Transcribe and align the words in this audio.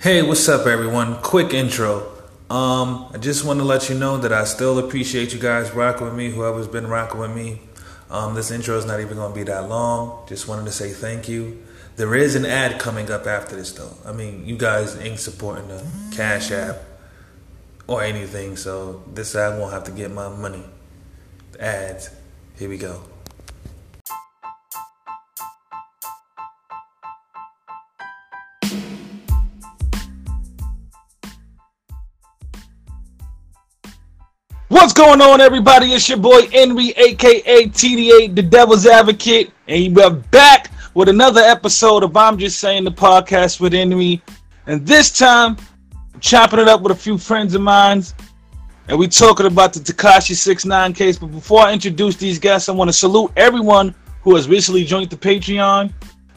Hey, 0.00 0.22
what's 0.22 0.46
up, 0.50 0.66
everyone? 0.66 1.16
Quick 1.22 1.54
intro. 1.54 2.12
Um, 2.50 3.06
I 3.14 3.18
just 3.18 3.42
want 3.42 3.58
to 3.60 3.64
let 3.64 3.88
you 3.88 3.94
know 3.94 4.18
that 4.18 4.34
I 4.34 4.44
still 4.44 4.78
appreciate 4.78 5.32
you 5.32 5.40
guys 5.40 5.72
rocking 5.72 6.04
with 6.06 6.14
me, 6.14 6.30
whoever's 6.30 6.68
been 6.68 6.88
rocking 6.88 7.20
with 7.20 7.34
me. 7.34 7.60
Um, 8.10 8.34
this 8.34 8.50
intro 8.50 8.76
is 8.76 8.84
not 8.84 9.00
even 9.00 9.16
going 9.16 9.32
to 9.32 9.34
be 9.34 9.44
that 9.44 9.66
long. 9.68 10.26
Just 10.28 10.46
wanted 10.46 10.66
to 10.66 10.72
say 10.72 10.90
thank 10.90 11.26
you. 11.26 11.62
There 11.96 12.14
is 12.14 12.34
an 12.34 12.44
ad 12.44 12.78
coming 12.78 13.10
up 13.10 13.26
after 13.26 13.56
this, 13.56 13.72
though. 13.72 13.96
I 14.04 14.12
mean, 14.12 14.44
you 14.44 14.58
guys 14.58 14.94
ain't 14.98 15.20
supporting 15.20 15.68
the 15.68 15.82
Cash 16.14 16.50
App 16.50 16.76
or 17.86 18.02
anything, 18.02 18.58
so 18.58 19.02
this 19.14 19.34
ad 19.34 19.58
won't 19.58 19.72
have 19.72 19.84
to 19.84 19.90
get 19.90 20.10
my 20.10 20.28
money. 20.28 20.64
Ads. 21.58 22.10
Here 22.58 22.68
we 22.68 22.76
go. 22.76 23.02
Going 34.94 35.20
on, 35.20 35.40
everybody? 35.40 35.92
It's 35.92 36.08
your 36.08 36.18
boy 36.18 36.46
Henry, 36.52 36.90
aka 36.90 37.66
TDA, 37.66 38.32
the 38.32 38.42
Devil's 38.42 38.86
Advocate, 38.86 39.50
and 39.66 39.96
we're 39.96 40.10
back 40.10 40.70
with 40.94 41.08
another 41.08 41.40
episode 41.40 42.04
of 42.04 42.16
I'm 42.16 42.38
Just 42.38 42.60
Saying 42.60 42.84
the 42.84 42.92
podcast 42.92 43.60
with 43.60 43.72
Henry. 43.72 44.22
And 44.68 44.86
this 44.86 45.10
time, 45.10 45.56
I'm 46.14 46.20
chopping 46.20 46.60
it 46.60 46.68
up 46.68 46.80
with 46.80 46.92
a 46.92 46.94
few 46.94 47.18
friends 47.18 47.56
of 47.56 47.62
mine, 47.62 48.04
and 48.86 48.96
we 48.96 49.08
talking 49.08 49.46
about 49.46 49.72
the 49.72 49.80
Tekashi 49.80 50.36
69 50.36 50.92
case. 50.92 51.18
But 51.18 51.32
before 51.32 51.62
I 51.62 51.72
introduce 51.72 52.14
these 52.14 52.38
guests, 52.38 52.68
I 52.68 52.72
want 52.72 52.88
to 52.88 52.92
salute 52.92 53.32
everyone 53.36 53.96
who 54.22 54.36
has 54.36 54.48
recently 54.48 54.84
joined 54.84 55.10
the 55.10 55.16
Patreon. 55.16 55.92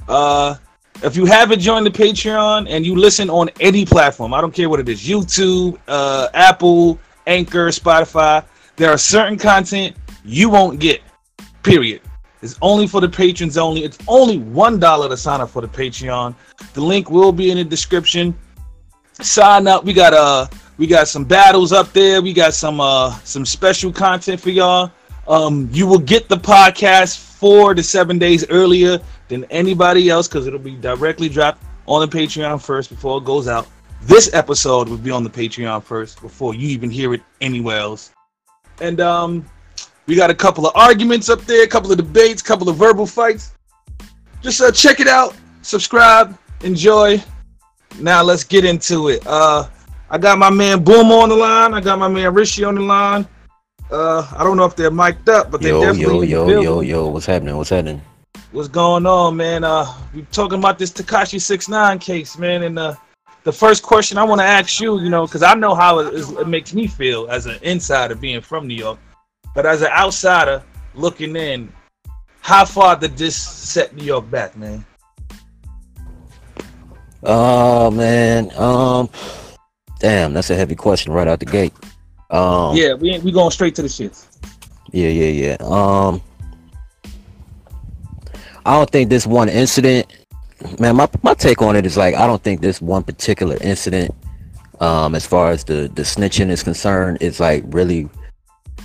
Uh, 0.07 0.55
if 1.03 1.15
you 1.15 1.27
haven't 1.27 1.59
joined 1.59 1.85
the 1.85 1.91
Patreon 1.91 2.65
and 2.71 2.83
you 2.83 2.95
listen 2.95 3.29
on 3.29 3.51
any 3.59 3.85
platform, 3.85 4.33
I 4.33 4.41
don't 4.41 4.53
care 4.53 4.67
what 4.67 4.79
it 4.79 4.89
is, 4.89 5.07
YouTube, 5.07 5.77
uh, 5.87 6.29
Apple, 6.33 6.97
Anchor, 7.27 7.67
Spotify, 7.67 8.43
there 8.75 8.89
are 8.89 8.97
certain 8.97 9.37
content 9.37 9.95
you 10.23 10.49
won't 10.49 10.79
get. 10.79 11.01
Period. 11.63 12.01
It's 12.41 12.57
only 12.61 12.87
for 12.87 13.01
the 13.01 13.09
patrons 13.09 13.57
only. 13.57 13.83
It's 13.83 13.97
only 14.07 14.37
one 14.37 14.79
dollar 14.79 15.09
to 15.09 15.17
sign 15.17 15.41
up 15.41 15.49
for 15.49 15.61
the 15.61 15.67
Patreon. 15.67 16.35
The 16.73 16.81
link 16.81 17.09
will 17.09 17.31
be 17.31 17.51
in 17.51 17.57
the 17.57 17.63
description. 17.63 18.37
Sign 19.13 19.67
up. 19.67 19.83
We 19.83 19.93
got 19.93 20.13
uh 20.13 20.47
we 20.77 20.85
got 20.85 21.07
some 21.07 21.25
battles 21.25 21.73
up 21.73 21.91
there. 21.93 22.21
We 22.21 22.33
got 22.33 22.53
some 22.53 22.79
uh 22.79 23.17
some 23.23 23.45
special 23.45 23.91
content 23.91 24.39
for 24.39 24.51
y'all. 24.51 24.91
Um, 25.27 25.67
you 25.73 25.87
will 25.87 25.99
get 25.99 26.29
the 26.29 26.37
podcast 26.37 27.17
four 27.17 27.73
to 27.73 27.83
seven 27.83 28.17
days 28.17 28.47
earlier 28.49 28.99
than 29.27 29.43
anybody 29.45 30.09
else 30.09 30.27
because 30.27 30.47
it'll 30.47 30.59
be 30.59 30.75
directly 30.75 31.27
dropped 31.27 31.61
on 31.85 32.07
the 32.07 32.17
Patreon 32.17 32.61
first 32.61 32.89
before 32.89 33.17
it 33.17 33.25
goes 33.25 33.47
out. 33.47 33.67
This 34.01 34.33
episode 34.33 34.87
will 34.87 34.97
be 34.97 35.11
on 35.11 35.23
the 35.23 35.29
Patreon 35.29 35.83
first 35.83 36.21
before 36.21 36.53
you 36.53 36.67
even 36.69 36.89
hear 36.89 37.13
it 37.13 37.21
anywhere 37.41 37.79
else. 37.79 38.11
And 38.79 39.01
um, 39.01 39.45
we 40.05 40.15
got 40.15 40.29
a 40.29 40.35
couple 40.35 40.65
of 40.65 40.75
arguments 40.75 41.29
up 41.29 41.41
there, 41.41 41.63
a 41.63 41.67
couple 41.67 41.91
of 41.91 41.97
debates, 41.97 42.41
a 42.41 42.45
couple 42.45 42.69
of 42.69 42.77
verbal 42.77 43.05
fights. 43.05 43.53
Just 44.41 44.61
uh, 44.61 44.71
check 44.71 44.99
it 44.99 45.07
out, 45.07 45.35
subscribe, 45.61 46.37
enjoy. 46.61 47.21
Now 47.99 48.21
let's 48.23 48.43
get 48.43 48.63
into 48.63 49.09
it. 49.09 49.25
Uh, 49.25 49.67
I 50.09 50.17
got 50.17 50.37
my 50.37 50.49
man 50.49 50.83
Boom 50.83 51.11
on 51.11 51.29
the 51.29 51.35
line. 51.35 51.73
I 51.73 51.81
got 51.81 51.99
my 51.99 52.07
man 52.07 52.33
Rishi 52.33 52.63
on 52.63 52.75
the 52.75 52.81
line. 52.81 53.27
Uh, 53.91 54.27
I 54.37 54.43
don't 54.43 54.57
know 54.57 54.65
if 54.65 54.75
they're 54.75 54.91
mic'd 54.91 55.29
up, 55.29 55.49
but 55.49 55.61
they 55.61 55.69
Yo, 55.69 55.81
definitely 55.81 56.27
yo, 56.27 56.47
yo, 56.47 56.61
yo, 56.61 56.81
yo, 56.81 57.07
what's 57.07 57.25
happening? 57.25 57.55
What's 57.57 57.69
happening? 57.69 58.01
What's 58.51 58.67
going 58.67 59.05
on, 59.05 59.35
man? 59.35 59.63
Uh, 59.63 59.85
we're 60.13 60.25
talking 60.31 60.59
about 60.59 60.77
this 60.77 60.91
Tekashi 60.91 61.41
Six 61.41 61.67
Nine 61.67 61.99
case, 61.99 62.37
man. 62.37 62.63
And 62.63 62.77
uh, 62.77 62.95
the 63.43 63.51
first 63.53 63.83
question 63.83 64.17
I 64.17 64.23
want 64.23 64.41
to 64.41 64.45
ask 64.45 64.79
you, 64.79 64.99
you 64.99 65.09
know, 65.09 65.25
because 65.25 65.43
I 65.43 65.53
know 65.53 65.73
how 65.73 65.99
it, 65.99 66.13
is, 66.13 66.31
it 66.31 66.47
makes 66.47 66.73
me 66.73 66.87
feel 66.87 67.27
as 67.29 67.45
an 67.45 67.57
insider 67.61 68.15
being 68.15 68.41
from 68.41 68.67
New 68.67 68.75
York, 68.75 68.99
but 69.55 69.65
as 69.65 69.81
an 69.81 69.89
outsider 69.91 70.63
looking 70.95 71.35
in, 71.35 71.71
how 72.41 72.65
far 72.65 72.95
did 72.95 73.17
this 73.17 73.35
set 73.35 73.95
New 73.95 74.03
York 74.05 74.29
back, 74.29 74.55
man? 74.57 74.85
Oh 77.23 77.89
man, 77.91 78.51
um, 78.57 79.09
damn, 79.99 80.33
that's 80.33 80.49
a 80.49 80.55
heavy 80.55 80.75
question 80.75 81.11
right 81.11 81.27
out 81.27 81.39
the 81.39 81.45
gate. 81.45 81.73
Um, 82.29 82.75
Yeah, 82.75 82.93
we 82.93 83.11
ain't, 83.11 83.23
we 83.23 83.31
going 83.31 83.51
straight 83.51 83.75
to 83.75 83.81
the 83.81 83.87
shits. 83.87 84.27
yeah, 84.91 85.09
yeah, 85.09 85.55
yeah. 85.55 85.57
Um, 85.61 86.21
I 88.65 88.73
don't 88.73 88.89
think 88.89 89.09
this 89.09 89.25
one 89.25 89.49
incident, 89.49 90.07
man. 90.79 90.95
My 90.95 91.09
my 91.23 91.33
take 91.33 91.61
on 91.61 91.75
it 91.75 91.85
is 91.85 91.97
like 91.97 92.15
I 92.15 92.27
don't 92.27 92.41
think 92.41 92.61
this 92.61 92.81
one 92.81 93.03
particular 93.03 93.57
incident, 93.61 94.13
um, 94.79 95.15
as 95.15 95.25
far 95.25 95.51
as 95.51 95.63
the 95.63 95.91
the 95.93 96.03
snitching 96.03 96.49
is 96.49 96.63
concerned, 96.63 97.19
is 97.21 97.39
like 97.39 97.63
really 97.67 98.09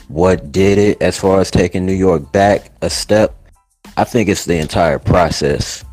what 0.09 0.53
did 0.53 0.78
it 0.78 1.00
as 1.00 1.19
far 1.19 1.41
as 1.41 1.50
taking 1.50 1.87
New 1.87 1.93
York 1.93 2.31
back 2.32 2.71
a 2.82 2.91
step. 2.91 3.34
I 3.97 4.05
think 4.05 4.28
it's 4.28 4.44
the 4.44 4.59
entire 4.59 4.99
process 4.99 5.84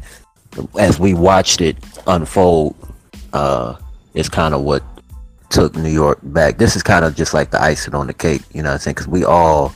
as 0.78 1.00
we 1.00 1.14
watched 1.14 1.62
it 1.62 1.78
unfold. 2.08 2.76
Uh, 3.34 3.76
is 4.14 4.30
kind 4.30 4.54
of 4.54 4.62
what 4.62 4.84
took 5.50 5.76
New 5.76 5.90
York 5.90 6.20
back. 6.24 6.58
This 6.58 6.76
is 6.76 6.84
kind 6.84 7.06
of 7.06 7.16
just 7.16 7.34
like 7.34 7.52
the 7.52 7.62
icing 7.62 7.96
on 7.96 8.08
the 8.08 8.14
cake, 8.14 8.42
you 8.54 8.62
know 8.62 8.70
what 8.70 8.74
I'm 8.76 8.80
saying? 8.80 8.96
Because 8.96 9.08
we 9.08 9.24
all 9.24 9.74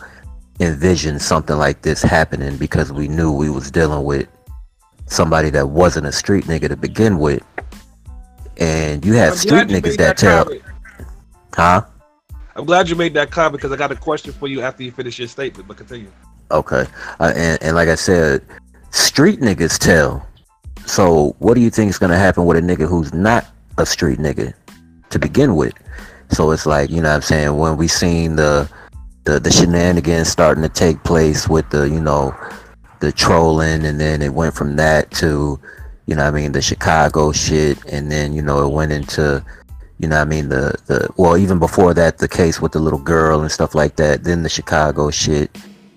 envisioned 0.59 1.21
something 1.21 1.57
like 1.57 1.81
this 1.81 2.01
happening 2.01 2.57
because 2.57 2.91
we 2.91 3.07
knew 3.07 3.31
we 3.31 3.49
was 3.49 3.71
dealing 3.71 4.03
with 4.03 4.27
somebody 5.05 5.49
that 5.51 5.69
wasn't 5.69 6.05
a 6.05 6.11
street 6.11 6.45
nigga 6.45 6.69
to 6.69 6.75
begin 6.75 7.19
with. 7.19 7.43
And 8.57 9.05
you 9.05 9.13
have 9.13 9.33
I'm 9.33 9.37
street 9.37 9.67
niggas 9.67 9.83
made 9.83 9.99
that 9.99 10.17
tell, 10.17 10.47
huh? 11.53 11.85
I'm 12.55 12.65
glad 12.65 12.87
you 12.87 12.95
made 12.95 13.13
that 13.15 13.31
comment 13.31 13.53
because 13.53 13.71
I 13.71 13.77
got 13.77 13.91
a 13.91 13.95
question 13.95 14.31
for 14.31 14.47
you 14.47 14.61
after 14.61 14.83
you 14.83 14.91
finish 14.91 15.17
your 15.17 15.27
statement. 15.27 15.67
But 15.67 15.77
continue. 15.77 16.11
Okay. 16.51 16.85
Uh, 17.19 17.33
and, 17.35 17.61
and 17.63 17.75
like 17.75 17.89
I 17.89 17.95
said, 17.95 18.45
street 18.91 19.39
niggas 19.39 19.79
tell. 19.79 20.27
So 20.85 21.35
what 21.39 21.55
do 21.55 21.61
you 21.61 21.69
think 21.69 21.89
is 21.89 21.97
going 21.97 22.11
to 22.11 22.17
happen 22.17 22.45
with 22.45 22.57
a 22.57 22.61
nigga 22.61 22.87
who's 22.87 23.13
not 23.13 23.47
a 23.77 23.85
street 23.85 24.19
nigga 24.19 24.53
to 25.09 25.19
begin 25.19 25.55
with? 25.55 25.73
So 26.29 26.51
it's 26.51 26.65
like, 26.65 26.89
you 26.89 27.01
know 27.01 27.09
what 27.09 27.15
I'm 27.15 27.21
saying, 27.21 27.57
when 27.57 27.77
we 27.77 27.87
seen 27.87 28.35
the 28.35 28.69
the, 29.25 29.39
the 29.39 29.51
shenanigans 29.51 30.27
starting 30.27 30.63
to 30.63 30.69
take 30.69 31.01
place 31.03 31.47
with 31.47 31.69
the, 31.69 31.87
you 31.89 32.01
know, 32.01 32.35
the 33.03 33.11
trolling 33.11 33.85
and 33.85 33.99
then 33.99 34.21
it 34.21 34.33
went 34.33 34.55
from 34.55 34.77
that 34.77 35.11
to, 35.11 35.59
you 36.05 36.15
know 36.15 36.23
I 36.23 36.31
mean, 36.31 36.53
the 36.53 36.61
Chicago 36.61 37.33
shit 37.33 37.77
and 37.91 38.09
then, 38.09 38.33
you 38.33 38.41
know, 38.41 38.65
it 38.65 38.71
went 38.71 38.93
into 38.93 39.43
you 39.99 40.07
know 40.07 40.21
I 40.21 40.25
mean 40.25 40.47
the 40.49 40.73
the 40.87 41.09
well 41.17 41.37
even 41.37 41.59
before 41.59 41.93
that 41.93 42.17
the 42.17 42.27
case 42.27 42.61
with 42.61 42.71
the 42.71 42.79
little 42.79 42.99
girl 42.99 43.41
and 43.41 43.51
stuff 43.51 43.75
like 43.75 43.95
that 43.97 44.23
then 44.23 44.41
the 44.41 44.49
Chicago 44.49 45.11
shit 45.11 45.55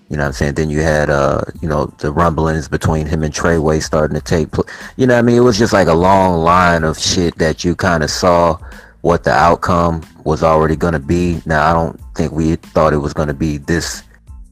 you 0.09 0.15
know 0.15 0.23
what 0.23 0.27
I'm 0.27 0.33
saying? 0.33 0.53
Then 0.53 0.69
you 0.69 0.81
had 0.81 1.09
uh 1.09 1.41
you 1.61 1.67
know 1.67 1.87
the 1.97 2.11
rumblings 2.11 2.67
between 2.69 3.05
him 3.07 3.23
and 3.23 3.33
Treyway 3.33 3.81
starting 3.81 4.15
to 4.15 4.21
take 4.21 4.51
place 4.51 4.69
you 4.97 5.07
know 5.07 5.17
I 5.17 5.21
mean? 5.21 5.35
It 5.35 5.41
was 5.41 5.57
just 5.57 5.73
like 5.73 5.87
a 5.87 5.93
long 5.93 6.43
line 6.43 6.83
of 6.83 6.99
shit 6.99 7.37
that 7.37 7.63
you 7.65 7.75
kind 7.75 8.03
of 8.03 8.09
saw 8.09 8.57
what 9.01 9.23
the 9.23 9.31
outcome 9.31 10.03
was 10.23 10.43
already 10.43 10.75
going 10.75 10.93
to 10.93 10.99
be. 10.99 11.41
Now 11.45 11.69
I 11.69 11.73
don't 11.73 11.99
think 12.15 12.31
we 12.31 12.55
thought 12.55 12.93
it 12.93 12.97
was 12.97 13.13
going 13.13 13.29
to 13.29 13.33
be 13.33 13.57
this 13.57 14.03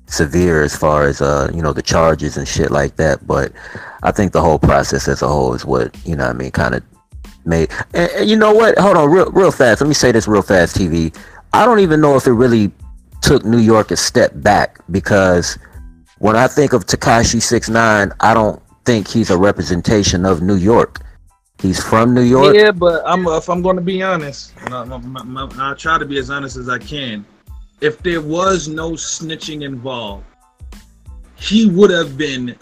severe 0.07 0.61
as 0.61 0.75
far 0.75 1.07
as 1.07 1.19
uh 1.21 1.49
you 1.53 1.61
know 1.61 1.73
the 1.73 1.81
charges 1.81 2.37
and 2.37 2.47
shit 2.47 2.69
like 2.69 2.95
that 2.95 3.25
but 3.25 3.51
I 4.03 4.11
think 4.11 4.33
the 4.33 4.41
whole 4.41 4.59
process 4.59 5.07
as 5.07 5.23
a 5.23 5.27
whole 5.27 5.53
is 5.55 5.65
what 5.65 5.95
you 6.05 6.15
know 6.15 6.25
I 6.25 6.33
mean 6.33 6.51
kind 6.51 6.75
of 6.75 6.83
made. 7.45 7.71
And, 7.93 8.11
and 8.11 8.29
you 8.29 8.35
know 8.35 8.53
what? 8.53 8.77
Hold 8.77 8.97
on, 8.97 9.09
real 9.09 9.31
real 9.31 9.51
fast. 9.51 9.81
Let 9.81 9.87
me 9.87 9.93
say 9.93 10.11
this 10.11 10.27
real 10.27 10.41
fast, 10.41 10.75
TV. 10.75 11.15
I 11.53 11.65
don't 11.65 11.79
even 11.79 12.01
know 12.01 12.15
if 12.15 12.27
it 12.27 12.33
really 12.33 12.71
took 13.21 13.45
New 13.45 13.59
York 13.59 13.91
a 13.91 13.97
step 13.97 14.31
back 14.35 14.79
because 14.91 15.57
when 16.19 16.35
I 16.35 16.47
think 16.47 16.73
of 16.73 16.85
Tekashi 16.85 17.41
Six 17.41 17.69
Nine, 17.69 18.11
I 18.19 18.33
don't 18.33 18.61
think 18.85 19.07
he's 19.07 19.29
a 19.29 19.37
representation 19.37 20.25
of 20.25 20.41
New 20.41 20.55
York. 20.55 21.01
He's 21.59 21.81
from 21.81 22.13
New 22.13 22.21
York. 22.21 22.55
Yeah, 22.55 22.71
but 22.71 23.01
I'm 23.05 23.25
if 23.27 23.49
I'm 23.49 23.61
going 23.61 23.77
to 23.77 23.81
be 23.81 24.03
honest, 24.03 24.53
I, 24.67 24.83
I, 24.83 24.97
I, 24.97 25.71
I 25.71 25.73
try 25.75 25.97
to 25.97 26.05
be 26.05 26.17
as 26.17 26.29
honest 26.29 26.57
as 26.57 26.67
I 26.67 26.77
can. 26.77 27.25
If 27.81 28.01
there 28.03 28.21
was 28.21 28.67
no 28.67 28.91
snitching 28.91 29.63
involved, 29.63 30.25
he 31.35 31.69
would 31.69 31.91
have 31.91 32.17
been 32.17 32.55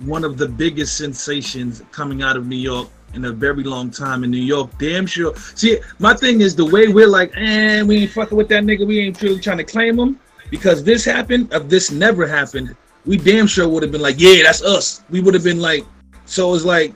one 0.00 0.24
of 0.24 0.36
the 0.38 0.48
biggest 0.48 0.96
sensations 0.96 1.82
coming 1.92 2.22
out 2.22 2.36
of 2.36 2.46
New 2.46 2.56
York 2.56 2.88
in 3.14 3.24
a 3.26 3.32
very 3.32 3.62
long 3.62 3.90
time 3.90 4.24
in 4.24 4.30
New 4.30 4.38
York. 4.38 4.70
Damn 4.78 5.06
sure. 5.06 5.34
See, 5.54 5.78
my 5.98 6.14
thing 6.14 6.40
is 6.40 6.54
the 6.54 6.64
way 6.64 6.88
we're 6.88 7.06
like, 7.08 7.32
eh, 7.36 7.82
we 7.82 8.02
ain't 8.02 8.10
fucking 8.12 8.36
with 8.36 8.48
that 8.48 8.64
nigga. 8.64 8.86
We 8.86 9.00
ain't 9.00 9.20
really 9.22 9.40
trying 9.40 9.58
to 9.58 9.64
claim 9.64 9.98
him 9.98 10.20
because 10.50 10.84
this 10.84 11.04
happened. 11.04 11.52
If 11.52 11.68
this 11.68 11.90
never 11.90 12.26
happened, 12.26 12.76
we 13.04 13.16
damn 13.16 13.46
sure 13.46 13.68
would 13.68 13.82
have 13.82 13.92
been 13.92 14.02
like, 14.02 14.16
yeah, 14.18 14.42
that's 14.42 14.62
us. 14.62 15.02
We 15.10 15.20
would 15.20 15.34
have 15.34 15.44
been 15.44 15.60
like, 15.60 15.84
so 16.24 16.54
it's 16.54 16.64
like, 16.64 16.94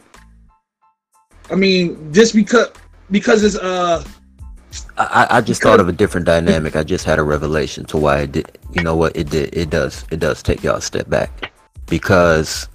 I 1.51 1.55
mean, 1.55 2.12
just 2.12 2.35
because 2.35 2.69
because 3.11 3.43
it's 3.43 3.57
uh 3.57 4.05
I, 5.00 5.38
I 5.38 5.41
just 5.41 5.62
thought 5.62 5.81
of 5.81 5.88
a 5.88 5.93
different 5.93 6.26
dynamic. 6.26 6.76
I 6.76 6.82
just 6.82 7.05
had 7.05 7.19
a 7.19 7.23
revelation 7.23 7.85
to 7.87 7.97
why 7.97 8.20
it 8.20 8.32
did. 8.32 8.58
You 8.73 8.82
know 8.82 8.97
what? 8.97 9.17
It 9.17 9.31
did. 9.31 9.55
It 9.56 9.70
does. 9.70 10.05
It 10.11 10.20
does 10.20 10.43
take 10.43 10.62
y'all 10.62 10.76
a 10.76 10.82
step 10.82 11.08
back 11.08 11.52
because 11.87 12.69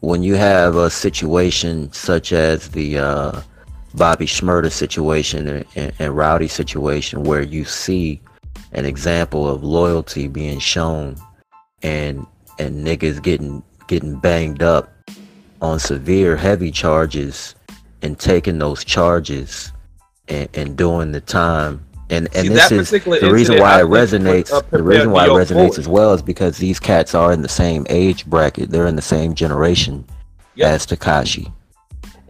when 0.00 0.22
you 0.22 0.34
have 0.34 0.76
a 0.76 0.90
situation 0.90 1.90
such 1.92 2.32
as 2.32 2.68
the 2.68 2.98
uh, 2.98 3.40
Bobby 3.94 4.26
Shmurda 4.26 4.70
situation 4.70 5.48
and, 5.48 5.64
and, 5.76 5.92
and 5.98 6.16
Rowdy 6.16 6.48
situation 6.48 7.22
where 7.22 7.42
you 7.42 7.64
see 7.64 8.20
an 8.72 8.84
example 8.84 9.48
of 9.48 9.64
loyalty 9.64 10.28
being 10.28 10.58
shown 10.58 11.16
and 11.82 12.26
and 12.58 12.86
niggas 12.86 13.22
getting 13.22 13.62
getting 13.88 14.16
banged 14.16 14.62
up 14.62 14.92
on 15.62 15.78
severe 15.78 16.36
heavy 16.36 16.70
charges 16.70 17.54
and 18.02 18.18
taking 18.18 18.58
those 18.58 18.84
charges 18.84 19.72
and, 20.28 20.48
and 20.54 20.76
doing 20.76 21.12
the 21.12 21.20
time 21.20 21.84
and 22.10 22.28
and 22.34 22.46
See, 22.46 22.48
this 22.48 22.70
is 22.70 22.90
the 22.90 23.30
reason 23.32 23.58
why 23.58 23.78
I 23.78 23.80
it 23.80 23.86
resonates 23.86 24.70
the 24.70 24.82
reason 24.82 25.10
why 25.10 25.24
it 25.24 25.28
prepared 25.28 25.50
New 25.50 25.56
York 25.56 25.70
resonates 25.72 25.78
as 25.78 25.88
well 25.88 26.12
is 26.12 26.22
because 26.22 26.58
these 26.58 26.78
cats 26.78 27.14
are 27.14 27.32
in 27.32 27.42
the 27.42 27.48
same 27.48 27.86
age 27.88 28.26
bracket 28.26 28.70
they're 28.70 28.86
in 28.86 28.96
the 28.96 29.02
same 29.02 29.34
generation 29.34 30.04
Yep. 30.56 30.70
as 30.70 30.86
Tekashi 30.86 31.52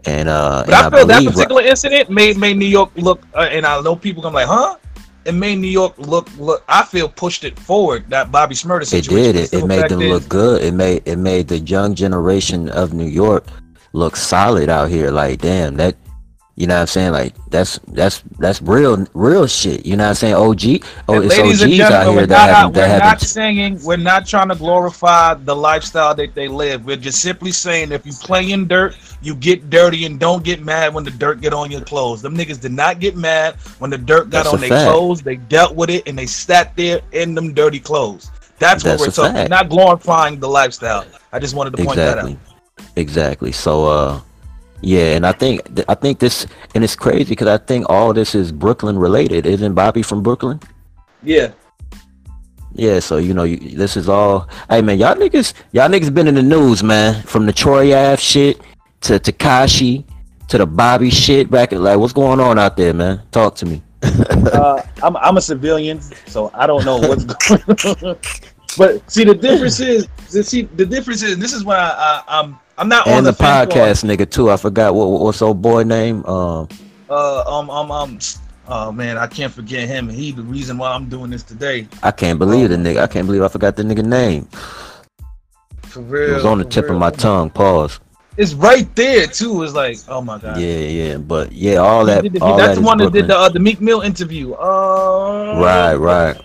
and 0.05 0.29
uh 0.29 0.63
But 0.65 0.73
and 0.73 0.75
I 0.75 0.97
feel 0.97 1.07
that 1.07 1.17
believe- 1.19 1.33
particular 1.33 1.61
incident 1.61 2.09
made 2.09 2.37
made 2.37 2.57
New 2.57 2.65
York 2.65 2.91
look, 2.95 3.23
uh, 3.35 3.41
and 3.51 3.65
I 3.65 3.79
know 3.81 3.95
people 3.95 4.21
gonna 4.23 4.33
be 4.33 4.45
like, 4.45 4.47
huh? 4.47 4.77
It 5.25 5.33
made 5.33 5.57
New 5.57 5.67
York 5.67 5.93
look 5.97 6.29
look. 6.37 6.63
I 6.67 6.83
feel 6.83 7.09
pushed 7.09 7.43
it 7.43 7.57
forward. 7.57 8.05
That 8.09 8.31
Bobby 8.31 8.53
Shmurda 8.53 8.91
It 8.93 9.07
did. 9.07 9.35
It, 9.35 9.53
it 9.53 9.65
made 9.65 9.89
them 9.89 9.99
then, 9.99 10.09
look 10.09 10.29
good. 10.29 10.61
It 10.63 10.73
made 10.75 11.01
it 11.05 11.17
made 11.17 11.47
the 11.47 11.57
young 11.59 11.95
generation 11.95 12.69
of 12.69 12.93
New 12.93 13.07
York 13.07 13.45
look 13.93 14.15
solid 14.15 14.69
out 14.69 14.89
here. 14.89 15.09
Like, 15.09 15.41
damn, 15.41 15.75
that 15.77 15.95
you 16.57 16.67
know 16.67 16.75
what 16.75 16.81
I'm 16.81 16.87
saying? 16.87 17.11
Like 17.11 17.35
that's 17.49 17.79
that's 17.87 18.23
that's 18.39 18.61
real 18.61 19.05
real 19.13 19.45
shit. 19.45 19.85
You 19.85 19.97
know 19.97 20.05
what 20.05 20.09
I'm 20.09 20.15
saying? 20.15 20.35
OG 20.35 20.85
oh 21.09 21.21
it's 21.21 21.37
ladies 21.37 21.61
and 21.61 21.73
OGs 21.73 21.79
out 21.81 21.89
gentlemen, 21.89 22.07
here 22.07 22.15
we're 22.15 22.25
that 22.27 22.47
not, 22.47 22.55
haven't 22.55 22.75
we're 22.75 22.87
that 22.87 22.99
not 22.99 23.21
saying 23.21 23.79
we're 23.83 23.97
not 23.97 24.25
trying 24.25 24.47
to 24.47 24.55
glorify 24.55 25.33
the 25.33 25.53
lifestyle 25.53 26.15
that 26.15 26.33
they 26.33 26.47
live. 26.47 26.85
We're 26.85 26.95
just 26.95 27.21
simply 27.21 27.51
saying 27.51 27.91
if 27.91 28.05
you 28.05 28.13
play 28.13 28.51
in 28.51 28.69
dirt, 28.69 28.95
you 29.21 29.35
get 29.35 29.69
dirty 29.69 30.05
and 30.05 30.17
don't 30.17 30.45
get 30.45 30.63
mad 30.63 30.93
when 30.93 31.03
the 31.03 31.11
dirt 31.11 31.41
get 31.41 31.53
on 31.53 31.71
your 31.71 31.81
clothes. 31.81 32.21
Them 32.21 32.37
niggas 32.37 32.61
did 32.61 32.71
not 32.71 33.01
get 33.01 33.17
mad 33.17 33.55
when 33.79 33.89
the 33.89 33.97
dirt 33.97 34.29
got 34.29 34.45
That's 34.45 34.53
on 34.53 34.61
their 34.61 34.69
fact. 34.69 34.89
clothes. 34.89 35.21
They 35.21 35.35
dealt 35.35 35.75
with 35.75 35.89
it 35.89 36.07
and 36.07 36.17
they 36.17 36.25
sat 36.25 36.73
there 36.77 37.01
in 37.11 37.35
them 37.35 37.53
dirty 37.53 37.81
clothes. 37.81 38.31
That's, 38.59 38.81
That's 38.81 39.01
what 39.01 39.07
we're 39.09 39.11
talking. 39.11 39.35
Fact. 39.35 39.49
not 39.49 39.67
glorifying 39.67 40.39
the 40.39 40.47
lifestyle. 40.47 41.05
I 41.33 41.39
just 41.39 41.53
wanted 41.53 41.75
to 41.75 41.83
point 41.83 41.97
that 41.97 42.17
out. 42.17 42.29
exactly 42.29 42.55
exactly. 42.95 43.51
So 43.51 43.85
uh 43.85 44.21
yeah, 44.85 45.15
and 45.15 45.25
I 45.25 45.31
think 45.31 45.61
I 45.89 45.95
think 45.95 46.19
this 46.19 46.45
and 46.75 46.83
it's 46.83 46.95
crazy 46.95 47.29
because 47.29 47.47
I 47.47 47.57
think 47.57 47.89
all 47.89 48.13
this 48.13 48.35
is 48.35 48.51
Brooklyn 48.51 48.99
related. 48.99 49.47
Isn't 49.47 49.73
Bobby 49.73 50.03
from 50.03 50.21
Brooklyn? 50.21 50.59
Yeah. 51.23 51.53
Yeah, 52.75 52.99
so 52.99 53.17
you 53.17 53.33
know, 53.33 53.45
you, 53.45 53.57
this 53.57 53.97
is 53.97 54.07
all. 54.07 54.47
Hey 54.69 54.83
man, 54.83 54.99
y'all 54.99 55.15
niggas, 55.15 55.53
y'all 55.71 55.89
niggas 55.89 56.13
been 56.13 56.27
in 56.27 56.35
the 56.35 56.43
news, 56.43 56.83
man. 56.83 57.23
From 57.23 57.47
the 57.47 57.53
Troy 57.53 57.95
Ave 57.95 58.21
shit 58.21 58.61
to 59.01 59.13
Tekashi 59.13 60.05
to 60.49 60.59
the 60.59 60.67
Bobby 60.67 61.09
shit 61.09 61.49
back 61.49 61.73
at 61.73 61.81
like, 61.81 61.97
what's 61.97 62.13
going 62.13 62.39
on 62.39 62.59
out 62.59 62.77
there, 62.77 62.93
man? 62.93 63.23
Talk 63.31 63.55
to 63.55 63.65
me. 63.65 63.81
uh, 64.03 64.83
I'm 65.01 65.17
I'm 65.17 65.37
a 65.37 65.41
civilian, 65.41 65.99
so 66.27 66.51
I 66.53 66.67
don't 66.67 66.85
know 66.85 66.97
what's 66.97 67.23
going 67.25 67.63
on. 68.05 68.17
But 68.77 69.09
see, 69.09 69.23
the 69.23 69.33
difference 69.33 69.79
is, 69.79 70.07
see, 70.27 70.63
the 70.63 70.85
difference 70.85 71.23
is, 71.23 71.39
this 71.39 71.53
is 71.53 71.63
why 71.63 71.77
I, 71.77 71.89
I, 72.27 72.39
I'm 72.39 72.59
I'm 72.77 72.89
not 72.89 73.07
on 73.07 73.23
the, 73.23 73.31
the, 73.31 73.37
podcast 73.43 74.03
nigga 74.03 74.29
too. 74.29 74.49
I 74.51 74.57
forgot 74.57 74.93
what 74.95 75.07
what's 75.21 75.41
old 75.41 75.61
boy 75.61 75.83
name. 75.83 76.25
Um, 76.25 76.67
Uh, 77.09 77.43
um, 77.59 77.69
um, 77.69 77.91
um. 77.91 78.19
Oh 78.67 78.91
man, 78.91 79.17
I 79.17 79.27
can't 79.27 79.53
forget 79.53 79.87
him. 79.87 80.09
He 80.09 80.31
the 80.31 80.41
reason 80.41 80.77
why 80.77 80.91
I'm 80.91 81.07
doing 81.07 81.29
this 81.29 81.43
today. 81.43 81.87
I 82.03 82.11
can't 82.11 82.39
believe 82.39 82.69
the 82.69 82.75
nigga. 82.75 82.97
I 83.01 83.07
can't 83.07 83.27
believe 83.27 83.43
I 83.43 83.47
forgot 83.47 83.75
the 83.75 83.83
nigga 83.83 84.03
name. 84.03 84.47
For 85.83 86.01
It 86.01 86.33
was 86.33 86.45
on 86.45 86.57
the 86.57 86.65
tip 86.65 86.89
of 86.89 86.97
my 86.97 87.11
tongue. 87.11 87.49
Pause. 87.49 87.99
It's 88.37 88.53
right 88.53 88.93
there 88.95 89.27
too. 89.27 89.63
It's 89.63 89.73
like, 89.73 89.97
oh 90.09 90.19
my 90.21 90.37
god. 90.39 90.57
Yeah, 90.59 90.77
yeah, 90.77 91.17
but 91.17 91.53
yeah, 91.53 91.75
all 91.75 92.03
that. 92.05 92.23
did 92.23 92.33
the- 92.33 92.41
all 92.41 92.57
that's 92.57 92.75
that 92.75 92.81
the 92.81 92.85
one 92.85 92.97
that 92.97 93.13
did 93.13 93.27
the 93.27 93.37
uh, 93.37 93.47
the 93.47 93.59
Meek 93.59 93.79
Mill 93.79 94.01
interview. 94.01 94.53
Uh, 94.53 95.57
Right, 95.61 95.95
right. 95.95 96.41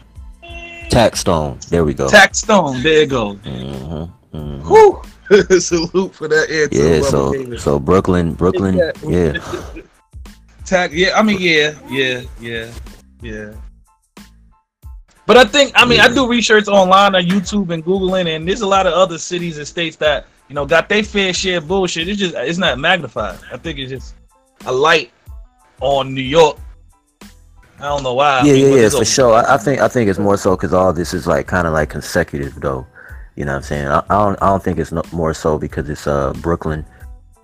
Taxstone. 0.88 1.64
There 1.68 1.84
we 1.84 1.94
go. 1.94 2.06
Taxstone. 2.08 2.82
There 2.82 3.00
you 3.00 3.06
go. 3.06 3.34
hmm 3.34 4.04
hmm 4.32 4.68
Whew. 4.68 5.02
Salute 5.60 6.14
for 6.14 6.26
that 6.28 6.50
answer. 6.50 6.94
Yeah, 6.96 7.02
so 7.02 7.32
gave 7.32 7.60
so 7.60 7.78
Brooklyn, 7.78 8.34
Brooklyn, 8.34 8.76
yeah. 9.06 9.32
Tax. 10.64 10.92
Yeah, 10.92 11.16
I 11.18 11.22
mean, 11.22 11.38
yeah, 11.40 11.74
yeah, 11.88 12.22
yeah, 12.40 12.70
yeah. 13.22 13.52
But 15.26 15.36
I 15.36 15.44
think, 15.44 15.72
I 15.76 15.84
mean, 15.84 16.00
I 16.00 16.08
do 16.12 16.28
research 16.28 16.66
online 16.66 17.14
on 17.14 17.22
YouTube 17.22 17.72
and 17.72 17.84
Googling, 17.84 18.34
and 18.34 18.48
there's 18.48 18.62
a 18.62 18.66
lot 18.66 18.86
of 18.86 18.92
other 18.94 19.18
cities 19.18 19.58
and 19.58 19.66
states 19.66 19.94
that 19.96 20.26
you 20.48 20.54
know 20.56 20.66
got 20.66 20.88
their 20.88 21.04
fair 21.04 21.32
share 21.32 21.58
of 21.58 21.68
bullshit. 21.68 22.08
It's 22.08 22.18
just, 22.18 22.34
it's 22.34 22.58
not 22.58 22.78
magnified. 22.80 23.38
I 23.52 23.56
think 23.56 23.78
it's 23.78 23.90
just 23.90 24.14
a 24.66 24.72
light 24.72 25.12
on 25.80 26.12
New 26.12 26.22
York. 26.22 26.58
I 27.78 27.84
don't 27.84 28.02
know 28.02 28.14
why. 28.14 28.40
I 28.40 28.44
Yeah, 28.44 28.52
mean, 28.54 28.72
yeah, 28.72 28.80
yeah, 28.82 28.88
for 28.88 29.02
a- 29.02 29.06
sure. 29.06 29.34
I, 29.34 29.54
I 29.54 29.58
think 29.58 29.80
I 29.80 29.86
think 29.86 30.10
it's 30.10 30.18
more 30.18 30.36
so 30.36 30.56
because 30.56 30.74
all 30.74 30.92
this 30.92 31.14
is 31.14 31.28
like 31.28 31.46
kind 31.46 31.68
of 31.68 31.72
like 31.72 31.88
consecutive, 31.90 32.60
though. 32.60 32.84
You 33.40 33.46
know 33.46 33.52
what 33.52 33.56
I'm 33.56 33.62
saying? 33.62 33.86
I, 33.86 34.02
I 34.10 34.24
don't 34.26 34.42
I 34.42 34.48
don't 34.48 34.62
think 34.62 34.78
it's 34.78 34.92
no, 34.92 35.02
more 35.12 35.32
so 35.32 35.56
because 35.56 35.88
it's 35.88 36.06
uh 36.06 36.34
Brooklyn 36.42 36.84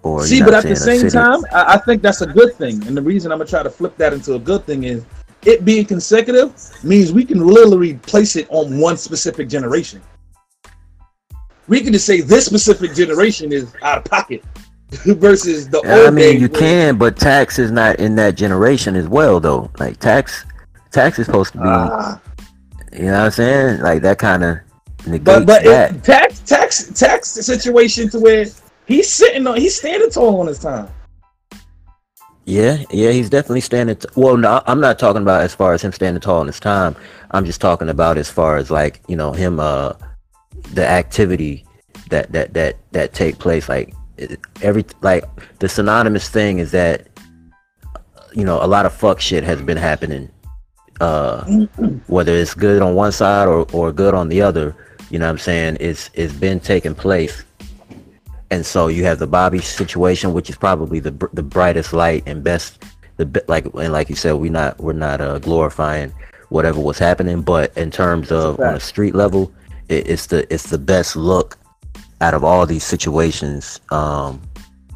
or 0.02 0.26
See, 0.26 0.42
but 0.42 0.52
at 0.52 0.64
the 0.64 0.76
same 0.76 1.08
time, 1.08 1.42
I, 1.50 1.72
I 1.72 1.78
think 1.78 2.02
that's 2.02 2.20
a 2.20 2.26
good 2.26 2.54
thing. 2.54 2.86
And 2.86 2.94
the 2.94 3.00
reason 3.00 3.32
I'm 3.32 3.38
gonna 3.38 3.48
try 3.48 3.62
to 3.62 3.70
flip 3.70 3.96
that 3.96 4.12
into 4.12 4.34
a 4.34 4.38
good 4.38 4.66
thing 4.66 4.84
is 4.84 5.06
it 5.46 5.64
being 5.64 5.86
consecutive 5.86 6.52
means 6.84 7.14
we 7.14 7.24
can 7.24 7.38
literally 7.38 7.94
place 7.94 8.36
it 8.36 8.46
on 8.50 8.78
one 8.78 8.98
specific 8.98 9.48
generation. 9.48 10.02
We 11.66 11.80
can 11.80 11.94
just 11.94 12.04
say 12.04 12.20
this 12.20 12.44
specific 12.44 12.94
generation 12.94 13.50
is 13.50 13.74
out 13.80 13.96
of 13.96 14.04
pocket 14.04 14.44
versus 15.06 15.66
the 15.66 15.80
Yeah, 15.82 16.00
old 16.00 16.08
I 16.08 16.10
mean, 16.10 16.42
you 16.42 16.50
can, 16.50 16.98
but 16.98 17.16
tax 17.16 17.58
is 17.58 17.70
not 17.70 17.98
in 18.00 18.16
that 18.16 18.34
generation 18.34 18.96
as 18.96 19.08
well, 19.08 19.40
though. 19.40 19.70
Like 19.78 19.96
tax, 19.96 20.44
tax 20.90 21.18
is 21.18 21.24
supposed 21.24 21.52
to 21.52 21.58
be. 21.58 21.64
Ah, 21.66 22.20
you 22.92 23.06
know 23.06 23.12
what 23.12 23.20
I'm 23.20 23.30
saying? 23.30 23.80
Like 23.80 24.02
that 24.02 24.18
kind 24.18 24.44
of 24.44 24.58
negates 25.06 25.24
but 25.24 25.46
but 25.46 25.64
that. 25.64 26.04
tax 26.04 26.40
tax 26.40 26.90
tax 26.98 27.30
situation 27.30 28.08
to 28.10 28.18
where 28.20 28.46
he's 28.86 29.12
sitting 29.12 29.46
on 29.46 29.56
he's 29.56 29.76
standing 29.76 30.10
tall 30.10 30.40
on 30.40 30.46
his 30.46 30.58
time. 30.58 30.88
Yeah, 32.46 32.84
yeah, 32.92 33.10
he's 33.10 33.28
definitely 33.28 33.60
standing. 33.60 33.96
T- 33.96 34.08
well, 34.14 34.36
no, 34.36 34.62
I'm 34.66 34.80
not 34.80 35.00
talking 35.00 35.22
about 35.22 35.42
as 35.42 35.52
far 35.52 35.74
as 35.74 35.82
him 35.82 35.90
standing 35.90 36.20
tall 36.20 36.40
in 36.40 36.46
his 36.46 36.60
time. 36.60 36.94
I'm 37.32 37.44
just 37.44 37.60
talking 37.60 37.88
about 37.88 38.18
as 38.18 38.30
far 38.30 38.56
as 38.56 38.70
like 38.70 39.00
you 39.08 39.16
know 39.16 39.32
him, 39.32 39.58
uh, 39.58 39.94
the 40.72 40.86
activity 40.86 41.64
that 42.10 42.30
that 42.30 42.54
that 42.54 42.76
that 42.92 43.12
take 43.14 43.40
place. 43.40 43.68
Like 43.68 43.92
every 44.62 44.84
like 45.00 45.24
the 45.58 45.68
synonymous 45.68 46.28
thing 46.28 46.60
is 46.60 46.70
that 46.70 47.08
you 48.32 48.44
know 48.44 48.62
a 48.62 48.68
lot 48.68 48.86
of 48.86 48.94
fuck 48.94 49.20
shit 49.20 49.42
has 49.42 49.60
been 49.60 49.76
happening. 49.76 50.30
Uh, 51.00 51.44
whether 52.06 52.32
it's 52.32 52.54
good 52.54 52.80
on 52.80 52.94
one 52.94 53.10
side 53.10 53.48
or 53.48 53.66
or 53.72 53.90
good 53.90 54.14
on 54.14 54.28
the 54.28 54.40
other, 54.40 54.74
you 55.10 55.18
know 55.18 55.26
what 55.26 55.32
I'm 55.32 55.38
saying? 55.38 55.76
It's 55.80 56.10
it's 56.14 56.32
been 56.32 56.60
taking 56.60 56.94
place 56.94 57.44
and 58.50 58.64
so 58.64 58.88
you 58.88 59.04
have 59.04 59.18
the 59.18 59.26
Bobby 59.26 59.60
situation, 59.60 60.32
which 60.32 60.48
is 60.48 60.56
probably 60.56 61.00
the 61.00 61.10
the 61.32 61.42
brightest 61.42 61.92
light 61.92 62.22
and 62.26 62.44
best. 62.44 62.84
The 63.16 63.44
like 63.48 63.64
and 63.74 63.92
like 63.92 64.08
you 64.08 64.16
said, 64.16 64.34
we 64.34 64.48
not 64.48 64.78
we're 64.78 64.92
not 64.92 65.20
uh, 65.20 65.38
glorifying 65.38 66.12
whatever 66.50 66.80
was 66.80 66.98
happening, 66.98 67.42
but 67.42 67.76
in 67.76 67.90
terms 67.90 68.30
of 68.30 68.60
on 68.60 68.74
a 68.74 68.80
street 68.80 69.14
level, 69.14 69.52
it, 69.88 70.08
it's 70.08 70.26
the 70.26 70.52
it's 70.52 70.70
the 70.70 70.78
best 70.78 71.16
look 71.16 71.58
out 72.20 72.34
of 72.34 72.44
all 72.44 72.66
these 72.66 72.84
situations. 72.84 73.80
Um, 73.90 74.40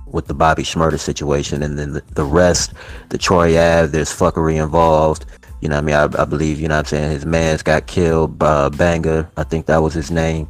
with 0.07 0.27
the 0.27 0.35
Bobby 0.35 0.65
Shmurda 0.65 0.99
situation, 0.99 1.63
and 1.63 1.79
then 1.79 1.93
the, 1.93 2.03
the 2.17 2.25
rest, 2.25 2.73
the 3.11 3.19
Troy 3.19 3.57
Ave, 3.57 3.87
there's 3.93 4.11
fuckery 4.11 4.61
involved. 4.61 5.25
You 5.61 5.69
know, 5.69 5.77
what 5.77 5.95
I 5.95 6.07
mean, 6.07 6.15
I, 6.17 6.23
I 6.23 6.25
believe, 6.25 6.61
you 6.61 6.69
know, 6.69 6.77
what 6.77 6.81
I'm 6.81 6.85
saying 6.87 7.11
his 7.11 7.27
man's 7.27 7.63
got 7.63 7.87
killed. 7.87 8.43
Uh, 8.43 8.71
Banger, 8.71 9.31
I 9.37 9.45
think 9.45 9.67
that 9.67 9.83
was 9.83 9.93
his 9.93 10.11
name. 10.11 10.49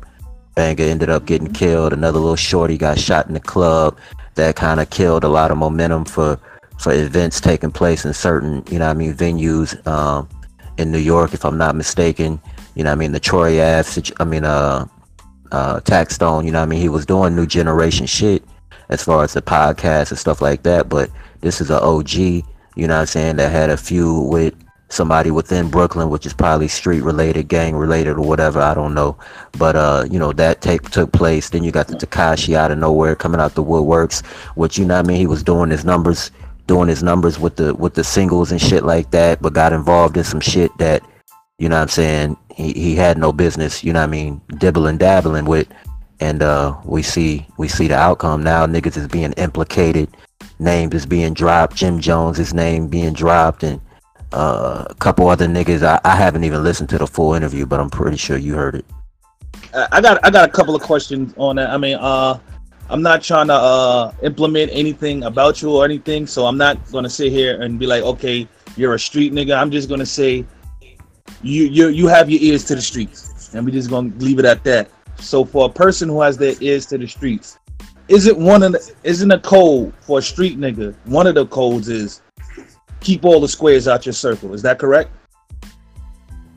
Banger 0.55 0.85
ended 0.85 1.11
up 1.11 1.27
getting 1.27 1.53
killed. 1.53 1.93
Another 1.93 2.19
little 2.19 2.37
shorty 2.37 2.79
got 2.79 2.99
shot 2.99 3.27
in 3.27 3.35
the 3.35 3.41
club. 3.41 3.99
That 4.37 4.57
kind 4.57 4.79
of 4.81 4.91
killed 4.91 5.25
a 5.25 5.29
lot 5.29 5.51
of 5.51 5.59
momentum 5.59 6.05
for 6.05 6.39
for 6.79 6.95
events 6.95 7.43
taking 7.43 7.71
place 7.71 8.07
in 8.07 8.15
certain, 8.15 8.65
you 8.71 8.79
know, 8.79 8.89
I 8.89 8.95
mean, 8.95 9.13
venues 9.13 9.87
um, 9.87 10.27
in 10.79 10.91
New 10.91 10.99
York, 10.99 11.35
if 11.35 11.45
I'm 11.45 11.59
not 11.59 11.77
mistaken. 11.77 12.41
You 12.75 12.85
know, 12.85 12.93
I 12.93 12.95
mean, 12.95 13.13
the 13.13 13.21
Troy 13.21 13.83
situ- 13.83 14.15
I 14.19 14.25
mean, 14.25 14.45
uh, 14.45 14.87
uh, 15.53 15.81
Taxstone. 15.81 16.47
You 16.47 16.53
know, 16.53 16.63
I 16.63 16.67
mean, 16.67 16.81
he 16.81 16.89
was 16.89 17.05
doing 17.05 17.37
new 17.37 17.47
generation 17.47 18.07
shit 18.07 18.43
as 18.89 19.03
far 19.03 19.23
as 19.25 19.35
the 19.35 19.43
podcast 19.43 20.11
and 20.11 20.19
stuff 20.19 20.41
like 20.41 20.63
that. 20.63 20.89
But 20.89 21.11
this 21.41 21.61
is 21.61 21.71
a 21.71 21.81
OG, 21.83 22.15
you 22.15 22.43
know 22.77 22.95
what 22.95 23.01
I'm 23.01 23.07
saying, 23.07 23.37
that 23.37 23.51
had 23.51 23.69
a 23.69 23.77
feud 23.77 24.31
with 24.31 24.55
somebody 24.91 25.31
within 25.31 25.71
Brooklyn, 25.71 26.11
which 26.11 26.27
is 26.27 26.35
probably 26.35 26.69
street 26.69 27.01
related, 27.01 27.49
gang 27.49 27.75
related, 27.75 28.17
or 28.17 28.27
whatever. 28.27 28.61
I 28.61 28.75
don't 28.75 28.95
know. 28.95 29.17
But 29.59 29.77
uh, 29.77 30.05
you 30.11 30.19
know, 30.19 30.33
that 30.35 30.61
take 30.61 30.91
took 30.91 31.13
place. 31.13 31.51
Then 31.51 31.65
you 31.65 31.73
got 31.73 31.89
the 31.89 31.95
Tekashi 31.95 32.55
out 32.55 32.71
of 32.71 32.79
nowhere 32.79 33.17
coming 33.17 33.41
out 33.41 33.55
the 33.55 33.65
woodworks, 33.65 34.25
which 34.57 34.79
you 34.79 34.85
know 34.85 34.99
I 34.99 35.03
mean, 35.03 35.17
he 35.17 35.27
was 35.27 35.43
doing 35.43 35.71
his 35.71 35.85
numbers 35.85 36.31
doing 36.67 36.89
his 36.89 37.03
numbers 37.03 37.39
with 37.39 37.57
the 37.57 37.75
with 37.75 37.95
the 37.95 38.05
singles 38.05 38.53
and 38.53 38.61
shit 38.61 38.85
like 38.85 39.11
that, 39.11 39.41
but 39.43 39.53
got 39.53 39.73
involved 39.73 40.17
in 40.17 40.25
some 40.25 40.41
shit 40.41 40.71
that, 40.79 41.03
you 41.59 41.69
know 41.69 41.77
what 41.77 41.83
I'm 41.83 41.89
saying, 41.89 42.37
he, 42.55 42.73
he 42.73 42.95
had 42.95 43.19
no 43.19 43.33
business, 43.33 43.83
you 43.83 43.93
know 43.93 43.99
what 43.99 44.05
I 44.05 44.11
mean, 44.11 44.41
dibbling 44.59 44.99
dabbling 44.99 45.47
with 45.47 45.67
and 46.21 46.43
uh 46.43 46.77
we 46.85 47.03
see 47.03 47.47
we 47.57 47.67
see 47.67 47.89
the 47.89 47.97
outcome 47.97 48.43
now 48.43 48.67
niggas 48.67 48.95
is 48.99 49.09
being 49.09 49.33
implicated 49.39 50.07
name 50.61 50.93
is 50.93 51.07
being 51.07 51.35
dropped. 51.35 51.77
Jim 51.77 52.01
Jones, 52.01 52.55
name 52.55 52.87
being 52.89 53.13
dropped, 53.13 53.63
and 53.63 53.81
uh, 54.33 54.87
a 54.89 54.95
couple 54.95 55.29
other 55.29 55.47
niggas. 55.47 55.83
I, 55.83 56.01
I 56.05 56.17
haven't 56.17 56.45
even 56.45 56.63
listened 56.63 56.89
to 56.91 56.99
the 56.99 57.07
full 57.07 57.35
interview, 57.35 57.67
but 57.67 57.81
I'm 57.81 57.91
pretty 57.91 58.17
sure 58.17 58.37
you 58.37 58.55
heard 58.55 58.77
it. 58.77 58.85
I 59.93 60.01
got 60.01 60.25
I 60.25 60.31
got 60.31 60.49
a 60.49 60.53
couple 60.53 60.75
of 60.75 60.83
questions 60.83 61.33
on 61.37 61.57
that. 61.57 61.71
I 61.71 61.77
mean, 61.77 61.97
uh, 61.97 62.39
I'm 62.89 63.03
not 63.03 63.23
trying 63.23 63.47
to 63.47 63.55
uh, 63.55 64.13
implement 64.23 64.71
anything 64.73 65.25
about 65.25 65.63
you 65.63 65.71
or 65.71 65.85
anything, 65.85 66.27
so 66.27 66.47
I'm 66.47 66.59
not 66.59 66.91
gonna 66.91 67.11
sit 67.11 67.31
here 67.31 67.61
and 67.63 67.79
be 67.79 67.87
like, 67.87 68.03
okay, 68.03 68.49
you're 68.77 68.95
a 68.95 68.99
street 68.99 69.33
nigga. 69.33 69.57
I'm 69.57 69.71
just 69.71 69.89
gonna 69.89 70.07
say 70.07 70.45
you 71.43 71.65
you 71.65 71.89
you 71.89 72.09
have 72.09 72.29
your 72.29 72.41
ears 72.43 72.65
to 72.65 72.75
the 72.75 72.83
streets, 72.83 73.55
and 73.55 73.65
we 73.65 73.71
just 73.71 73.91
gonna 73.91 74.13
leave 74.19 74.39
it 74.39 74.45
at 74.45 74.65
that. 74.65 74.91
So 75.19 75.45
for 75.45 75.67
a 75.67 75.73
person 75.73 76.09
who 76.09 76.21
has 76.23 76.37
their 76.37 76.55
ears 76.61 76.87
to 76.87 76.99
the 76.99 77.07
streets, 77.07 77.59
isn't 78.09 78.39
one 78.39 78.65
of 78.65 78.73
the, 78.73 78.93
isn't 79.05 79.31
a 79.31 79.39
code 79.39 79.93
for 80.01 80.19
a 80.19 80.23
street 80.23 80.59
nigga? 80.59 80.95
One 81.05 81.29
of 81.29 81.37
the 81.37 81.47
codes 81.47 81.89
is 81.89 82.23
keep 83.01 83.25
all 83.25 83.41
the 83.41 83.49
squares 83.49 83.89
out 83.89 84.07
your 84.07 84.13
circle. 84.13 84.55
Is 84.55 84.63
that 84.63 84.79
correct? 84.79 85.11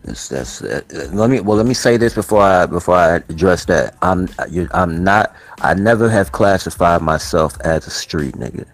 That's, 0.04 0.28
that's 0.28 0.62
uh, 0.62 0.82
let 1.14 1.30
me 1.30 1.40
well 1.40 1.56
let 1.56 1.66
me 1.66 1.74
say 1.74 1.96
this 1.96 2.14
before 2.14 2.42
I 2.42 2.66
before 2.66 2.96
I 2.96 3.16
address 3.16 3.66
that. 3.66 3.96
I'm 4.02 4.28
you, 4.50 4.68
I'm 4.74 5.04
not 5.04 5.34
I 5.62 5.74
never 5.74 6.10
have 6.10 6.34
classified 6.34 7.02
myself 7.02 7.58
as 7.62 7.88
a 7.88 7.90
street 7.90 8.36
nigga. 8.36 8.66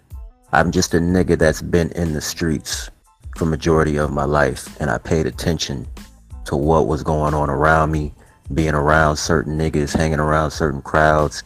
I'm 0.52 0.72
just 0.72 0.96
a 0.96 0.98
nigga 0.98 1.38
that's 1.38 1.62
been 1.62 1.92
in 1.92 2.14
the 2.14 2.22
streets 2.22 2.90
for 3.38 3.46
majority 3.46 3.98
of 3.98 4.12
my 4.12 4.24
life 4.24 4.76
and 4.82 4.90
I 4.90 4.98
paid 4.98 5.28
attention 5.28 5.88
to 6.46 6.56
what 6.56 6.88
was 6.88 7.04
going 7.04 7.36
on 7.36 7.48
around 7.52 7.92
me, 7.92 8.12
being 8.56 8.74
around 8.74 9.18
certain 9.18 9.56
niggas, 9.56 9.96
hanging 9.96 10.20
around 10.20 10.50
certain 10.50 10.82
crowds, 10.82 11.44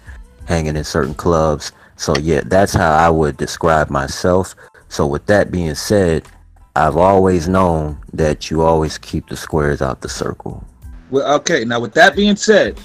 hanging 0.48 0.78
in 0.78 0.86
certain 0.86 1.14
clubs. 1.14 1.74
So 1.98 2.16
yeah, 2.22 2.42
that's 2.46 2.74
how 2.74 2.92
I 2.96 3.10
would 3.10 3.36
describe 3.36 3.90
myself. 3.90 4.56
So 4.94 5.08
with 5.08 5.26
that 5.26 5.50
being 5.50 5.74
said, 5.74 6.28
I've 6.76 6.98
always 6.98 7.48
known 7.48 7.98
that 8.14 8.52
you 8.52 8.62
always 8.62 9.00
keep 9.00 9.28
the 9.28 9.36
squares 9.36 9.82
out 9.82 10.02
the 10.02 10.08
circle. 10.08 10.64
Well, 11.10 11.34
okay. 11.38 11.66
Now, 11.66 11.80
with 11.80 11.96
that 11.96 12.16
being 12.16 12.36
said, 12.36 12.80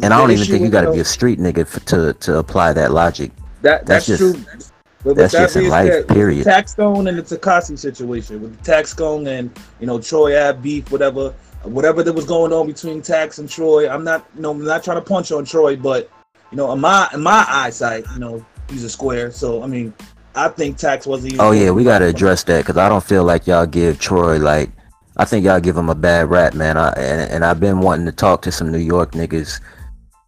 and 0.00 0.14
I 0.14 0.18
don't 0.18 0.30
even 0.30 0.46
think 0.46 0.62
you 0.62 0.68
got 0.68 0.82
to 0.82 0.92
be 0.92 1.00
a 1.00 1.04
street 1.04 1.40
nigga 1.40 1.66
for, 1.66 1.80
to 1.80 2.12
to 2.12 2.38
apply 2.38 2.74
that 2.74 2.92
logic. 2.92 3.32
That 3.62 3.86
that's, 3.86 4.06
that's 4.06 4.20
just, 4.20 4.46
true. 4.46 4.70
But 5.02 5.16
that's 5.16 5.32
that 5.32 5.40
just 5.40 5.56
in 5.56 5.68
life. 5.68 6.06
Period. 6.06 6.44
The 6.44 6.50
Taxstone 6.50 7.08
and 7.08 7.18
the 7.18 7.36
Tekashi 7.36 7.76
situation 7.76 8.40
with 8.40 8.56
the 8.62 8.70
Taxstone 8.70 9.26
and 9.26 9.50
you 9.80 9.88
know 9.88 10.00
Troy 10.00 10.40
Ave 10.40 10.60
beef, 10.60 10.92
whatever, 10.92 11.30
whatever 11.64 12.04
that 12.04 12.12
was 12.12 12.24
going 12.24 12.52
on 12.52 12.68
between 12.68 13.02
Tax 13.02 13.38
and 13.38 13.50
Troy. 13.50 13.88
I'm 13.88 14.04
not, 14.04 14.24
you 14.36 14.42
know, 14.42 14.52
I'm 14.52 14.64
not 14.64 14.84
trying 14.84 14.98
to 14.98 15.04
punch 15.04 15.32
on 15.32 15.44
Troy, 15.44 15.74
but 15.74 16.08
you 16.52 16.56
know, 16.56 16.70
in 16.70 16.78
my 16.78 17.08
in 17.12 17.20
my 17.20 17.44
eyesight, 17.48 18.04
you 18.12 18.20
know, 18.20 18.46
he's 18.70 18.84
a 18.84 18.90
square. 18.90 19.30
So 19.30 19.62
I 19.62 19.66
mean, 19.66 19.92
I 20.34 20.48
think 20.48 20.76
Tax 20.76 21.06
wasn't. 21.06 21.34
Even 21.34 21.44
oh 21.44 21.50
yeah, 21.52 21.70
we 21.70 21.84
got 21.84 21.98
to 21.98 22.06
address 22.06 22.44
that 22.44 22.58
because 22.58 22.76
I 22.76 22.88
don't 22.88 23.04
feel 23.04 23.24
like 23.24 23.46
y'all 23.46 23.66
give 23.66 23.98
Troy 23.98 24.38
like. 24.38 24.70
I 25.16 25.24
think 25.24 25.44
y'all 25.44 25.58
give 25.58 25.76
him 25.76 25.88
a 25.88 25.96
bad 25.96 26.30
rap, 26.30 26.54
man. 26.54 26.76
I, 26.76 26.90
and, 26.90 27.28
and 27.32 27.44
I've 27.44 27.58
been 27.58 27.80
wanting 27.80 28.06
to 28.06 28.12
talk 28.12 28.40
to 28.42 28.52
some 28.52 28.70
New 28.70 28.78
York 28.78 29.12
niggas 29.12 29.60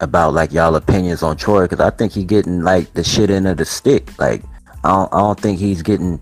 about 0.01 0.33
like 0.33 0.51
y'all 0.51 0.75
opinions 0.75 1.23
on 1.23 1.37
Troy 1.37 1.63
because 1.63 1.79
I 1.79 1.91
think 1.91 2.11
he 2.11 2.25
getting 2.25 2.61
like 2.61 2.93
the 2.93 3.03
shit 3.03 3.29
end 3.29 3.47
of 3.47 3.55
the 3.57 3.65
stick. 3.65 4.19
Like 4.19 4.43
I 4.83 4.89
don't, 4.89 5.13
I 5.13 5.19
don't 5.19 5.39
think 5.39 5.59
he's 5.59 5.81
getting 5.81 6.21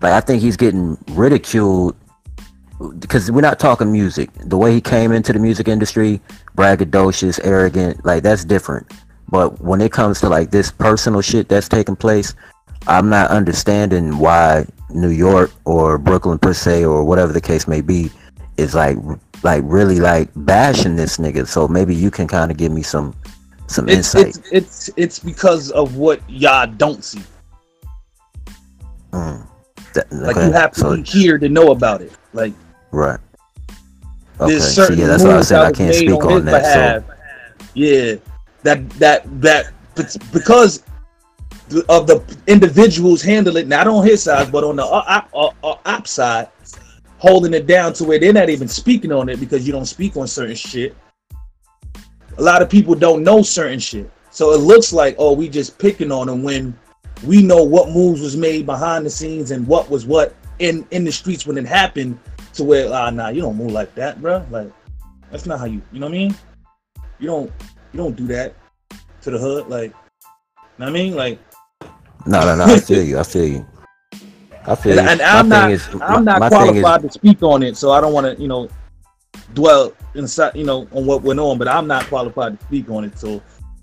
like 0.00 0.12
I 0.12 0.20
think 0.20 0.40
he's 0.40 0.56
getting 0.56 0.96
ridiculed 1.10 1.94
because 2.98 3.30
we're 3.30 3.42
not 3.42 3.58
talking 3.58 3.92
music. 3.92 4.30
The 4.46 4.56
way 4.56 4.72
he 4.72 4.80
came 4.80 5.12
into 5.12 5.32
the 5.32 5.38
music 5.38 5.68
industry, 5.68 6.20
braggadocious, 6.56 7.38
arrogant, 7.44 8.04
like 8.06 8.22
that's 8.22 8.44
different. 8.44 8.90
But 9.30 9.60
when 9.60 9.80
it 9.80 9.92
comes 9.92 10.20
to 10.20 10.28
like 10.28 10.50
this 10.50 10.70
personal 10.70 11.20
shit 11.20 11.48
that's 11.48 11.68
taking 11.68 11.96
place, 11.96 12.34
I'm 12.86 13.08
not 13.08 13.30
understanding 13.30 14.18
why 14.18 14.66
New 14.90 15.10
York 15.10 15.52
or 15.64 15.98
Brooklyn 15.98 16.38
per 16.38 16.52
se 16.52 16.84
or 16.84 17.04
whatever 17.04 17.32
the 17.32 17.40
case 17.40 17.68
may 17.68 17.80
be 17.80 18.10
is 18.56 18.74
like 18.74 18.96
like 19.42 19.62
really 19.64 20.00
like 20.00 20.30
bashing 20.36 20.96
this 20.96 21.18
nigga. 21.18 21.46
So 21.46 21.68
maybe 21.68 21.94
you 21.94 22.10
can 22.10 22.26
kind 22.26 22.50
of 22.50 22.56
give 22.56 22.72
me 22.72 22.82
some 22.82 23.14
some 23.66 23.88
it's, 23.88 24.14
insight. 24.14 24.28
It's, 24.28 24.50
it's 24.52 24.90
it's 24.96 25.18
because 25.18 25.70
of 25.70 25.96
what 25.96 26.20
y'all 26.28 26.66
don't 26.66 27.04
see. 27.04 27.22
Mm. 29.12 29.46
That, 29.94 30.10
like 30.12 30.36
you 30.36 30.52
have 30.52 30.72
to 30.72 30.80
so, 30.80 30.96
be 30.96 31.02
here 31.02 31.38
to 31.38 31.48
know 31.48 31.70
about 31.70 32.00
it. 32.00 32.12
Like 32.32 32.54
right. 32.90 33.20
Okay. 34.40 34.58
So 34.58 34.90
yeah, 34.90 35.06
that's 35.06 35.22
what 35.22 35.36
I 35.36 35.42
said 35.42 35.60
I 35.60 35.72
can't 35.72 35.94
speak 35.94 36.10
on, 36.10 36.32
on 36.32 36.44
that. 36.46 36.62
Behalf. 36.62 37.04
So 37.06 37.66
yeah, 37.74 38.14
that 38.62 38.88
that 38.90 39.40
that 39.40 39.72
because 40.32 40.84
of 41.88 42.06
the 42.06 42.36
individuals 42.46 43.22
handling 43.22 43.64
it, 43.64 43.68
not 43.68 43.86
on 43.86 44.04
his 44.04 44.22
side, 44.22 44.50
but 44.50 44.64
on 44.64 44.76
the 44.76 44.84
op, 44.84 45.28
op, 45.32 45.80
op 45.86 46.06
side, 46.06 46.48
holding 47.18 47.54
it 47.54 47.66
down 47.66 47.92
to 47.92 48.04
where 48.04 48.18
they're 48.18 48.32
not 48.32 48.48
even 48.48 48.66
speaking 48.68 49.12
on 49.12 49.28
it 49.28 49.38
because 49.38 49.66
you 49.66 49.72
don't 49.72 49.86
speak 49.86 50.16
on 50.16 50.26
certain 50.26 50.54
shit. 50.54 50.96
A 52.38 52.42
lot 52.42 52.62
of 52.62 52.70
people 52.70 52.94
don't 52.94 53.22
know 53.22 53.42
certain 53.42 53.78
shit, 53.78 54.10
so 54.30 54.52
it 54.52 54.58
looks 54.58 54.92
like 54.92 55.14
oh 55.18 55.32
we 55.32 55.48
just 55.48 55.78
picking 55.78 56.10
on 56.10 56.26
them 56.26 56.42
when 56.42 56.76
we 57.24 57.42
know 57.42 57.62
what 57.62 57.90
moves 57.90 58.20
was 58.20 58.36
made 58.36 58.66
behind 58.66 59.04
the 59.04 59.10
scenes 59.10 59.50
and 59.50 59.66
what 59.66 59.90
was 59.90 60.06
what 60.06 60.34
in 60.58 60.86
in 60.90 61.04
the 61.04 61.12
streets 61.12 61.46
when 61.46 61.58
it 61.58 61.66
happened. 61.66 62.18
To 62.54 62.64
where 62.64 62.92
ah 62.92 63.10
nah 63.10 63.28
you 63.28 63.42
don't 63.42 63.56
move 63.56 63.70
like 63.70 63.94
that, 63.94 64.20
bro. 64.20 64.44
Like 64.50 64.72
that's 65.30 65.46
not 65.46 65.60
how 65.60 65.66
you 65.66 65.80
you 65.92 66.00
know 66.00 66.06
what 66.06 66.14
I 66.14 66.18
mean. 66.18 66.34
You 67.20 67.26
don't 67.28 67.52
you 67.92 67.98
don't 67.98 68.16
do 68.16 68.26
that 68.28 68.54
to 69.22 69.30
the 69.30 69.38
hood 69.38 69.68
like. 69.68 69.92
You 70.78 70.86
know 70.86 70.92
what 70.92 71.00
I 71.00 71.02
mean 71.02 71.14
like 71.14 71.38
no, 72.26 72.40
no, 72.44 72.56
no. 72.56 72.64
I 72.64 72.78
feel 72.78 73.02
you. 73.02 73.18
I 73.18 73.22
feel 73.22 73.46
you. 73.46 73.66
I 74.66 74.74
feel 74.74 74.98
and, 74.98 75.06
you. 75.06 75.12
And 75.12 75.22
I'm 75.22 75.48
not. 75.48 75.70
Is, 75.70 75.88
I'm 76.02 76.24
not 76.24 76.50
qualified 76.50 77.04
is, 77.04 77.12
to 77.12 77.18
speak 77.18 77.42
on 77.42 77.62
it, 77.62 77.76
so 77.76 77.92
I 77.92 78.00
don't 78.00 78.12
want 78.12 78.26
to, 78.26 78.40
you 78.40 78.48
know, 78.48 78.68
dwell 79.54 79.92
inside, 80.14 80.54
you 80.54 80.64
know, 80.64 80.86
on 80.92 81.06
what 81.06 81.22
went 81.22 81.40
on. 81.40 81.58
But 81.58 81.68
I'm 81.68 81.86
not 81.86 82.04
qualified 82.06 82.58
to 82.58 82.64
speak 82.66 82.90
on 82.90 83.04
it, 83.04 83.18
so 83.18 83.42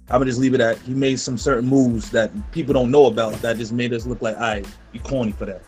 I'm 0.09 0.19
gonna 0.19 0.25
just 0.25 0.39
leave 0.39 0.53
it 0.53 0.61
at 0.61 0.77
he 0.79 0.93
made 0.93 1.19
some 1.19 1.37
certain 1.37 1.67
moves 1.67 2.11
that 2.11 2.31
people 2.51 2.73
don't 2.73 2.91
know 2.91 3.07
about 3.07 3.33
that 3.41 3.57
just 3.57 3.71
made 3.71 3.93
us 3.93 4.05
look 4.05 4.21
like 4.21 4.37
I 4.37 4.63
be 4.91 4.99
corny 4.99 5.31
for 5.31 5.45
that. 5.45 5.61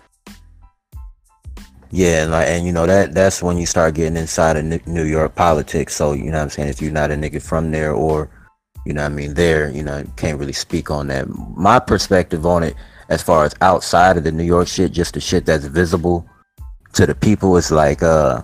Yeah, 1.91 2.23
and 2.23 2.31
like, 2.31 2.47
and 2.47 2.67
you 2.67 2.71
know 2.71 2.85
that 2.85 3.13
that's 3.15 3.41
when 3.41 3.57
you 3.57 3.65
start 3.65 3.95
getting 3.95 4.15
inside 4.15 4.57
of 4.57 4.87
New 4.87 5.05
York 5.05 5.33
politics. 5.33 5.95
So 5.95 6.13
you 6.13 6.25
know 6.25 6.37
what 6.37 6.43
I'm 6.43 6.49
saying? 6.49 6.69
If 6.69 6.81
you're 6.81 6.91
not 6.91 7.11
a 7.11 7.15
nigga 7.15 7.41
from 7.41 7.71
there 7.71 7.93
or 7.93 8.29
you 8.85 8.93
know 8.93 9.03
I 9.03 9.09
mean 9.09 9.33
there 9.33 9.69
you 9.71 9.83
know 9.83 10.03
can't 10.15 10.39
really 10.39 10.53
speak 10.53 10.91
on 10.91 11.07
that. 11.07 11.27
My 11.57 11.79
perspective 11.79 12.45
on 12.45 12.63
it 12.63 12.75
as 13.09 13.23
far 13.23 13.43
as 13.43 13.55
outside 13.61 14.17
of 14.17 14.23
the 14.23 14.31
New 14.31 14.43
York 14.43 14.67
shit 14.67 14.91
just 14.91 15.15
the 15.15 15.19
shit 15.19 15.47
that's 15.47 15.65
visible 15.65 16.27
to 16.93 17.07
the 17.07 17.15
people 17.15 17.57
is 17.57 17.71
like 17.71 18.03
uh 18.03 18.43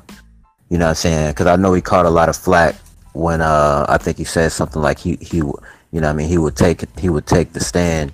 you 0.70 0.80
know 0.80 0.86
what 0.86 0.90
I'm 0.90 0.96
saying? 0.96 1.32
Because 1.32 1.46
I 1.46 1.56
know 1.56 1.74
he 1.74 1.82
caught 1.82 2.08
a 2.08 2.10
lot 2.10 2.30
of 2.30 2.36
flack 2.36 2.76
when 3.14 3.42
uh 3.42 3.86
I 3.88 4.00
think 4.00 4.18
he 4.18 4.24
said 4.24 4.52
something 4.54 4.82
like 4.82 4.98
he 4.98 5.18
he 5.22 5.38
you 5.38 6.02
know 6.02 6.10
I 6.10 6.14
mean? 6.14 6.30
He 6.30 6.40
would 6.40 6.56
take 6.56 6.84
he 6.98 7.10
would 7.10 7.28
take 7.28 7.54
the 7.54 7.60
stand 7.60 8.12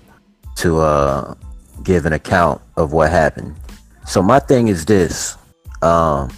to 0.57 0.79
uh 0.79 1.35
give 1.83 2.05
an 2.05 2.11
account 2.11 2.61
of 2.75 2.91
what 2.91 3.09
happened 3.09 3.55
so 4.11 4.21
my 4.21 4.39
thing 4.39 4.67
is 4.67 4.85
this 4.85 5.37
um 5.81 6.29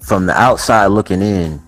from 0.00 0.26
the 0.26 0.32
outside 0.40 0.86
looking 0.86 1.22
in 1.22 1.60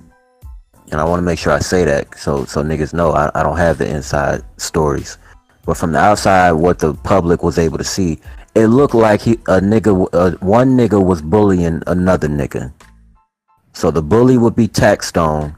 and 0.93 1.01
I 1.01 1.05
want 1.05 1.19
to 1.19 1.25
make 1.25 1.39
sure 1.39 1.53
I 1.53 1.59
say 1.59 1.85
that 1.85 2.17
so 2.17 2.45
so 2.45 2.63
niggas 2.63 2.95
know 2.95 3.11
I, 3.13 3.31
I 3.35 3.43
don't 3.43 3.57
have 3.57 3.79
the 3.79 3.89
inside 3.89 4.43
stories. 4.57 5.19
But 5.65 5.77
from 5.77 5.93
the 5.93 5.99
outside, 5.99 6.53
what 6.53 6.79
the 6.79 6.95
public 6.95 7.43
was 7.43 7.59
able 7.59 7.77
to 7.79 7.85
see, 7.85 8.21
it 8.55 8.69
looked 8.69 8.95
like 8.95 9.21
he 9.21 9.33
a 9.33 9.61
nigga, 9.61 10.09
uh, 10.13 10.31
one 10.39 10.77
nigga 10.77 11.05
was 11.05 11.21
bullying 11.21 11.83
another 11.89 12.29
nigga. 12.29 12.73
So 13.73 13.91
the 13.91 14.01
bully 14.01 14.39
would 14.39 14.55
be 14.55 14.69
Taxstone, 14.69 15.57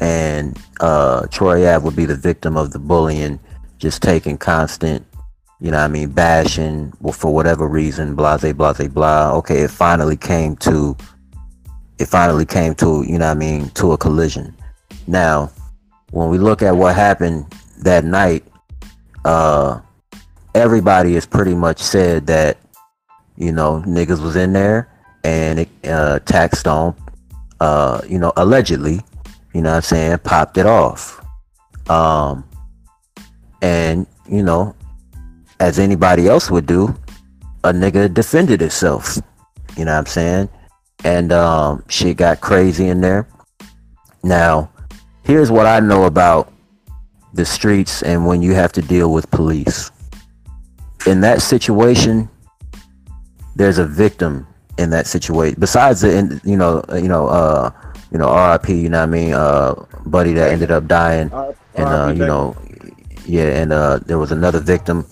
and 0.00 0.56
uh, 0.80 1.26
Troy 1.26 1.68
Ave 1.68 1.84
would 1.84 1.96
be 1.96 2.06
the 2.06 2.16
victim 2.16 2.56
of 2.56 2.70
the 2.70 2.78
bullying, 2.78 3.40
just 3.78 4.02
taking 4.02 4.38
constant, 4.38 5.04
you 5.60 5.70
know, 5.70 5.78
I 5.78 5.88
mean, 5.88 6.10
bashing 6.10 6.92
well, 7.00 7.12
for 7.12 7.34
whatever 7.34 7.68
reason, 7.68 8.14
blase, 8.14 8.52
blase, 8.52 8.88
blah. 8.88 9.32
Okay, 9.34 9.60
it 9.60 9.70
finally 9.70 10.16
came 10.16 10.56
to, 10.56 10.96
it 11.98 12.06
finally 12.06 12.46
came 12.46 12.74
to, 12.76 13.04
you 13.06 13.18
know, 13.18 13.30
I 13.30 13.34
mean, 13.34 13.68
to 13.70 13.92
a 13.92 13.98
collision. 13.98 14.54
Now, 15.06 15.50
when 16.12 16.30
we 16.30 16.38
look 16.38 16.62
at 16.62 16.74
what 16.74 16.94
happened 16.94 17.46
that 17.82 18.04
night, 18.04 18.44
uh, 19.24 19.80
everybody 20.54 21.14
has 21.14 21.26
pretty 21.26 21.54
much 21.54 21.78
said 21.78 22.26
that, 22.26 22.58
you 23.36 23.52
know, 23.52 23.82
niggas 23.86 24.22
was 24.22 24.36
in 24.36 24.52
there 24.52 24.88
and 25.24 25.60
it, 25.60 25.68
uh, 25.84 26.20
Taxstone, 26.20 26.96
uh, 27.60 28.00
you 28.08 28.18
know, 28.18 28.32
allegedly, 28.36 29.00
you 29.52 29.60
know 29.60 29.70
what 29.70 29.76
I'm 29.76 29.82
saying, 29.82 30.18
popped 30.18 30.56
it 30.56 30.66
off. 30.66 31.22
Um, 31.90 32.44
and, 33.60 34.06
you 34.28 34.42
know, 34.42 34.74
as 35.60 35.78
anybody 35.78 36.26
else 36.26 36.50
would 36.50 36.66
do, 36.66 36.94
a 37.64 37.72
nigga 37.72 38.12
defended 38.12 38.62
itself. 38.62 39.18
You 39.76 39.84
know 39.84 39.92
what 39.92 39.98
I'm 39.98 40.06
saying? 40.06 40.48
And 41.04 41.32
um, 41.32 41.84
shit 41.88 42.16
got 42.16 42.40
crazy 42.40 42.88
in 42.88 43.00
there. 43.00 43.28
Now, 44.22 44.70
here's 45.22 45.50
what 45.50 45.66
I 45.66 45.80
know 45.80 46.04
about 46.04 46.52
the 47.32 47.44
streets 47.44 48.02
and 48.02 48.26
when 48.26 48.42
you 48.42 48.54
have 48.54 48.72
to 48.72 48.82
deal 48.82 49.12
with 49.12 49.30
police. 49.30 49.90
In 51.06 51.20
that 51.20 51.40
situation, 51.40 52.28
there's 53.56 53.78
a 53.78 53.86
victim 53.86 54.46
in 54.78 54.90
that 54.90 55.06
situation. 55.06 55.56
Besides 55.58 56.00
the, 56.00 56.40
you 56.44 56.56
know, 56.56 56.84
you 56.94 57.08
know, 57.08 57.28
uh, 57.28 57.70
you 58.10 58.18
know, 58.18 58.28
R.I.P. 58.28 58.74
You 58.74 58.88
know 58.88 58.98
what 58.98 59.04
I 59.04 59.06
mean, 59.06 59.32
uh, 59.32 59.74
buddy 60.06 60.32
that 60.34 60.52
ended 60.52 60.70
up 60.70 60.86
dying, 60.86 61.30
and 61.74 61.88
uh, 61.88 62.12
you 62.14 62.26
know, 62.26 62.56
yeah, 63.24 63.60
and 63.60 63.72
uh, 63.72 64.00
there 64.04 64.18
was 64.18 64.32
another 64.32 64.60
victim. 64.60 65.06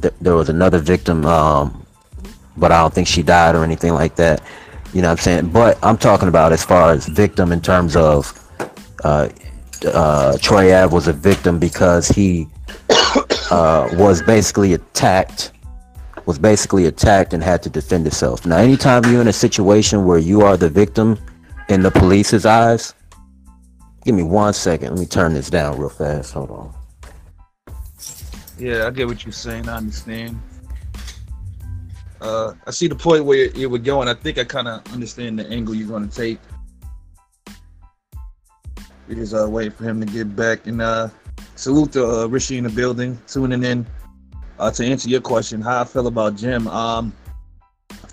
Th- 0.00 0.14
there 0.20 0.34
was 0.34 0.48
another 0.48 0.78
victim, 0.78 1.24
um, 1.24 1.86
but 2.56 2.72
I 2.72 2.80
don't 2.80 2.94
think 2.94 3.08
she 3.08 3.22
died 3.22 3.54
or 3.54 3.64
anything 3.64 3.94
like 3.94 4.16
that. 4.16 4.42
You 4.92 5.02
know 5.02 5.08
what 5.08 5.18
I'm 5.18 5.22
saying? 5.22 5.48
But 5.50 5.78
I'm 5.82 5.98
talking 5.98 6.28
about 6.28 6.52
as 6.52 6.64
far 6.64 6.92
as 6.92 7.06
victim 7.06 7.52
in 7.52 7.60
terms 7.60 7.96
of 7.96 8.32
uh, 9.04 9.28
uh, 9.84 10.38
Troy 10.38 10.86
was 10.88 11.08
a 11.08 11.12
victim 11.12 11.58
because 11.58 12.08
he 12.08 12.48
uh, 13.50 13.88
was 13.94 14.22
basically 14.22 14.72
attacked, 14.74 15.52
was 16.24 16.38
basically 16.38 16.86
attacked 16.86 17.34
and 17.34 17.42
had 17.42 17.62
to 17.64 17.70
defend 17.70 18.04
himself. 18.04 18.46
Now, 18.46 18.56
anytime 18.56 19.04
you're 19.04 19.20
in 19.20 19.28
a 19.28 19.32
situation 19.32 20.04
where 20.04 20.18
you 20.18 20.42
are 20.42 20.56
the 20.56 20.70
victim 20.70 21.18
in 21.68 21.82
the 21.82 21.90
police's 21.90 22.46
eyes, 22.46 22.94
give 24.04 24.14
me 24.14 24.22
one 24.22 24.54
second. 24.54 24.90
Let 24.90 24.98
me 24.98 25.06
turn 25.06 25.34
this 25.34 25.50
down 25.50 25.78
real 25.78 25.88
fast. 25.88 26.32
Hold 26.32 26.50
on. 26.50 26.74
Yeah, 28.58 28.86
I 28.86 28.90
get 28.90 29.06
what 29.06 29.24
you're 29.24 29.32
saying. 29.32 29.68
I 29.68 29.76
understand. 29.76 30.40
Uh, 32.20 32.54
I 32.66 32.70
see 32.70 32.88
the 32.88 32.94
point 32.94 33.24
where 33.24 33.46
you 33.50 33.68
were 33.68 33.78
going. 33.78 34.08
I 34.08 34.14
think 34.14 34.38
I 34.38 34.44
kind 34.44 34.66
of 34.66 34.82
understand 34.92 35.38
the 35.38 35.46
angle 35.48 35.74
you're 35.74 35.88
going 35.88 36.08
to 36.08 36.14
take. 36.14 36.38
We 39.08 39.14
just 39.14 39.34
uh, 39.34 39.46
wait 39.48 39.74
for 39.74 39.84
him 39.84 40.00
to 40.00 40.06
get 40.06 40.34
back 40.34 40.66
and 40.66 40.80
uh, 40.80 41.08
salute 41.54 41.92
to 41.92 42.06
uh, 42.06 42.26
Rishi 42.26 42.56
in 42.56 42.64
the 42.64 42.70
building, 42.70 43.20
tuning 43.26 43.62
in. 43.62 43.86
Uh, 44.58 44.70
to 44.70 44.86
answer 44.86 45.10
your 45.10 45.20
question, 45.20 45.60
how 45.60 45.82
I 45.82 45.84
feel 45.84 46.06
about 46.06 46.36
Jim. 46.36 46.66
Um, 46.68 47.12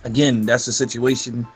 again, 0.03 0.45
that's 0.45 0.67
a 0.67 0.73
situation 0.73 1.47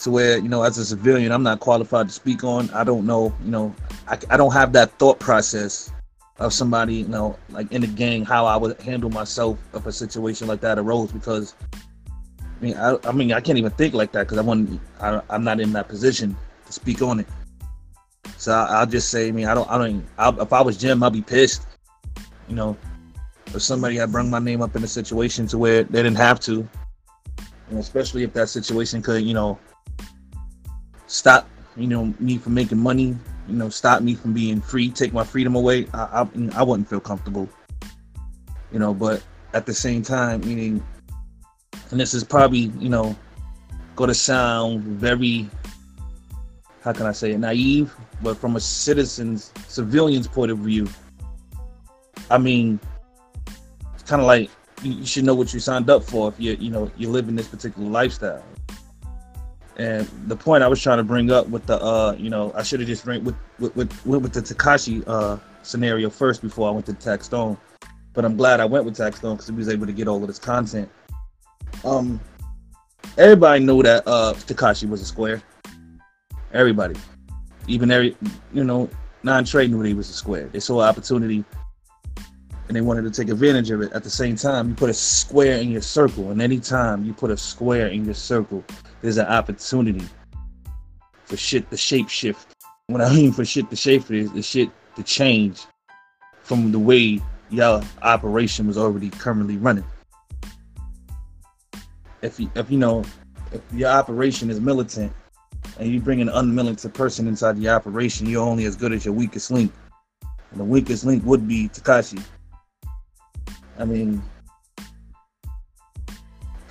to 0.00 0.10
where 0.10 0.36
you 0.36 0.48
know, 0.50 0.62
as 0.62 0.76
a 0.76 0.84
civilian, 0.84 1.32
I'm 1.32 1.42
not 1.42 1.60
qualified 1.60 2.08
to 2.08 2.12
speak 2.12 2.44
on. 2.44 2.68
I 2.70 2.84
don't 2.84 3.06
know, 3.06 3.34
you 3.42 3.50
know, 3.50 3.74
I, 4.06 4.18
I 4.28 4.36
don't 4.36 4.52
have 4.52 4.74
that 4.74 4.90
thought 4.98 5.18
process 5.20 5.90
of 6.38 6.52
somebody, 6.52 6.96
you 6.96 7.08
know, 7.08 7.38
like 7.50 7.70
in 7.72 7.80
the 7.80 7.86
gang, 7.86 8.24
how 8.24 8.46
I 8.46 8.56
would 8.56 8.80
handle 8.80 9.10
myself 9.10 9.58
if 9.72 9.86
a 9.86 9.92
situation 9.92 10.48
like 10.48 10.60
that 10.60 10.78
arose. 10.78 11.12
Because 11.12 11.54
I 11.72 12.64
mean, 12.64 12.76
I, 12.76 12.96
I 13.04 13.12
mean, 13.12 13.32
I 13.32 13.40
can't 13.40 13.58
even 13.58 13.70
think 13.72 13.94
like 13.94 14.12
that 14.12 14.24
because 14.24 14.38
I 14.38 14.42
want, 14.42 14.80
I, 15.00 15.20
I'm 15.30 15.44
not 15.44 15.60
in 15.60 15.72
that 15.72 15.88
position 15.88 16.36
to 16.66 16.72
speak 16.72 17.02
on 17.02 17.20
it. 17.20 17.26
So 18.36 18.52
I, 18.52 18.80
will 18.80 18.90
just 18.90 19.10
say, 19.10 19.28
I 19.28 19.32
mean, 19.32 19.46
I 19.46 19.54
don't, 19.54 19.70
I 19.70 19.78
don't. 19.78 20.04
I'll, 20.18 20.40
if 20.40 20.52
I 20.52 20.60
was 20.60 20.76
Jim, 20.76 21.02
I'd 21.02 21.12
be 21.12 21.22
pissed. 21.22 21.66
You 22.48 22.56
know, 22.56 22.76
if 23.46 23.62
somebody 23.62 23.96
had 23.96 24.12
brought 24.12 24.26
my 24.26 24.38
name 24.38 24.60
up 24.60 24.74
in 24.76 24.84
a 24.84 24.88
situation 24.88 25.46
to 25.48 25.58
where 25.58 25.84
they 25.84 26.02
didn't 26.02 26.16
have 26.16 26.40
to, 26.40 26.68
and 27.70 27.78
especially 27.78 28.22
if 28.22 28.32
that 28.34 28.48
situation 28.48 29.02
could, 29.02 29.22
you 29.22 29.34
know, 29.34 29.58
stop, 31.06 31.48
you 31.76 31.86
know, 31.86 32.12
me 32.18 32.38
from 32.38 32.54
making 32.54 32.78
money, 32.78 33.16
you 33.48 33.54
know, 33.54 33.68
stop 33.68 34.02
me 34.02 34.14
from 34.14 34.32
being 34.32 34.60
free, 34.60 34.90
take 34.90 35.12
my 35.12 35.24
freedom 35.24 35.54
away. 35.54 35.86
I, 35.92 36.22
I, 36.22 36.28
I 36.54 36.62
wouldn't 36.62 36.88
feel 36.88 37.00
comfortable. 37.00 37.48
You 38.72 38.78
know, 38.78 38.94
but 38.94 39.22
at 39.52 39.66
the 39.66 39.74
same 39.74 40.02
time, 40.02 40.40
meaning, 40.40 40.82
and 41.90 42.00
this 42.00 42.14
is 42.14 42.24
probably, 42.24 42.72
you 42.78 42.88
know, 42.88 43.16
going 43.96 44.08
to 44.08 44.14
sound 44.14 44.82
very 44.82 45.48
how 46.84 46.92
can 46.92 47.06
I 47.06 47.12
say 47.12 47.32
it, 47.32 47.38
naive, 47.38 47.94
but 48.22 48.36
from 48.36 48.56
a 48.56 48.60
citizen's, 48.60 49.52
civilian's 49.68 50.28
point 50.28 50.50
of 50.50 50.58
view, 50.58 50.86
I 52.30 52.36
mean, 52.36 52.78
it's 53.94 54.02
kind 54.02 54.20
of 54.20 54.26
like 54.26 54.50
you, 54.82 55.06
should 55.06 55.24
know 55.24 55.34
what 55.34 55.54
you 55.54 55.60
signed 55.60 55.88
up 55.88 56.04
for 56.04 56.28
if 56.28 56.34
you 56.38 56.52
you 56.60 56.70
know 56.70 56.90
you 56.98 57.08
live 57.08 57.28
in 57.28 57.36
this 57.36 57.48
particular 57.48 57.88
lifestyle. 57.88 58.44
And 59.76 60.08
the 60.26 60.36
point 60.36 60.62
I 60.62 60.68
was 60.68 60.80
trying 60.80 60.98
to 60.98 61.04
bring 61.04 61.30
up 61.30 61.48
with 61.48 61.66
the 61.66 61.82
uh, 61.82 62.14
you 62.18 62.30
know, 62.30 62.52
I 62.54 62.62
should 62.62 62.80
have 62.80 62.88
just 62.88 63.06
went 63.06 63.24
with 63.24 63.34
with, 63.58 63.74
with 63.74 64.06
with 64.06 64.32
the 64.32 64.40
Tekashi 64.40 65.02
uh 65.06 65.38
scenario 65.62 66.10
first 66.10 66.42
before 66.42 66.68
I 66.68 66.72
went 66.72 66.86
to 66.86 66.92
Taxstone. 66.92 67.58
But 68.12 68.24
I'm 68.24 68.36
glad 68.36 68.60
I 68.60 68.64
went 68.64 68.84
with 68.84 68.96
Taxstone 68.96 69.34
because 69.34 69.48
he 69.48 69.54
was 69.54 69.68
able 69.68 69.86
to 69.86 69.92
get 69.92 70.06
all 70.06 70.20
of 70.20 70.28
this 70.28 70.38
content. 70.38 70.88
Um, 71.84 72.20
everybody 73.18 73.64
knew 73.64 73.82
that 73.82 74.04
uh 74.06 74.34
Tekashi 74.34 74.88
was 74.88 75.00
a 75.00 75.04
square. 75.04 75.42
Everybody, 76.52 76.94
even 77.66 77.90
every 77.90 78.16
you 78.52 78.62
know 78.62 78.88
non-trade 79.24 79.70
knew 79.70 79.80
he 79.80 79.94
was 79.94 80.08
a 80.08 80.12
square. 80.12 80.48
They 80.52 80.60
saw 80.60 80.80
opportunity 80.80 81.44
and 82.68 82.76
they 82.76 82.80
wanted 82.80 83.02
to 83.02 83.10
take 83.10 83.30
advantage 83.30 83.70
of 83.70 83.82
it. 83.82 83.92
At 83.92 84.04
the 84.04 84.10
same 84.10 84.36
time, 84.36 84.70
you 84.70 84.74
put 84.74 84.90
a 84.90 84.94
square 84.94 85.58
in 85.58 85.70
your 85.70 85.82
circle, 85.82 86.30
and 86.30 86.40
anytime 86.40 87.04
you 87.04 87.12
put 87.12 87.30
a 87.30 87.36
square 87.36 87.88
in 87.88 88.04
your 88.04 88.14
circle, 88.14 88.64
there's 89.02 89.18
an 89.18 89.26
opportunity 89.26 90.06
for 91.24 91.36
shit 91.36 91.70
to 91.70 91.76
shape 91.76 92.08
shift. 92.08 92.54
When 92.86 93.00
I 93.00 93.12
mean 93.14 93.32
for 93.32 93.44
shit 93.44 93.70
to 93.70 93.76
shape 93.76 94.10
is 94.10 94.32
the 94.32 94.42
shit 94.42 94.70
to 94.96 95.02
change 95.02 95.62
from 96.42 96.72
the 96.72 96.78
way 96.78 97.20
your 97.50 97.82
operation 98.02 98.66
was 98.66 98.78
already 98.78 99.10
currently 99.10 99.56
running. 99.56 99.84
If 102.22 102.40
you, 102.40 102.50
if 102.54 102.70
you 102.70 102.78
know, 102.78 103.04
if 103.52 103.60
your 103.72 103.90
operation 103.90 104.50
is 104.50 104.60
militant 104.60 105.12
and 105.78 105.90
you 105.90 106.00
bring 106.00 106.20
an 106.20 106.28
unmilitant 106.28 106.94
person 106.94 107.28
inside 107.28 107.56
the 107.56 107.68
operation, 107.68 108.26
you're 108.26 108.46
only 108.46 108.64
as 108.64 108.76
good 108.76 108.92
as 108.92 109.04
your 109.04 109.14
weakest 109.14 109.50
link. 109.50 109.72
And 110.50 110.60
the 110.60 110.64
weakest 110.64 111.04
link 111.04 111.24
would 111.24 111.46
be 111.46 111.68
Tekashi. 111.68 112.22
I 113.78 113.84
mean, 113.84 114.22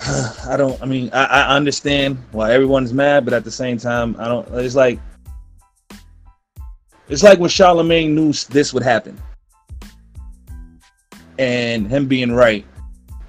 I 0.00 0.56
don't. 0.56 0.80
I 0.82 0.86
mean, 0.86 1.10
I, 1.12 1.24
I 1.24 1.56
understand 1.56 2.18
why 2.32 2.52
everyone's 2.52 2.92
mad, 2.92 3.24
but 3.24 3.34
at 3.34 3.44
the 3.44 3.50
same 3.50 3.78
time, 3.78 4.16
I 4.18 4.28
don't. 4.28 4.46
It's 4.54 4.74
like, 4.74 4.98
it's 7.08 7.22
like 7.22 7.38
when 7.38 7.50
Charlemagne 7.50 8.14
knew 8.14 8.32
this 8.32 8.72
would 8.72 8.82
happen, 8.82 9.20
and 11.38 11.86
him 11.86 12.06
being 12.06 12.32
right, 12.32 12.64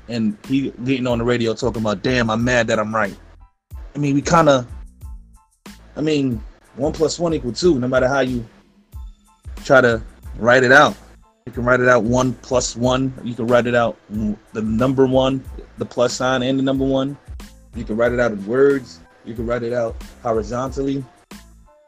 and 0.07 0.37
he 0.47 0.71
getting 0.83 1.07
on 1.07 1.19
the 1.19 1.23
radio 1.23 1.53
talking 1.53 1.81
about, 1.81 2.01
"Damn, 2.01 2.29
I'm 2.29 2.43
mad 2.43 2.67
that 2.67 2.79
I'm 2.79 2.93
right." 2.93 3.15
I 3.95 3.97
mean, 3.97 4.13
we 4.15 4.21
kind 4.21 4.49
of 4.49 4.67
I 5.97 6.01
mean, 6.01 6.43
one 6.75 6.91
plus 6.91 7.19
one 7.19 7.33
equal 7.33 7.53
two, 7.53 7.79
no 7.79 7.87
matter 7.87 8.07
how 8.07 8.19
you 8.19 8.45
try 9.63 9.81
to 9.81 10.01
write 10.37 10.63
it 10.63 10.71
out. 10.71 10.95
You 11.45 11.51
can 11.51 11.63
write 11.63 11.79
it 11.79 11.87
out 11.87 12.03
one 12.03 12.33
plus 12.33 12.75
one. 12.75 13.13
You 13.23 13.35
can 13.35 13.45
write 13.45 13.67
it 13.67 13.75
out 13.75 13.97
the 14.09 14.61
number 14.61 15.05
one, 15.05 15.43
the 15.77 15.85
plus 15.85 16.13
sign, 16.13 16.41
and 16.41 16.57
the 16.57 16.63
number 16.63 16.83
one. 16.83 17.15
You 17.75 17.83
can 17.83 17.97
write 17.97 18.11
it 18.11 18.19
out 18.19 18.31
in 18.31 18.43
words. 18.47 18.99
You 19.25 19.35
can 19.35 19.45
write 19.45 19.61
it 19.61 19.71
out 19.71 19.95
horizontally, 20.23 21.05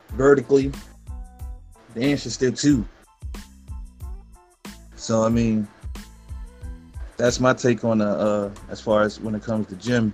vertically. 0.10 0.72
The 1.96 2.04
answer 2.04 2.28
is 2.28 2.36
still 2.36 2.52
two. 2.52 2.88
So 4.96 5.24
I 5.24 5.30
mean, 5.30 5.68
that's 7.18 7.40
my 7.40 7.54
take 7.54 7.84
on 7.84 8.00
uh, 8.00 8.06
uh 8.06 8.52
as 8.70 8.80
far 8.80 9.02
as 9.02 9.20
when 9.20 9.34
it 9.34 9.42
comes 9.42 9.66
to 9.68 9.76
Jim 9.76 10.14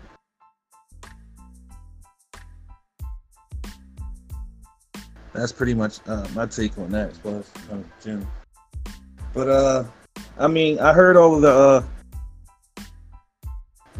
that's 5.33 5.51
pretty 5.51 5.73
much 5.73 5.99
uh, 6.07 6.25
my 6.33 6.45
take 6.45 6.77
on 6.77 6.91
that 6.91 7.09
as 7.09 7.17
far 7.17 7.39
as 7.39 7.51
Jim. 8.01 8.25
But 9.33 9.49
uh, 9.49 9.83
I 10.37 10.47
mean, 10.47 10.79
I 10.79 10.93
heard 10.93 11.17
all 11.17 11.35
of 11.35 11.41
the 11.41 11.51
uh, 11.51 12.83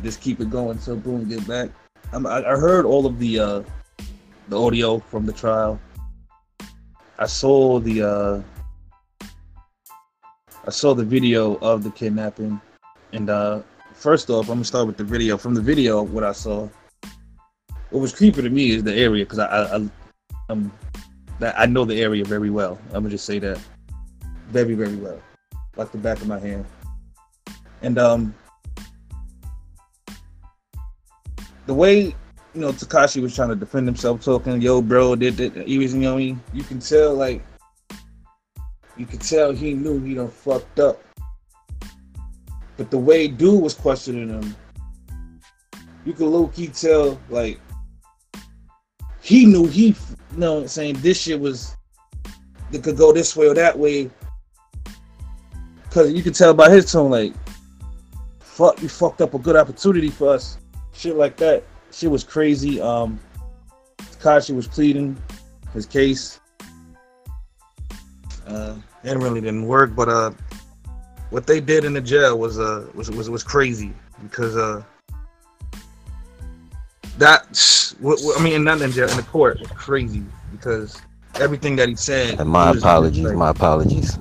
just 0.04 0.22
keep 0.22 0.39
it 0.39 0.50
going. 0.50 0.80
So 0.80 0.96
boom, 0.96 1.28
get 1.28 1.48
back. 1.48 1.69
I'm, 2.12 2.28
I, 2.28 2.38
I 2.39 2.56
heard 2.56 2.86
all 2.86 3.06
of 3.06 3.17
the 3.17 3.39
uh, 3.39 3.63
the 4.50 4.60
audio 4.60 5.00
from 5.00 5.26
the 5.26 5.34
trial. 5.34 5.80
I 7.17 7.26
saw 7.26 7.80
the 7.80 8.04
uh, 8.04 8.41
I 10.65 10.72
saw 10.72 10.93
the 10.93 11.04
video 11.04 11.56
of 11.56 11.84
the 11.84 11.89
kidnapping, 11.89 12.62
and 13.12 13.30
uh, 13.30 13.62
first 13.93 14.30
off, 14.30 14.50
I'm 14.50 14.56
gonna 14.56 14.65
start 14.65 14.86
with 14.86 14.98
the 14.98 15.04
video. 15.04 15.38
From 15.38 15.56
the 15.56 15.62
video, 15.62 16.04
what 16.04 16.24
I 16.24 16.32
saw, 16.34 16.69
what 17.89 18.00
was 18.00 18.13
creepy 18.13 18.41
to 18.43 18.50
me 18.50 18.72
is 18.72 18.84
the 18.84 18.93
area 18.93 19.26
because 19.26 19.39
I, 19.39 19.48
I, 19.48 19.76
I 19.78 19.89
I'm 20.50 20.72
I 21.41 21.65
know 21.65 21.86
the 21.86 22.00
area 22.00 22.24
very 22.24 22.50
well. 22.50 22.78
I'm 22.88 23.04
gonna 23.04 23.10
just 23.10 23.26
say 23.26 23.39
that 23.39 23.60
very, 24.54 24.76
very 24.76 24.96
well, 24.96 25.20
like 25.76 25.92
the 25.92 25.98
back 25.98 26.22
of 26.22 26.28
my 26.28 26.39
hand. 26.39 26.66
And 27.82 27.98
um, 27.98 28.36
the 31.66 31.74
way 31.74 32.16
you 32.54 32.62
know 32.62 32.72
Tekashi 32.72 33.22
was 33.22 33.36
trying 33.36 33.50
to 33.50 33.56
defend 33.56 33.88
himself, 33.88 34.24
talking, 34.24 34.62
"Yo, 34.62 34.82
bro, 34.82 35.16
did, 35.16 35.38
did 35.38 35.56
he 35.68 35.80
was 35.80 35.94
you 35.94 36.02
know 36.02 36.18
you 36.18 36.63
can 36.63 36.80
tell 36.80 37.16
like 37.16 37.44
you 38.96 39.08
could 39.08 39.22
tell 39.22 39.52
he 39.52 39.74
knew 39.74 40.00
he 40.00 40.13
done 40.13 40.30
fucked 40.30 40.80
up. 40.80 41.02
But 42.78 42.92
the 42.92 42.98
way 42.98 43.28
dude 43.28 43.62
was 43.62 43.74
questioning 43.74 44.30
him, 44.30 44.56
you 46.06 46.13
could 46.13 46.28
low 46.28 46.48
key 46.48 46.68
tell 46.68 47.20
like 47.30 47.60
he 49.22 49.46
knew 49.46 49.66
he 49.66 49.88
you 49.88 50.38
know 50.38 50.68
saying 50.68 50.96
this 51.02 51.22
shit 51.22 51.39
was 51.39 51.76
it 52.72 52.84
could 52.84 52.98
go 52.98 53.12
this 53.12 53.36
way 53.36 53.48
or 53.48 53.54
that 53.54 53.78
way 53.78 54.10
because 55.93 56.12
you 56.12 56.23
can 56.23 56.34
tell 56.34 56.56
by 56.56 56.71
his 56.71 56.91
tone, 56.91 57.12
like, 57.12 57.34
fuck, 58.39 58.82
you 58.82 58.89
fucked 58.89 59.21
up 59.21 59.36
a 59.36 59.38
good 59.39 59.56
opportunity 59.56 60.10
for 60.10 60.29
us. 60.29 60.58
Shit 60.91 61.15
like 61.15 61.38
that. 61.38 61.63
Shit 61.91 62.10
was 62.10 62.23
crazy. 62.23 62.82
Um, 62.82 63.19
Tekashi 63.99 64.56
was 64.56 64.67
pleading 64.67 65.15
his 65.71 65.86
case. 65.86 66.39
Uh, 68.47 68.75
it 69.03 69.17
really 69.17 69.39
didn't 69.39 69.67
work, 69.67 69.95
but 69.95 70.10
uh, 70.10 70.32
what 71.29 71.45
they 71.45 71.62
did 71.62 71.86
in 71.86 71.93
the 71.93 72.01
jail 72.01 72.39
was 72.39 72.60
uh 72.60 72.88
was 72.93 73.10
was 73.12 73.29
was 73.29 73.43
crazy 73.43 73.91
because 74.21 74.56
uh 74.56 74.84
that 77.17 77.45
I 78.38 78.43
mean 78.43 78.63
not 78.63 78.82
in 78.82 78.91
jail 78.91 79.10
in 79.10 79.17
the 79.17 79.23
court 79.23 79.60
was 79.60 79.69
crazy 79.69 80.23
because 80.51 81.01
everything 81.36 81.75
that 81.77 81.89
he 81.89 81.95
said. 81.95 82.39
And 82.39 82.49
my 82.49 82.71
apologies, 82.71 83.32
my 83.32 83.49
apologies. 83.49 84.17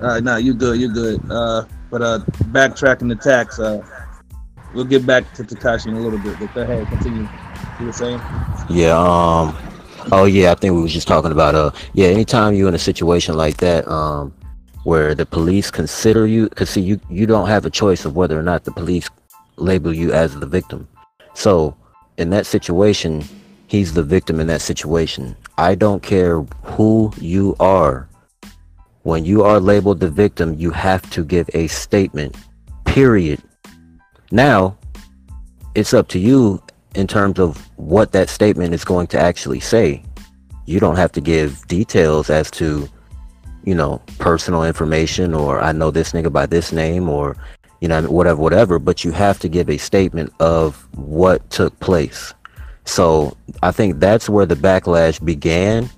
Right, 0.00 0.24
nah, 0.24 0.36
you 0.36 0.54
good, 0.54 0.80
you 0.80 0.92
good. 0.92 1.20
Uh, 1.30 1.66
but 1.90 2.00
uh, 2.00 2.20
backtracking 2.52 3.08
the 3.08 3.16
tax. 3.16 3.58
Uh, 3.58 3.84
we'll 4.74 4.86
get 4.86 5.04
back 5.04 5.32
to 5.34 5.44
Tekashi 5.44 5.88
in 5.88 5.94
a 5.94 6.00
little 6.00 6.18
bit. 6.18 6.38
But 6.38 6.54
go 6.54 6.62
ahead, 6.62 6.86
continue. 6.86 7.28
You 7.78 7.86
were 7.86 7.92
saying? 7.92 8.20
Yeah. 8.70 8.96
Um. 8.96 9.56
Oh 10.12 10.24
yeah, 10.24 10.52
I 10.52 10.54
think 10.54 10.74
we 10.74 10.80
was 10.80 10.92
just 10.92 11.06
talking 11.06 11.32
about 11.32 11.54
uh. 11.54 11.70
Yeah, 11.92 12.06
anytime 12.08 12.54
you're 12.54 12.68
in 12.68 12.74
a 12.74 12.78
situation 12.78 13.36
like 13.36 13.58
that, 13.58 13.86
um, 13.88 14.32
where 14.84 15.14
the 15.14 15.26
police 15.26 15.70
consider 15.70 16.26
you, 16.26 16.48
cause 16.50 16.70
see, 16.70 16.80
you 16.80 16.98
you 17.10 17.26
don't 17.26 17.48
have 17.48 17.66
a 17.66 17.70
choice 17.70 18.06
of 18.06 18.16
whether 18.16 18.38
or 18.38 18.42
not 18.42 18.64
the 18.64 18.72
police 18.72 19.08
label 19.56 19.92
you 19.92 20.12
as 20.12 20.34
the 20.40 20.46
victim. 20.46 20.88
So 21.34 21.76
in 22.16 22.30
that 22.30 22.46
situation, 22.46 23.22
he's 23.66 23.92
the 23.92 24.02
victim 24.02 24.40
in 24.40 24.46
that 24.46 24.62
situation. 24.62 25.36
I 25.58 25.74
don't 25.74 26.02
care 26.02 26.40
who 26.62 27.12
you 27.18 27.54
are 27.60 28.08
when 29.02 29.24
you 29.24 29.42
are 29.42 29.60
labeled 29.60 30.00
the 30.00 30.10
victim, 30.10 30.54
you 30.54 30.70
have 30.70 31.08
to 31.10 31.24
give 31.24 31.48
a 31.54 31.66
statement, 31.68 32.36
period. 32.84 33.40
Now, 34.30 34.76
it's 35.74 35.94
up 35.94 36.08
to 36.08 36.18
you 36.18 36.62
in 36.94 37.06
terms 37.06 37.38
of 37.38 37.56
what 37.76 38.12
that 38.12 38.28
statement 38.28 38.74
is 38.74 38.84
going 38.84 39.06
to 39.08 39.18
actually 39.18 39.60
say. 39.60 40.02
You 40.66 40.80
don't 40.80 40.96
have 40.96 41.12
to 41.12 41.20
give 41.20 41.66
details 41.66 42.30
as 42.30 42.50
to, 42.52 42.88
you 43.64 43.74
know, 43.74 44.02
personal 44.18 44.64
information 44.64 45.34
or 45.34 45.60
I 45.60 45.72
know 45.72 45.90
this 45.90 46.12
nigga 46.12 46.32
by 46.32 46.46
this 46.46 46.72
name 46.72 47.08
or, 47.08 47.36
you 47.80 47.88
know, 47.88 48.02
whatever, 48.02 48.40
whatever, 48.40 48.78
but 48.78 49.04
you 49.04 49.12
have 49.12 49.38
to 49.40 49.48
give 49.48 49.70
a 49.70 49.78
statement 49.78 50.32
of 50.40 50.86
what 50.96 51.48
took 51.50 51.78
place. 51.80 52.34
So 52.84 53.36
I 53.62 53.70
think 53.70 54.00
that's 54.00 54.28
where 54.28 54.46
the 54.46 54.56
backlash 54.56 55.24
began 55.24 55.88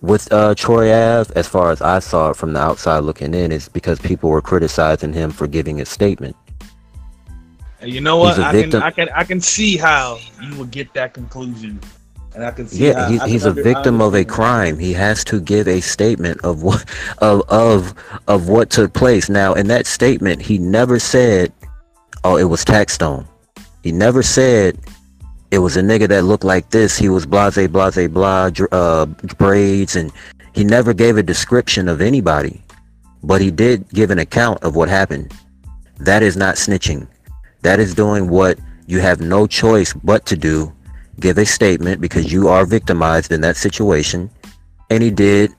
with 0.00 0.30
uh, 0.32 0.54
Troy 0.54 0.92
Ave, 0.92 1.32
as 1.34 1.48
far 1.48 1.70
as 1.70 1.80
I 1.80 1.98
saw 1.98 2.30
it 2.30 2.36
from 2.36 2.52
the 2.52 2.60
outside 2.60 3.00
looking 3.00 3.34
in, 3.34 3.52
is 3.52 3.68
because 3.68 3.98
people 4.00 4.30
were 4.30 4.42
criticizing 4.42 5.12
him 5.12 5.30
for 5.30 5.46
giving 5.46 5.80
a 5.80 5.86
statement. 5.86 6.36
And 7.80 7.92
you 7.92 8.00
know 8.00 8.16
what? 8.16 8.38
I 8.38 8.62
can, 8.62 8.74
I 8.74 8.90
can 8.90 9.08
I 9.10 9.24
can 9.24 9.40
see 9.40 9.76
how 9.76 10.18
you 10.42 10.56
would 10.56 10.70
get 10.70 10.92
that 10.94 11.14
conclusion. 11.14 11.80
And 12.34 12.44
I 12.44 12.50
can 12.50 12.68
see 12.68 12.86
yeah, 12.86 13.08
he's, 13.08 13.22
he's 13.24 13.44
a 13.46 13.52
victim 13.52 14.02
of 14.02 14.14
a 14.14 14.24
crime. 14.24 14.78
He 14.78 14.92
has 14.92 15.24
to 15.24 15.40
give 15.40 15.66
a 15.68 15.80
statement 15.80 16.40
of 16.44 16.62
what 16.62 16.84
of 17.18 17.42
of 17.48 17.94
of 18.28 18.48
what 18.48 18.70
took 18.70 18.92
place. 18.92 19.28
Now, 19.28 19.54
in 19.54 19.68
that 19.68 19.86
statement, 19.86 20.42
he 20.42 20.58
never 20.58 20.98
said, 20.98 21.52
"Oh, 22.24 22.36
it 22.36 22.44
was 22.44 22.64
tax 22.64 22.98
Taxstone." 22.98 23.26
He 23.82 23.92
never 23.92 24.22
said 24.22 24.78
it 25.50 25.58
was 25.58 25.76
a 25.76 25.82
nigga 25.82 26.08
that 26.08 26.24
looked 26.24 26.44
like 26.44 26.70
this. 26.70 26.96
He 26.96 27.08
was 27.08 27.26
blase, 27.26 27.68
blase, 27.68 28.08
blah, 28.08 28.50
uh, 28.72 29.06
braids, 29.06 29.96
and 29.96 30.12
he 30.54 30.64
never 30.64 30.92
gave 30.92 31.16
a 31.16 31.22
description 31.22 31.88
of 31.88 32.00
anybody. 32.00 32.62
But 33.22 33.40
he 33.40 33.50
did 33.50 33.88
give 33.90 34.10
an 34.10 34.18
account 34.18 34.62
of 34.62 34.76
what 34.76 34.88
happened. 34.88 35.32
That 35.98 36.22
is 36.22 36.36
not 36.36 36.56
snitching. 36.56 37.06
That 37.62 37.80
is 37.80 37.94
doing 37.94 38.28
what 38.28 38.58
you 38.86 39.00
have 39.00 39.20
no 39.20 39.46
choice 39.46 39.92
but 39.92 40.26
to 40.26 40.36
do. 40.36 40.72
Give 41.20 41.38
a 41.38 41.46
statement 41.46 42.00
because 42.00 42.32
you 42.32 42.48
are 42.48 42.66
victimized 42.66 43.32
in 43.32 43.40
that 43.40 43.56
situation. 43.56 44.30
And 44.90 45.02
he 45.02 45.10
did 45.10 45.52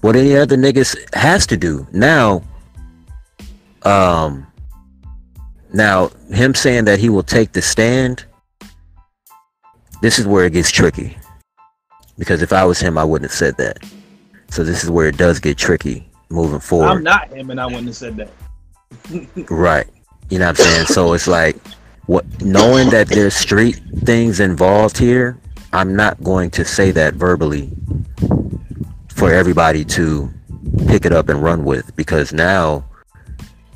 what 0.00 0.16
any 0.16 0.36
other 0.36 0.56
niggas 0.56 1.14
has 1.14 1.46
to 1.46 1.56
do. 1.56 1.86
Now, 1.92 2.42
um, 3.82 4.46
now 5.72 6.08
him 6.30 6.54
saying 6.54 6.84
that 6.86 6.98
he 6.98 7.08
will 7.08 7.22
take 7.22 7.52
the 7.52 7.62
stand 7.62 8.24
this 10.00 10.18
is 10.18 10.26
where 10.26 10.46
it 10.46 10.52
gets 10.52 10.70
tricky. 10.70 11.16
Because 12.18 12.42
if 12.42 12.52
I 12.52 12.64
was 12.64 12.80
him, 12.80 12.98
I 12.98 13.04
wouldn't 13.04 13.30
have 13.30 13.36
said 13.36 13.56
that. 13.56 13.78
So 14.50 14.64
this 14.64 14.82
is 14.82 14.90
where 14.90 15.08
it 15.08 15.16
does 15.16 15.38
get 15.38 15.56
tricky 15.56 16.08
moving 16.28 16.60
forward. 16.60 16.88
I'm 16.88 17.02
not 17.02 17.28
him, 17.28 17.50
and 17.50 17.60
I 17.60 17.66
wouldn't 17.66 17.86
have 17.86 17.96
said 17.96 18.16
that. 18.16 18.30
right. 19.50 19.86
You 20.28 20.38
know 20.38 20.46
what 20.46 20.60
I'm 20.60 20.64
saying? 20.64 20.86
so 20.86 21.12
it's 21.12 21.26
like, 21.26 21.56
what 22.06 22.24
knowing 22.42 22.90
that 22.90 23.08
there's 23.08 23.34
street 23.34 23.80
things 24.04 24.40
involved 24.40 24.98
here, 24.98 25.38
I'm 25.72 25.94
not 25.94 26.22
going 26.22 26.50
to 26.50 26.64
say 26.64 26.90
that 26.92 27.14
verbally 27.14 27.70
for 29.08 29.32
everybody 29.32 29.84
to 29.84 30.30
pick 30.88 31.04
it 31.04 31.12
up 31.12 31.28
and 31.28 31.42
run 31.42 31.64
with 31.64 31.94
because 31.94 32.32
now 32.32 32.84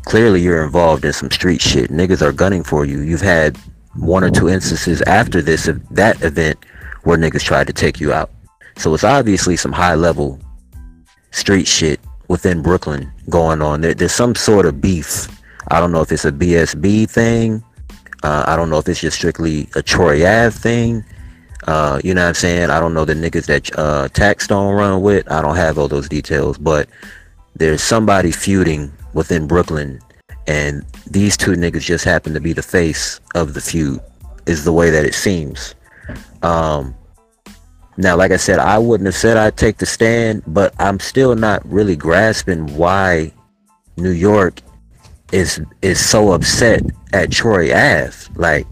clearly 0.05 0.41
you're 0.41 0.65
involved 0.65 1.05
in 1.05 1.13
some 1.13 1.31
street 1.31 1.61
shit. 1.61 1.91
Niggas 1.91 2.23
are 2.23 2.33
gunning 2.33 2.65
for 2.65 2.85
you. 2.85 3.01
You've 3.01 3.21
had 3.21 3.59
one 3.97 4.25
or 4.25 4.31
two 4.31 4.49
instances 4.49 5.03
after 5.03 5.41
this 5.41 5.69
of 5.69 5.87
that 5.91 6.21
event 6.23 6.59
where 7.05 7.19
niggas 7.19 7.43
tried 7.43 7.67
to 7.67 7.73
take 7.73 8.01
you 8.01 8.13
out. 8.13 8.31
So 8.77 8.93
it's 8.95 9.05
obviously 9.05 9.57
some 9.57 9.73
high 9.73 9.95
level 9.95 10.41
street 11.31 11.67
shit 11.67 12.01
within 12.29 12.63
Brooklyn 12.63 13.13
going 13.29 13.63
on. 13.63 13.81
There, 13.81 13.95
there's 13.95 14.13
some 14.13 14.35
sort 14.35 14.67
of 14.67 14.81
beef. 14.81 15.29
I 15.69 15.81
don't 15.81 15.93
know 15.93 16.01
if 16.01 16.13
it's 16.13 16.25
a 16.25 16.33
BSB 16.33 17.09
thing. 17.09 17.63
Uh, 18.23 18.45
I 18.47 18.57
don't 18.57 18.71
know 18.71 18.79
if 18.79 18.89
it's 18.89 19.01
just 19.01 19.17
strictly 19.19 19.69
a 19.75 19.83
Troy 19.83 20.27
Ave 20.27 20.51
thing. 20.57 21.05
Uh, 21.67 22.01
you 22.05 22.15
know 22.15 22.23
what 22.23 22.29
I'm 22.29 22.35
saying? 22.35 22.71
I 22.71 22.81
don't 22.81 22.95
know 22.95 23.05
the 23.05 23.15
niggas 23.15 23.47
that 23.47 23.79
uh, 23.79 24.09
Taxstone 24.09 24.77
run 24.77 25.03
with. 25.03 25.31
I 25.31 25.41
don't 25.41 25.57
have 25.57 25.79
all 25.79 25.89
those 25.89 26.09
details, 26.09 26.59
but 26.59 26.89
there's 27.57 27.83
somebody 27.83 28.33
feuding 28.33 28.93
within 29.13 29.47
Brooklyn 29.47 30.01
and 30.47 30.85
these 31.07 31.37
two 31.37 31.53
niggas 31.53 31.83
just 31.83 32.05
happen 32.05 32.35
to 32.35 32.41
be 32.41 32.53
the 32.53 32.63
face 32.63 33.21
of 33.35 33.55
the 33.55 33.61
feud 33.61 34.01
is 34.47 34.65
the 34.65 34.73
way 34.73 34.91
that 34.91 35.05
it 35.05 35.15
seems. 35.15 35.75
Um 36.43 36.95
now 37.97 38.17
like 38.17 38.33
i 38.33 38.37
said 38.37 38.59
i 38.59 38.77
wouldn't 38.77 39.07
have 39.07 39.15
said 39.15 39.37
i'd 39.37 39.57
take 39.57 39.79
the 39.79 39.87
stand 39.87 40.43
but 40.49 40.75
i'm 40.81 40.99
still 40.99 41.37
not 41.37 41.65
really 41.65 41.95
grasping 41.95 42.67
why 42.77 43.33
new 43.97 44.11
york 44.11 44.61
is 45.35 45.61
is 45.83 46.05
so 46.05 46.33
upset 46.33 46.83
at 47.13 47.31
troy 47.31 47.73
ave. 47.73 48.15
Like 48.37 48.67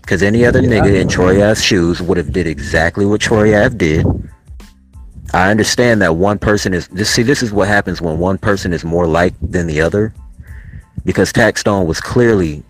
because 0.00 0.22
any 0.22 0.44
other 0.44 0.60
yeah, 0.60 0.68
nigga 0.68 1.00
in 1.00 1.08
troy 1.08 1.42
ave's 1.44 1.62
shoes 1.62 2.00
would 2.00 2.16
have 2.16 2.32
did 2.32 2.46
exactly 2.46 3.04
what 3.04 3.20
troy 3.20 3.54
ave 3.54 3.76
did. 3.76 4.06
I 5.34 5.50
understand 5.50 6.02
that 6.02 6.16
one 6.16 6.38
person 6.38 6.74
is 6.74 6.88
this 6.88 7.10
see 7.10 7.22
this 7.22 7.42
is 7.42 7.52
what 7.52 7.68
happens 7.68 8.00
when 8.00 8.18
one 8.18 8.38
person 8.38 8.72
is 8.72 8.82
more 8.82 9.06
liked 9.06 9.36
than 9.52 9.66
the 9.66 9.80
other 9.80 10.14
because 11.04 11.32
Taxstone 11.32 11.86
was 11.86 12.00
clearly 12.00 12.62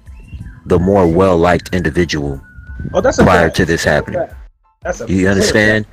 the 0.67 0.79
more 0.79 1.07
well-liked 1.07 1.75
individual 1.75 2.41
oh, 2.95 3.01
that's 3.01 3.19
prior 3.19 3.51
to 3.51 3.65
this 3.65 3.85
happening. 3.85 4.29
That's 4.83 5.01
a 5.01 5.13
you 5.13 5.29
understand? 5.29 5.87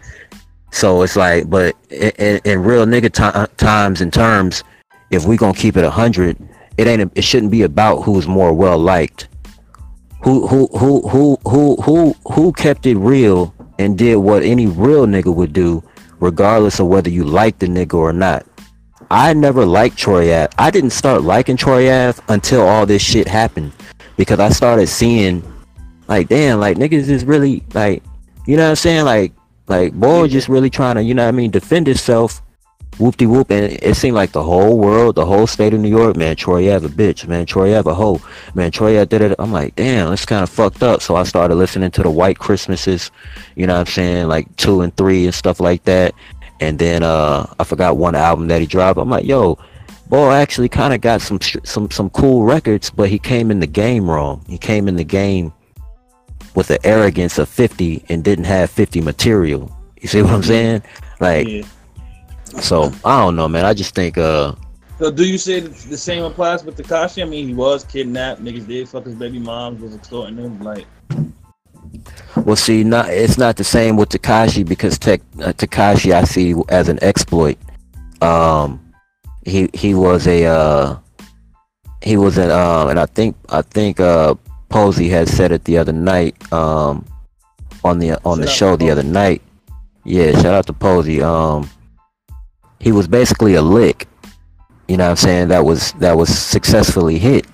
So 0.71 1.01
it's 1.01 1.15
like, 1.15 1.49
but 1.49 1.75
in, 1.89 2.11
in, 2.17 2.41
in 2.45 2.63
real 2.63 2.85
nigga 2.85 3.11
t- 3.11 3.23
uh, 3.23 3.47
times 3.57 4.01
and 4.01 4.13
terms, 4.13 4.63
if 5.09 5.25
we 5.25 5.37
gonna 5.37 5.53
keep 5.53 5.77
it 5.77 5.83
a 5.83 5.89
hundred, 5.89 6.37
it 6.77 6.87
ain't. 6.87 7.11
It 7.15 7.23
shouldn't 7.23 7.51
be 7.51 7.63
about 7.63 8.01
who's 8.01 8.27
more 8.27 8.53
well 8.53 8.77
liked. 8.77 9.27
Who 10.23 10.47
who 10.47 10.67
who 10.77 11.07
who 11.09 11.37
who 11.47 11.75
who 11.77 12.13
who 12.31 12.53
kept 12.53 12.85
it 12.85 12.97
real 12.97 13.53
and 13.79 13.97
did 13.97 14.17
what 14.17 14.43
any 14.43 14.67
real 14.67 15.05
nigga 15.05 15.33
would 15.33 15.53
do, 15.53 15.83
regardless 16.19 16.79
of 16.79 16.87
whether 16.87 17.09
you 17.09 17.23
like 17.23 17.59
the 17.59 17.67
nigga 17.67 17.95
or 17.95 18.13
not. 18.13 18.45
I 19.11 19.33
never 19.33 19.65
liked 19.65 19.97
Troy 19.97 20.33
Ave. 20.33 20.53
I 20.57 20.69
didn't 20.69 20.91
start 20.91 21.23
liking 21.23 21.57
Troy 21.57 21.91
Ave 21.91 22.21
until 22.29 22.61
all 22.61 22.85
this 22.85 23.01
shit 23.01 23.27
happened. 23.27 23.71
Because 24.17 24.39
I 24.39 24.49
started 24.49 24.87
seeing 24.87 25.41
like 26.07 26.27
damn 26.27 26.59
like 26.59 26.77
niggas 26.77 27.07
is 27.09 27.23
really 27.23 27.63
like 27.73 28.03
you 28.45 28.57
know 28.57 28.63
what 28.63 28.69
I'm 28.71 28.75
saying? 28.75 29.05
Like 29.05 29.33
like 29.67 29.93
boy 29.93 30.27
just 30.27 30.49
really 30.49 30.69
trying 30.69 30.95
to 30.95 31.03
you 31.03 31.13
know 31.13 31.23
what 31.23 31.29
I 31.29 31.37
mean 31.37 31.51
defend 31.51 31.87
himself. 31.87 32.41
Whoop 32.97 33.15
de 33.15 33.27
whoop 33.27 33.49
and 33.49 33.71
it 33.81 33.95
seemed 33.95 34.15
like 34.15 34.33
the 34.33 34.43
whole 34.43 34.77
world 34.77 35.15
the 35.15 35.25
whole 35.25 35.47
state 35.47 35.73
of 35.73 35.79
New 35.79 35.89
York 35.89 36.17
man 36.17 36.35
Troy 36.35 36.75
Ave 36.75 36.85
a 36.85 36.89
bitch 36.89 37.25
man 37.27 37.45
Troy 37.45 37.77
Ave 37.77 37.89
a 37.89 37.93
hoe 37.93 38.21
man 38.55 38.71
Troy 38.71 38.97
Ave 38.97 39.05
did 39.05 39.21
it 39.21 39.35
I'm 39.39 39.53
like 39.53 39.75
damn 39.75 40.11
it's 40.11 40.25
kind 40.25 40.43
of 40.43 40.49
fucked 40.49 40.83
up. 40.83 41.01
So 41.01 41.15
I 41.15 41.23
started 41.23 41.55
listening 41.55 41.91
to 41.91 42.03
the 42.03 42.11
White 42.11 42.39
Christmases 42.39 43.09
you 43.55 43.65
know 43.65 43.75
what 43.75 43.87
I'm 43.87 43.93
saying 43.93 44.27
like 44.27 44.53
two 44.57 44.81
and 44.81 44.95
three 44.97 45.25
and 45.25 45.33
stuff 45.33 45.61
like 45.61 45.83
that 45.85 46.13
and 46.59 46.79
then 46.79 47.03
uh, 47.03 47.51
I 47.59 47.63
forgot 47.63 47.97
one 47.97 48.15
album 48.15 48.47
that 48.47 48.61
he 48.61 48.67
dropped. 48.67 48.99
I'm 48.99 49.09
like, 49.09 49.25
yo, 49.25 49.57
boy, 50.07 50.31
actually 50.31 50.69
kind 50.69 50.93
of 50.93 51.01
got 51.01 51.21
some 51.21 51.39
some 51.41 51.89
some 51.89 52.09
cool 52.09 52.43
records, 52.43 52.89
but 52.89 53.09
he 53.09 53.19
came 53.19 53.51
in 53.51 53.59
the 53.59 53.67
game 53.67 54.09
wrong. 54.09 54.43
He 54.47 54.57
came 54.57 54.87
in 54.87 54.95
the 54.95 55.03
game 55.03 55.53
with 56.55 56.67
the 56.67 56.83
arrogance 56.85 57.37
of 57.37 57.47
50 57.47 58.03
and 58.09 58.23
didn't 58.23 58.45
have 58.45 58.69
50 58.69 59.01
material. 59.01 59.71
You 60.01 60.07
see 60.07 60.21
what 60.21 60.31
I'm 60.31 60.43
saying? 60.43 60.81
Like, 61.19 61.47
yeah. 61.47 61.61
so 62.59 62.91
I 63.05 63.19
don't 63.19 63.35
know, 63.35 63.47
man. 63.47 63.65
I 63.65 63.73
just 63.73 63.93
think 63.93 64.17
uh, 64.17 64.53
So 64.97 65.11
do 65.11 65.27
you 65.27 65.37
say 65.37 65.59
the 65.59 65.97
same 65.97 66.23
applies 66.23 66.63
with 66.63 66.77
Tekashi? 66.77 67.21
I 67.21 67.25
mean, 67.25 67.47
he 67.47 67.53
was 67.53 67.83
kidnapped. 67.83 68.43
Niggas 68.43 68.67
did 68.67 68.89
fuck 68.89 69.05
his 69.05 69.15
baby 69.15 69.39
moms, 69.39 69.81
was 69.81 69.95
extorting 69.95 70.37
him. 70.37 70.61
Like, 70.61 70.85
well, 72.35 72.55
see, 72.55 72.83
not 72.83 73.09
it's 73.09 73.37
not 73.37 73.57
the 73.57 73.63
same 73.63 73.97
with 73.97 74.09
Tekashi 74.09 74.67
because 74.67 74.97
Te- 74.97 75.13
uh, 75.41 75.53
Tekashi 75.53 76.13
I 76.13 76.23
see 76.23 76.55
as 76.69 76.89
an 76.89 76.99
exploit. 77.01 77.57
Um, 78.21 78.93
he 79.45 79.69
he 79.73 79.93
was 79.93 80.27
a 80.27 80.45
uh, 80.45 80.97
he 82.01 82.17
was 82.17 82.37
an 82.37 82.51
um, 82.51 82.89
and 82.89 82.99
I 82.99 83.05
think 83.05 83.35
I 83.49 83.61
think 83.61 83.99
uh, 83.99 84.35
Posey 84.69 85.09
had 85.09 85.27
said 85.27 85.51
it 85.51 85.63
the 85.65 85.77
other 85.77 85.93
night 85.93 86.35
um, 86.53 87.05
on 87.83 87.99
the 87.99 88.13
on 88.25 88.37
shout 88.37 88.45
the 88.45 88.47
show 88.47 88.75
the 88.75 88.91
other 88.91 89.03
night. 89.03 89.41
Yeah, 90.05 90.31
shout 90.31 90.53
out 90.53 90.67
to 90.67 90.73
Posey. 90.73 91.21
Um, 91.21 91.69
he 92.79 92.91
was 92.91 93.07
basically 93.07 93.55
a 93.55 93.61
lick 93.61 94.07
you 94.89 94.97
know 94.97 95.03
what 95.03 95.11
I'm 95.11 95.15
saying, 95.17 95.47
that 95.49 95.63
was 95.63 95.91
that 95.93 96.17
was 96.17 96.35
successfully 96.35 97.19
hit. 97.19 97.45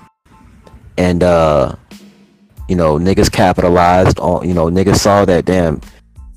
And 0.98 1.21
uh 1.21 1.76
you 2.67 2.75
know, 2.75 2.97
niggas 2.97 3.32
capitalized 3.32 4.19
on 4.19 4.47
you 4.47 4.54
know, 4.54 4.65
niggas 4.65 4.97
saw 4.97 5.25
that 5.25 5.45
damn, 5.45 5.82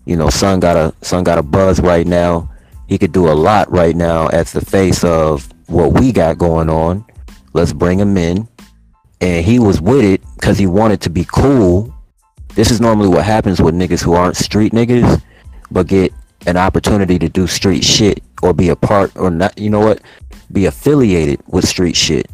you 0.05 0.17
know, 0.17 0.31
son 0.31 0.61
got 0.61 0.77
a 0.77 0.95
son 1.05 1.25
got 1.25 1.39
a 1.39 1.43
buzz 1.43 1.81
right 1.81 2.07
now. 2.07 2.51
He 2.87 2.99
could 2.99 3.13
do 3.13 3.29
a 3.29 3.35
lot 3.35 3.71
right 3.71 3.95
now 3.95 4.29
as 4.29 4.53
the 4.53 4.65
face 4.65 5.05
of 5.05 5.49
what 5.67 5.93
we 6.01 6.13
got 6.13 6.39
going 6.39 6.71
on. 6.71 7.05
Let's 7.53 7.73
bring 7.73 7.99
him 7.99 8.17
in. 8.17 8.49
And 9.21 9.45
he 9.45 9.59
was 9.59 9.81
with 9.81 10.05
it 10.05 10.23
because 10.37 10.59
he 10.59 10.67
wanted 10.67 11.01
to 11.03 11.11
be 11.11 11.27
cool. 11.31 11.93
This 12.55 12.71
is 12.71 12.81
normally 12.81 13.09
what 13.09 13.25
happens 13.25 13.61
with 13.61 13.75
niggas 13.75 14.03
who 14.03 14.15
aren't 14.15 14.37
street 14.37 14.73
niggas, 14.73 15.21
but 15.71 15.87
get 15.87 16.13
an 16.47 16.57
opportunity 16.57 17.19
to 17.19 17.29
do 17.29 17.47
street 17.47 17.85
shit 17.85 18.23
or 18.43 18.55
be 18.55 18.69
a 18.69 18.77
part 18.77 19.15
or 19.17 19.31
not 19.31 19.59
you 19.59 19.69
know 19.69 19.81
what 19.81 20.01
be 20.53 20.67
affiliated 20.67 21.43
with 21.47 21.67
street 21.67 21.97
shit, 21.97 22.31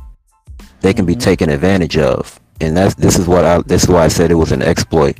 they 0.81 0.93
can 0.93 1.05
be 1.05 1.15
mm-hmm. 1.15 1.21
taken 1.21 1.51
advantage 1.51 1.97
of. 1.97 2.39
And 2.61 2.77
that's 2.77 2.95
this 2.95 3.19
is 3.19 3.27
what 3.27 3.45
I 3.45 3.61
this 3.63 3.85
is 3.85 3.89
why 3.89 4.05
I 4.05 4.09
said 4.09 4.31
it 4.31 4.35
was 4.35 4.53
an 4.53 4.63
exploit 4.63 5.19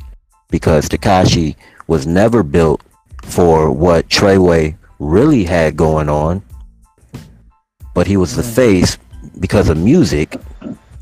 because 0.49 0.87
Tekashi 0.87 1.55
was 1.87 2.07
never 2.07 2.43
built 2.43 2.81
for 3.23 3.71
what 3.71 4.07
Treyway 4.07 4.77
really 4.99 5.43
had 5.43 5.75
going 5.75 6.09
on, 6.09 6.41
but 7.93 8.07
he 8.07 8.17
was 8.17 8.35
the 8.35 8.41
mm. 8.41 8.55
face 8.55 8.97
because 9.39 9.69
of 9.69 9.77
music. 9.77 10.37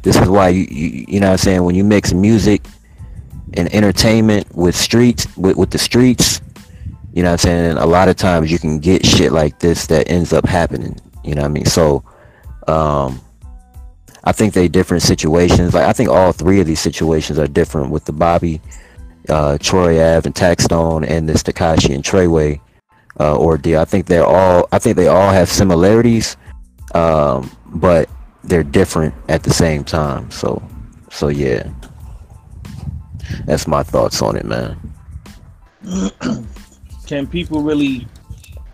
This 0.02 0.16
is 0.18 0.28
why 0.28 0.50
you 0.50 0.66
you, 0.70 1.06
you 1.08 1.20
know 1.20 1.28
what 1.28 1.34
I'm 1.34 1.38
saying 1.38 1.64
when 1.64 1.76
you 1.76 1.84
mix 1.84 2.14
music 2.14 2.66
and 3.54 3.74
entertainment 3.74 4.54
with 4.56 4.76
streets 4.76 5.28
with, 5.38 5.56
with 5.56 5.70
the 5.70 5.78
streets, 5.78 6.42
you 7.14 7.22
know 7.22 7.30
what 7.30 7.46
I'm 7.46 7.50
saying? 7.50 7.78
A 7.78 7.86
lot 7.86 8.10
of 8.10 8.16
times 8.16 8.52
you 8.52 8.58
can 8.58 8.80
get 8.80 9.06
shit 9.06 9.32
like 9.32 9.60
this 9.60 9.86
that 9.88 10.10
ends 10.10 10.34
up 10.34 10.48
happening. 10.48 11.00
You 11.24 11.36
know 11.36 11.44
what 11.44 11.50
I 11.50 11.52
mean? 11.52 11.66
So, 11.66 12.04
um, 12.68 13.22
I 14.24 14.32
think 14.32 14.54
they 14.54 14.68
different 14.68 15.04
situations. 15.04 15.74
Like 15.74 15.86
I 15.86 15.94
think 15.94 16.10
all 16.10 16.32
three 16.32 16.60
of 16.60 16.68
these 16.68 16.80
situations 16.80 17.38
are 17.40 17.48
different 17.48 17.90
with 17.90 18.06
the 18.06 18.14
Bobby, 18.14 18.62
uh, 19.30 19.58
Troy 19.60 20.02
Ave 20.02 20.28
and 20.28 20.36
Taxstone 20.36 21.08
and 21.08 21.28
this 21.28 21.44
Tekashi 21.44 21.94
and 21.94 22.04
Treyway 22.04 22.60
uh, 23.20 23.38
ordeal. 23.38 23.80
I 23.80 23.86
think 23.86 24.08
they're 24.08 24.26
all. 24.26 24.68
I 24.72 24.80
think 24.80 24.96
they 24.96 25.08
all 25.08 25.32
have 25.32 25.50
similarities, 25.50 26.38
um, 26.96 27.52
but 27.68 28.10
they're 28.44 28.64
different 28.64 29.14
at 29.30 29.44
the 29.44 29.54
same 29.54 29.84
time. 29.84 30.32
So, 30.32 30.62
so 31.12 31.28
yeah, 31.28 31.70
that's 33.46 33.68
my 33.68 33.84
thoughts 33.84 34.22
on 34.22 34.36
it, 34.36 34.46
man. 34.46 34.78
Can 37.08 37.28
people 37.28 37.62
really 37.62 38.08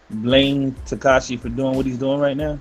blame 0.10 0.74
Tekashi 0.86 1.40
for 1.40 1.50
doing 1.50 1.76
what 1.76 1.86
he's 1.86 1.98
doing 1.98 2.20
right 2.20 2.38
now? 2.38 2.60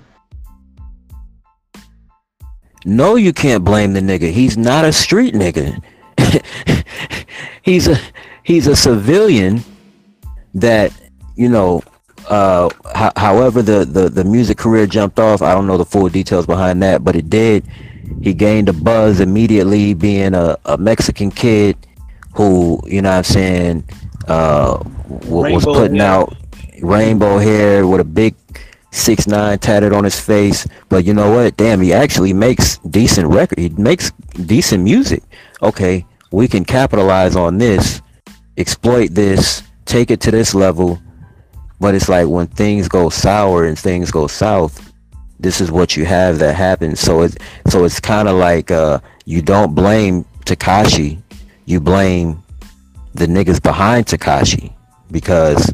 No, 2.85 3.15
you 3.15 3.33
can't 3.33 3.63
blame 3.63 3.93
the 3.93 3.99
nigga. 3.99 4.31
He's 4.31 4.57
not 4.57 4.85
a 4.85 4.91
street 4.93 5.33
nigga. 5.33 5.81
he's 7.61 7.87
a 7.87 7.97
he's 8.43 8.67
a 8.67 8.75
civilian 8.75 9.63
that 10.53 10.91
you 11.35 11.49
know. 11.49 11.81
Uh, 12.27 12.69
h- 12.95 13.11
however, 13.15 13.63
the, 13.63 13.85
the 13.85 14.07
the 14.07 14.23
music 14.23 14.57
career 14.57 14.85
jumped 14.85 15.19
off. 15.19 15.41
I 15.41 15.53
don't 15.55 15.65
know 15.65 15.77
the 15.77 15.85
full 15.85 16.09
details 16.09 16.45
behind 16.45 16.83
that, 16.83 17.03
but 17.03 17.15
it 17.15 17.27
did. 17.29 17.65
He 18.21 18.33
gained 18.33 18.69
a 18.69 18.73
buzz 18.73 19.19
immediately, 19.19 19.93
being 19.95 20.35
a, 20.35 20.55
a 20.65 20.77
Mexican 20.77 21.31
kid 21.31 21.75
who 22.33 22.81
you 22.85 23.01
know 23.01 23.09
what 23.09 23.17
I'm 23.17 23.23
saying 23.23 23.83
uh, 24.27 24.77
w- 24.77 25.53
was 25.55 25.65
putting 25.65 25.97
out 26.01 26.35
rainbow 26.81 27.39
hair 27.39 27.87
with 27.87 27.99
a 28.01 28.03
big 28.05 28.35
six 28.91 29.27
nine 29.27 29.59
tatted 29.59 29.93
on 29.93 30.03
his 30.03 30.19
face. 30.19 30.67
But 30.89 31.05
you 31.05 31.13
know 31.13 31.31
what? 31.31 31.57
Damn, 31.57 31.81
he 31.81 31.93
actually 31.93 32.33
makes 32.33 32.77
decent 32.79 33.27
record. 33.27 33.59
He 33.59 33.69
makes 33.69 34.11
decent 34.45 34.83
music. 34.83 35.23
Okay, 35.61 36.05
we 36.31 36.47
can 36.47 36.65
capitalize 36.65 37.35
on 37.35 37.57
this, 37.57 38.01
exploit 38.57 39.09
this, 39.11 39.63
take 39.85 40.11
it 40.11 40.21
to 40.21 40.31
this 40.31 40.53
level. 40.53 40.99
But 41.79 41.95
it's 41.95 42.09
like 42.09 42.27
when 42.27 42.47
things 42.47 42.89
go 42.89 43.09
sour 43.09 43.65
and 43.65 43.79
things 43.79 44.11
go 44.11 44.27
south, 44.27 44.91
this 45.39 45.61
is 45.61 45.71
what 45.71 45.95
you 45.95 46.05
have 46.05 46.39
that 46.39 46.55
happens. 46.55 46.99
So 46.99 47.21
it's 47.21 47.37
so 47.67 47.85
it's 47.85 47.99
kind 47.99 48.27
of 48.27 48.35
like 48.35 48.69
uh, 48.69 48.99
you 49.25 49.41
don't 49.41 49.73
blame 49.73 50.25
tekashi 50.45 51.21
you 51.69 51.79
blame 51.79 52.43
the 53.13 53.27
niggas 53.27 53.61
behind 53.61 54.07
tekashi 54.07 54.73
because 55.11 55.71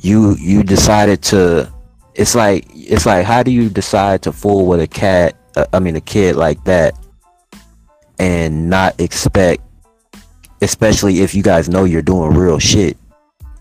you 0.00 0.36
you 0.36 0.62
decided 0.62 1.20
to 1.22 1.68
it's 2.16 2.34
like 2.34 2.66
it's 2.72 3.06
like 3.06 3.24
how 3.24 3.42
do 3.42 3.50
you 3.50 3.68
decide 3.68 4.22
to 4.22 4.32
fool 4.32 4.66
with 4.66 4.80
a 4.80 4.86
cat 4.86 5.36
uh, 5.56 5.66
i 5.72 5.78
mean 5.78 5.96
a 5.96 6.00
kid 6.00 6.34
like 6.34 6.62
that 6.64 6.94
and 8.18 8.68
not 8.68 8.98
expect 9.00 9.62
especially 10.62 11.20
if 11.20 11.34
you 11.34 11.42
guys 11.42 11.68
know 11.68 11.84
you're 11.84 12.02
doing 12.02 12.34
real 12.34 12.58
shit 12.58 12.96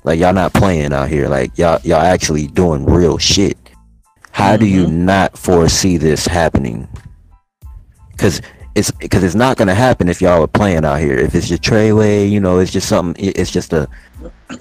like 0.03 0.19
y'all 0.19 0.33
not 0.33 0.53
playing 0.53 0.93
out 0.93 1.09
here 1.09 1.27
like 1.27 1.55
y'all 1.57 1.79
y'all 1.83 2.01
actually 2.01 2.47
doing 2.47 2.85
real 2.85 3.17
shit 3.17 3.57
how 4.31 4.51
mm-hmm. 4.51 4.63
do 4.63 4.67
you 4.67 4.85
mm-hmm. 4.85 5.05
not 5.05 5.37
foresee 5.37 5.97
this 5.97 6.25
happening 6.25 6.87
because 8.11 8.41
it's 8.75 8.91
because 8.91 9.23
it's 9.23 9.35
not 9.35 9.57
gonna 9.57 9.73
happen 9.73 10.09
if 10.09 10.21
y'all 10.21 10.43
are 10.43 10.47
playing 10.47 10.83
out 10.83 10.99
here. 10.99 11.17
If 11.17 11.33
it's 11.33 11.47
just 11.47 11.63
Treyway, 11.63 12.29
you 12.29 12.41
know, 12.41 12.59
it's 12.59 12.71
just 12.71 12.89
something. 12.89 13.25
It's 13.25 13.49
just 13.49 13.71
a, 13.71 13.87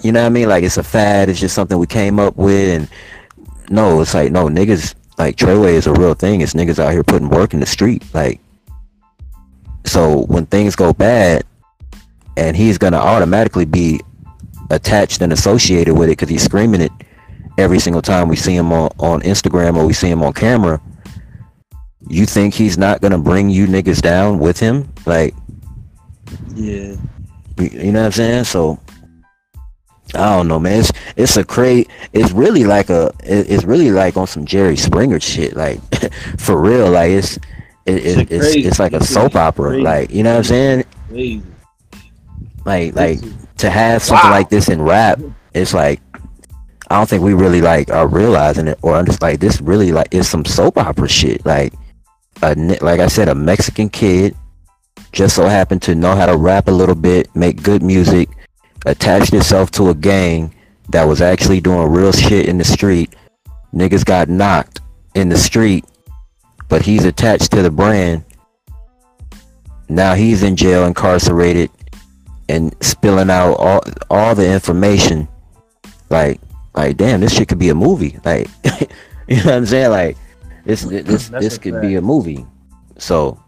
you 0.01 0.13
know 0.13 0.21
what 0.21 0.27
I 0.27 0.29
mean? 0.29 0.47
Like 0.47 0.63
it's 0.63 0.77
a 0.77 0.83
fad. 0.83 1.27
It's 1.27 1.39
just 1.39 1.53
something 1.53 1.77
we 1.77 1.85
came 1.85 2.17
up 2.17 2.37
with, 2.37 2.69
and 2.69 2.89
no, 3.69 4.01
it's 4.01 4.13
like 4.13 4.31
no 4.31 4.47
niggas. 4.47 4.95
Like 5.17 5.37
Treyway 5.37 5.73
is 5.73 5.87
a 5.87 5.93
real 5.93 6.13
thing. 6.13 6.41
It's 6.41 6.53
niggas 6.53 6.79
out 6.79 6.91
here 6.91 7.03
putting 7.03 7.29
work 7.29 7.53
in 7.53 7.59
the 7.59 7.65
street. 7.65 8.03
Like, 8.13 8.39
so 9.85 10.25
when 10.25 10.45
things 10.45 10.75
go 10.75 10.93
bad, 10.93 11.43
and 12.37 12.55
he's 12.57 12.77
gonna 12.77 12.97
automatically 12.97 13.65
be 13.65 14.01
attached 14.69 15.21
and 15.21 15.31
associated 15.31 15.93
with 15.93 16.09
it 16.09 16.13
because 16.13 16.29
he's 16.29 16.43
screaming 16.43 16.81
it 16.81 16.91
every 17.57 17.79
single 17.79 18.01
time 18.01 18.27
we 18.27 18.35
see 18.35 18.55
him 18.55 18.73
on, 18.73 18.89
on 18.99 19.21
Instagram 19.21 19.77
or 19.77 19.85
we 19.85 19.93
see 19.93 20.09
him 20.09 20.21
on 20.21 20.33
camera 20.33 20.81
you 22.07 22.25
think 22.25 22.53
he's 22.53 22.77
not 22.77 23.01
gonna 23.01 23.17
bring 23.17 23.49
you 23.49 23.67
niggas 23.67 24.01
down 24.01 24.39
with 24.39 24.59
him? 24.59 24.91
Like, 25.05 25.33
yeah, 26.53 26.95
you, 27.57 27.69
you 27.71 27.91
know 27.91 28.01
what 28.01 28.05
I'm 28.07 28.11
saying? 28.11 28.43
So 28.45 28.79
I 30.15 30.35
don't 30.35 30.47
know, 30.47 30.59
man. 30.59 30.79
It's 30.79 30.91
it's 31.15 31.37
a 31.37 31.43
crate. 31.43 31.89
It's 32.13 32.31
really 32.31 32.63
like 32.63 32.89
a. 32.89 33.11
It's 33.23 33.63
really 33.63 33.91
like 33.91 34.17
on 34.17 34.27
some 34.27 34.45
Jerry 34.45 34.77
Springer 34.77 35.19
shit. 35.19 35.55
Like 35.55 35.79
for 36.37 36.59
real. 36.59 36.91
Like 36.91 37.11
it's 37.11 37.37
it, 37.85 38.05
it, 38.05 38.31
it's 38.31 38.55
it's 38.55 38.79
like 38.79 38.93
a 38.93 39.03
soap 39.03 39.35
opera. 39.35 39.77
Like 39.77 40.11
you 40.11 40.23
know 40.23 40.31
what 40.31 40.37
I'm 40.37 40.43
saying? 40.43 40.83
Crazy. 41.09 41.43
Like 42.65 42.95
like 42.95 43.19
to 43.57 43.69
have 43.69 44.01
something 44.01 44.29
wow. 44.29 44.37
like 44.37 44.49
this 44.49 44.69
in 44.69 44.81
rap, 44.81 45.19
it's 45.53 45.73
like 45.73 46.01
I 46.89 46.97
don't 46.97 47.09
think 47.09 47.23
we 47.23 47.33
really 47.33 47.61
like 47.61 47.89
are 47.91 48.07
realizing 48.07 48.67
it 48.67 48.79
or 48.81 49.01
just 49.03 49.21
like 49.21 49.39
this 49.39 49.61
really 49.61 49.91
like 49.91 50.13
is 50.13 50.27
some 50.27 50.45
soap 50.45 50.77
opera 50.77 51.07
shit. 51.07 51.45
Like 51.45 51.73
a 52.41 52.55
like 52.81 52.99
I 52.99 53.07
said, 53.07 53.27
a 53.27 53.35
Mexican 53.35 53.89
kid, 53.89 54.35
just 55.11 55.35
so 55.35 55.47
happened 55.47 55.81
to 55.83 55.95
know 55.95 56.15
how 56.15 56.25
to 56.25 56.37
rap 56.37 56.67
a 56.67 56.71
little 56.71 56.95
bit, 56.95 57.33
make 57.35 57.63
good 57.63 57.81
music, 57.81 58.29
attached 58.85 59.33
itself 59.33 59.71
to 59.71 59.89
a 59.89 59.95
gang 59.95 60.53
that 60.89 61.05
was 61.05 61.21
actually 61.21 61.59
doing 61.59 61.91
real 61.91 62.11
shit 62.11 62.47
in 62.47 62.57
the 62.57 62.63
street. 62.63 63.15
Niggas 63.73 64.05
got 64.05 64.29
knocked 64.29 64.81
in 65.15 65.29
the 65.29 65.37
street, 65.37 65.85
but 66.69 66.81
he's 66.81 67.05
attached 67.05 67.51
to 67.51 67.61
the 67.61 67.71
brand. 67.71 68.23
Now 69.89 70.13
he's 70.13 70.43
in 70.43 70.55
jail, 70.55 70.85
incarcerated, 70.85 71.69
and 72.49 72.75
spilling 72.81 73.29
out 73.29 73.53
all 73.53 73.81
all 74.09 74.35
the 74.35 74.51
information. 74.51 75.27
Like, 76.09 76.39
like, 76.75 76.97
damn, 76.97 77.21
this 77.21 77.33
shit 77.33 77.47
could 77.47 77.59
be 77.59 77.69
a 77.69 77.75
movie. 77.75 78.19
Like, 78.23 78.47
you 79.27 79.37
know 79.37 79.45
what 79.45 79.53
I'm 79.53 79.65
saying? 79.65 79.91
Like, 79.91 80.17
this 80.63 80.83
this 80.83 81.29
this 81.29 81.57
could 81.57 81.81
be 81.81 81.95
a 81.95 82.01
movie. 82.01 82.45
So, 82.97 83.39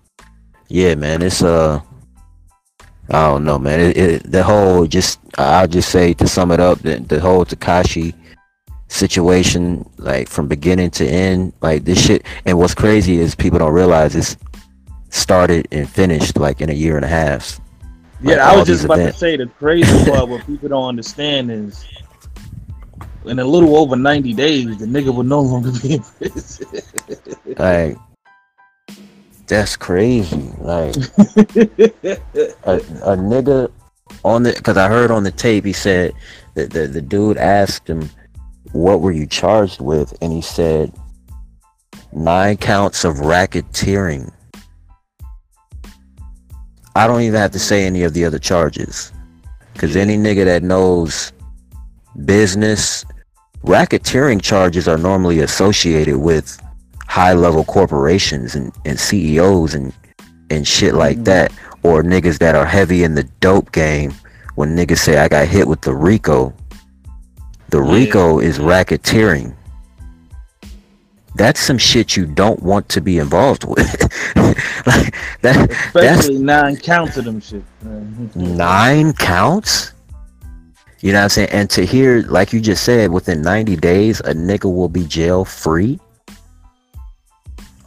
yeah, 0.68 0.96
man, 0.96 1.22
it's 1.22 1.42
uh, 1.42 1.82
I 3.10 3.28
don't 3.28 3.46
know, 3.46 3.58
man. 3.58 3.80
It, 3.80 3.98
it, 3.98 4.32
the 4.32 4.44
whole 4.44 4.86
just 4.86 5.20
I'll 5.38 5.68
just 5.68 5.90
say 5.90 6.14
to 6.16 6.28
sum 6.28 6.52
it 6.52 6.60
up, 6.60 6.80
the, 6.80 7.00
the 7.00 7.20
whole 7.20 7.46
Tekashi 7.46 8.14
situation 8.90 9.90
like 9.98 10.28
from 10.28 10.48
beginning 10.48 10.92
to 10.92 11.06
end. 11.08 11.54
Like 11.62 11.86
this 11.86 12.04
shit. 12.04 12.26
And 12.46 12.58
what's 12.58 12.76
crazy 12.76 13.18
is 13.18 13.36
people 13.36 13.60
don't 13.60 13.74
realize 13.74 14.16
it's 14.16 14.38
started 15.10 15.68
and 15.72 15.90
finished 15.90 16.38
like 16.38 16.62
in 16.62 16.70
a 16.70 16.74
year 16.74 16.96
and 16.96 17.06
a 17.06 17.10
half. 17.10 17.60
Yeah, 18.22 18.38
I 18.38 18.58
was 18.58 18.68
just 18.68 18.86
about 18.86 19.00
events. 19.00 19.20
to 19.20 19.26
say 19.26 19.38
the 19.38 19.46
crazy 19.46 20.06
part 20.10 20.28
what 20.28 20.46
people 20.46 20.70
don't 20.70 20.90
understand 20.90 21.52
is 21.52 21.86
in 23.26 23.40
a 23.40 23.46
little 23.46 23.78
over 23.78 23.96
90 23.96 24.34
days, 24.34 24.78
the 24.78 24.86
nigga 24.86 25.14
will 25.14 25.24
no 25.24 25.42
longer 25.42 25.72
be 25.82 25.96
in 25.96 26.02
prison. 26.02 26.68
like, 27.58 27.98
that's 29.48 29.76
crazy. 29.76 30.52
Like, 30.60 30.96
a, 32.66 32.76
a 33.04 33.16
nigga 33.16 33.72
on 34.24 34.44
the, 34.44 34.54
because 34.54 34.78
I 34.78 34.88
heard 34.88 35.12
on 35.12 35.24
the 35.24 35.32
tape, 35.32 35.66
he 35.66 35.74
said 35.74 36.14
that 36.56 36.72
the, 36.72 36.88
the 36.88 37.02
dude 37.02 37.38
asked 37.38 37.90
him, 37.90 38.10
What 38.74 39.02
were 39.02 39.12
you 39.12 39.26
charged 39.26 39.82
with? 39.82 40.14
And 40.22 40.32
he 40.32 40.42
said, 40.42 40.94
Nine 42.12 42.58
counts 42.58 43.06
of 43.06 43.16
racketeering. 43.18 44.32
I 46.96 47.06
don't 47.06 47.22
even 47.22 47.40
have 47.40 47.52
to 47.52 47.60
say 47.60 47.86
any 47.86 48.04
of 48.04 48.14
the 48.14 48.26
other 48.26 48.40
charges. 48.40 49.12
Because 49.74 49.96
any 49.96 50.18
nigga 50.18 50.46
that 50.46 50.64
knows 50.64 51.32
business, 52.26 53.06
racketeering 53.64 54.42
charges 54.42 54.88
are 54.88 54.98
normally 54.98 55.40
associated 55.40 56.18
with 56.18 56.60
high 57.08 57.34
level 57.34 57.64
corporations 57.64 58.56
and, 58.56 58.72
and 58.86 59.00
CEOs 59.00 59.74
and, 59.74 59.94
and 60.50 60.68
shit 60.68 60.94
like 60.94 61.16
mm-hmm. 61.18 61.24
that. 61.26 61.52
Or 61.84 62.04
niggas 62.04 62.40
that 62.40 62.56
are 62.56 62.66
heavy 62.66 63.04
in 63.04 63.16
the 63.16 63.24
dope 63.40 63.72
game. 63.72 64.14
When 64.56 64.76
niggas 64.76 64.98
say 64.98 65.18
I 65.18 65.28
got 65.28 65.48
hit 65.48 65.68
with 65.68 65.82
the 65.82 65.94
RICO, 65.94 66.54
the 67.70 67.82
yeah. 67.82 67.94
RICO 67.94 68.40
is 68.40 68.58
racketeering 68.58 69.56
that's 71.38 71.60
some 71.60 71.78
shit 71.78 72.18
you 72.18 72.26
don't 72.26 72.62
want 72.62 72.90
to 72.90 73.02
be 73.02 73.20
involved 73.20 73.64
with. 73.64 74.02
like 74.86 75.16
that, 75.42 75.72
Especially 75.96 76.40
nine 76.40 76.76
counts 76.78 77.16
of 77.18 77.26
them 77.26 77.40
shit. 77.40 77.64
nine 78.36 79.14
counts? 79.14 79.94
You 81.02 81.12
know 81.12 81.20
what 81.20 81.24
I'm 81.26 81.30
saying? 81.30 81.50
And 81.52 81.70
to 81.72 81.86
hear, 81.86 82.24
like 82.24 82.52
you 82.52 82.60
just 82.60 82.84
said, 82.84 83.12
within 83.12 83.44
90 83.44 83.76
days, 83.76 84.20
a 84.22 84.34
nigga 84.34 84.74
will 84.74 84.90
be 84.90 85.06
jail 85.06 85.46
free. 85.46 86.00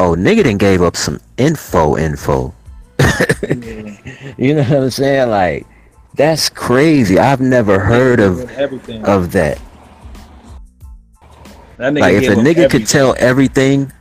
Oh, 0.00 0.14
nigga 0.14 0.36
didn't 0.36 0.58
gave 0.58 0.80
up 0.80 0.96
some 0.96 1.20
info, 1.36 1.96
info. 1.96 2.54
yeah. 2.98 3.96
You 4.38 4.54
know 4.54 4.62
what 4.62 4.72
I'm 4.72 4.90
saying? 4.90 5.28
Like, 5.28 5.66
that's 6.14 6.48
crazy. 6.48 7.18
I've 7.18 7.40
never 7.40 7.78
heard 7.78 8.18
of 8.18 8.48
everything. 8.52 9.04
of 9.04 9.32
that 9.32 9.60
like 11.80 12.14
if 12.14 12.24
a 12.24 12.34
nigga 12.34 12.48
everything. 12.48 12.68
could 12.68 12.86
tell 12.86 13.14
everything, 13.18 13.92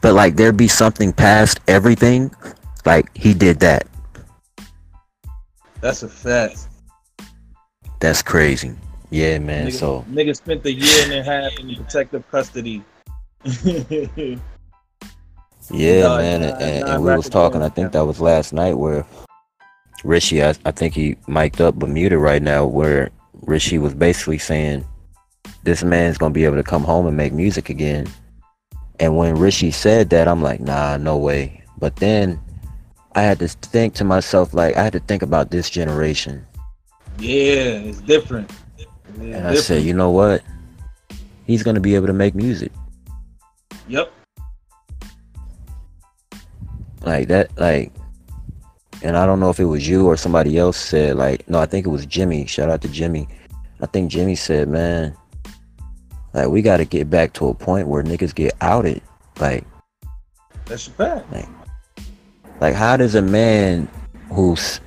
but 0.00 0.14
like 0.14 0.36
there 0.36 0.52
be 0.52 0.68
something 0.68 1.12
past 1.12 1.60
everything, 1.66 2.30
like 2.86 3.06
he 3.16 3.34
did 3.34 3.60
that. 3.60 3.86
That's 5.80 6.02
a 6.02 6.08
fact. 6.08 6.68
That's 7.98 8.22
crazy. 8.22 8.74
Yeah, 9.10 9.38
man. 9.38 9.68
Nigga, 9.68 9.72
so 9.72 10.04
nigga 10.08 10.36
spent 10.36 10.64
a 10.64 10.72
year 10.72 11.04
and 11.04 11.12
a 11.14 11.22
half 11.22 11.58
in 11.58 11.74
protective 11.74 12.28
custody. 12.30 12.84
yeah, 15.70 16.02
no, 16.02 16.16
man, 16.18 16.40
not, 16.42 16.62
and, 16.62 16.88
and 16.88 17.04
we 17.04 17.14
was 17.14 17.28
talking. 17.28 17.62
I 17.62 17.68
think 17.68 17.92
that 17.92 18.04
was 18.04 18.20
last 18.20 18.52
night 18.52 18.74
where 18.74 19.06
Rishi, 20.04 20.42
I, 20.42 20.54
I 20.64 20.70
think 20.70 20.94
he 20.94 21.16
mic'd 21.26 21.60
up 21.60 21.78
but 21.78 21.88
muted 21.88 22.18
right 22.18 22.42
now, 22.42 22.66
where 22.66 23.10
Rishi 23.42 23.78
was 23.78 23.94
basically 23.94 24.38
saying 24.38 24.84
this 25.62 25.82
man's 25.82 26.18
gonna 26.18 26.34
be 26.34 26.44
able 26.44 26.56
to 26.56 26.62
come 26.62 26.84
home 26.84 27.06
and 27.06 27.16
make 27.16 27.32
music 27.32 27.68
again. 27.68 28.08
And 28.98 29.16
when 29.16 29.34
Rishi 29.36 29.70
said 29.70 30.10
that, 30.10 30.28
I'm 30.28 30.42
like, 30.42 30.60
nah, 30.60 30.96
no 30.96 31.16
way. 31.16 31.62
But 31.78 31.96
then 31.96 32.40
I 33.14 33.22
had 33.22 33.38
to 33.38 33.48
think 33.48 33.94
to 33.94 34.04
myself, 34.04 34.52
like, 34.52 34.76
I 34.76 34.82
had 34.82 34.92
to 34.92 35.00
think 35.00 35.22
about 35.22 35.50
this 35.50 35.70
generation. 35.70 36.46
Yeah, 37.18 37.80
it's 37.80 38.00
different. 38.00 38.50
It's 38.78 38.86
and 39.06 39.22
different. 39.22 39.46
I 39.46 39.54
said, 39.56 39.82
you 39.82 39.94
know 39.94 40.10
what? 40.10 40.42
He's 41.46 41.62
gonna 41.62 41.80
be 41.80 41.94
able 41.94 42.06
to 42.06 42.12
make 42.12 42.34
music. 42.34 42.72
Yep. 43.88 44.12
Like 47.02 47.28
that, 47.28 47.56
like, 47.58 47.92
and 49.02 49.16
I 49.16 49.24
don't 49.24 49.40
know 49.40 49.50
if 49.50 49.58
it 49.58 49.64
was 49.64 49.88
you 49.88 50.06
or 50.06 50.16
somebody 50.16 50.58
else 50.58 50.76
said, 50.76 51.16
like, 51.16 51.48
no, 51.48 51.58
I 51.58 51.66
think 51.66 51.86
it 51.86 51.90
was 51.90 52.06
Jimi. 52.06 52.48
Shout 52.48 52.68
out 52.68 52.82
to 52.82 52.88
Jimi. 52.88 53.26
I 53.80 53.86
think 53.86 54.12
Jimi 54.12 54.36
said, 54.36 54.68
man, 54.68 55.16
like 56.32 56.48
we 56.48 56.62
got 56.62 56.78
to 56.78 56.84
get 56.84 57.10
back 57.10 57.32
to 57.34 57.48
a 57.48 57.54
point 57.54 57.88
where 57.88 58.02
niggas 58.02 58.34
get 58.34 58.54
outed. 58.60 59.02
Like 59.40 59.64
that's 60.66 60.86
a 60.86 60.90
fact. 60.90 61.32
Like, 61.32 61.48
like 62.60 62.74
how 62.74 62.96
does 62.96 63.14
a 63.14 63.22
man 63.22 63.88
who's 64.30 64.80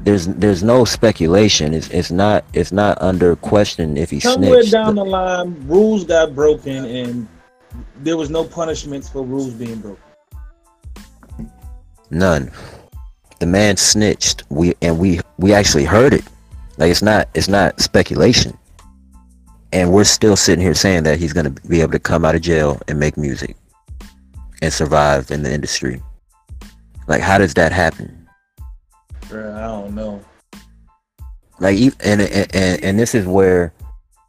there's 0.00 0.26
there's 0.26 0.62
no 0.62 0.84
speculation. 0.84 1.72
It's 1.74 1.88
it's 1.88 2.10
not 2.10 2.44
it's 2.52 2.72
not 2.72 3.00
under 3.00 3.36
question 3.36 3.96
if 3.96 4.10
he 4.10 4.20
somewhere 4.20 4.62
snitched. 4.62 4.72
down 4.72 4.94
the 4.94 5.04
line 5.04 5.66
rules 5.66 6.04
got 6.04 6.34
broken 6.34 6.84
and 6.84 7.28
there 8.02 8.16
was 8.16 8.30
no 8.30 8.44
punishments 8.44 9.08
for 9.08 9.22
rules 9.22 9.54
being 9.54 9.80
broken. 9.80 10.03
None. 12.14 12.50
The 13.40 13.46
man 13.46 13.76
snitched. 13.76 14.44
We 14.48 14.74
and 14.80 14.98
we 14.98 15.20
we 15.38 15.52
actually 15.52 15.84
heard 15.84 16.14
it. 16.14 16.24
Like 16.78 16.90
it's 16.90 17.02
not 17.02 17.28
it's 17.34 17.48
not 17.48 17.80
speculation 17.80 18.56
and 19.74 19.90
we're 19.90 20.04
still 20.04 20.36
sitting 20.36 20.64
here 20.64 20.72
saying 20.72 21.02
that 21.02 21.18
he's 21.18 21.32
going 21.32 21.52
to 21.52 21.68
be 21.68 21.80
able 21.80 21.90
to 21.90 21.98
come 21.98 22.24
out 22.24 22.36
of 22.36 22.42
jail 22.42 22.80
and 22.86 23.00
make 23.00 23.16
music 23.16 23.56
and 24.62 24.72
survive 24.72 25.32
in 25.32 25.42
the 25.42 25.52
industry. 25.52 26.00
Like, 27.08 27.20
how 27.20 27.38
does 27.38 27.54
that 27.54 27.72
happen? 27.72 28.28
Bro, 29.28 29.52
I 29.52 29.62
don't 29.62 29.96
know. 29.96 30.24
Like, 31.58 31.76
and, 31.76 32.20
and 32.20 32.54
and 32.54 32.84
and 32.84 32.98
this 32.98 33.16
is 33.16 33.26
where, 33.26 33.74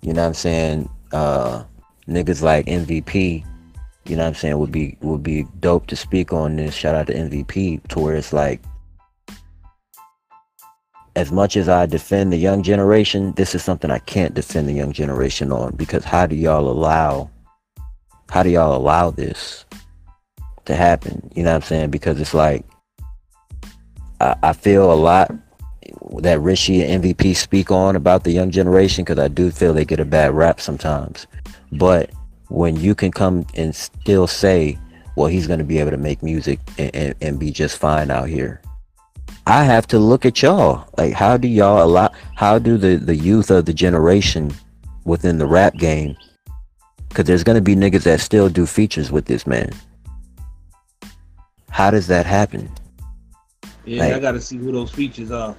you 0.02 0.14
know, 0.14 0.22
what 0.22 0.30
I'm 0.30 0.34
saying, 0.34 0.90
uh, 1.12 1.64
niggas 2.08 2.42
like 2.42 2.66
MVP, 2.66 3.46
you 4.08 4.16
know, 4.16 4.24
what 4.24 4.30
I'm 4.30 4.36
saying, 4.36 4.58
would 4.60 4.72
be 4.72 4.98
would 5.02 5.24
be 5.24 5.48
dope 5.60 5.88
to 5.88 5.96
speak 5.96 6.32
on 6.32 6.56
this. 6.56 6.76
Shout 6.76 6.96
out 6.96 7.08
to 7.08 7.14
MVP, 7.14 7.88
to 7.88 8.00
where 8.00 8.16
it's 8.16 8.34
like, 8.34 8.62
as 11.16 11.32
much 11.32 11.58
as 11.58 11.70
I 11.70 11.86
defend 11.86 12.32
the 12.32 12.38
young 12.38 12.62
generation, 12.62 13.34
this 13.34 13.56
is 13.56 13.64
something 13.64 13.90
I 13.90 14.00
can't 14.00 14.34
defend 14.34 14.68
the 14.68 14.74
young 14.74 14.92
generation 14.92 15.52
on 15.52 15.76
because 15.76 16.04
how 16.04 16.26
do 16.26 16.36
y'all 16.36 16.70
allow 16.70 17.30
how 18.30 18.44
do 18.44 18.50
y'all 18.50 18.76
allow 18.76 19.12
this 19.12 19.66
to 20.66 20.76
happen? 20.76 21.32
You 21.36 21.44
know 21.44 21.52
what 21.52 21.58
I'm 21.58 21.62
saying? 21.62 21.92
Because 21.92 22.20
it's 22.20 22.34
like 22.34 22.66
I, 24.20 24.36
I 24.44 24.54
feel 24.54 24.92
a 24.92 24.94
lot 24.94 25.32
that 26.20 26.40
Rishi 26.42 26.84
and 26.84 27.04
MVP 27.04 27.36
speak 27.36 27.72
on 27.72 27.96
about 27.96 28.24
the 28.24 28.32
young 28.32 28.52
generation 28.52 29.04
because 29.04 29.20
I 29.20 29.28
do 29.28 29.52
feel 29.52 29.74
they 29.74 29.86
get 29.86 30.00
a 30.00 30.06
bad 30.06 30.34
rap 30.34 30.60
sometimes. 30.60 31.28
But 31.72 32.12
when 32.50 32.76
you 32.76 32.96
can 32.96 33.12
come 33.12 33.46
and 33.56 33.76
still 33.76 34.28
say, 34.28 34.78
well, 35.16 35.28
he's 35.28 35.48
going 35.48 35.60
to 35.60 35.66
be 35.66 35.80
able 35.80 35.92
to 35.92 35.98
make 35.98 36.22
music 36.22 36.60
and, 36.78 36.96
and, 36.96 37.16
and 37.22 37.40
be 37.40 37.52
just 37.52 37.78
fine 37.78 38.12
out 38.12 38.28
here 38.28 38.62
I 39.48 39.64
have 39.64 39.86
to 39.88 40.00
look 40.00 40.26
at 40.26 40.42
y'all. 40.42 40.88
Like, 40.98 41.14
how 41.14 41.38
do 41.38 41.48
y'all 41.48 41.84
allow? 41.84 42.12
How 42.36 42.58
do 42.58 42.78
the 42.78 42.96
the 42.96 43.16
youth 43.16 43.52
of 43.52 43.66
the 43.66 43.74
generation 43.74 44.52
within 45.04 45.38
the 45.38 45.46
rap 45.46 45.76
game? 45.76 46.18
Because 47.10 47.26
there's 47.26 47.44
gonna 47.44 47.62
be 47.62 47.76
niggas 47.76 48.04
that 48.04 48.22
still 48.22 48.50
do 48.50 48.66
features 48.66 49.12
with 49.12 49.26
this 49.26 49.46
man. 49.46 49.70
How 51.70 51.92
does 51.92 52.08
that 52.08 52.26
happen? 52.26 52.72
Yeah, 53.86 54.06
like, 54.06 54.14
I 54.14 54.20
gotta 54.20 54.42
see 54.42 54.58
who 54.58 54.72
those 54.72 54.92
features 54.92 55.30
are. 55.30 55.56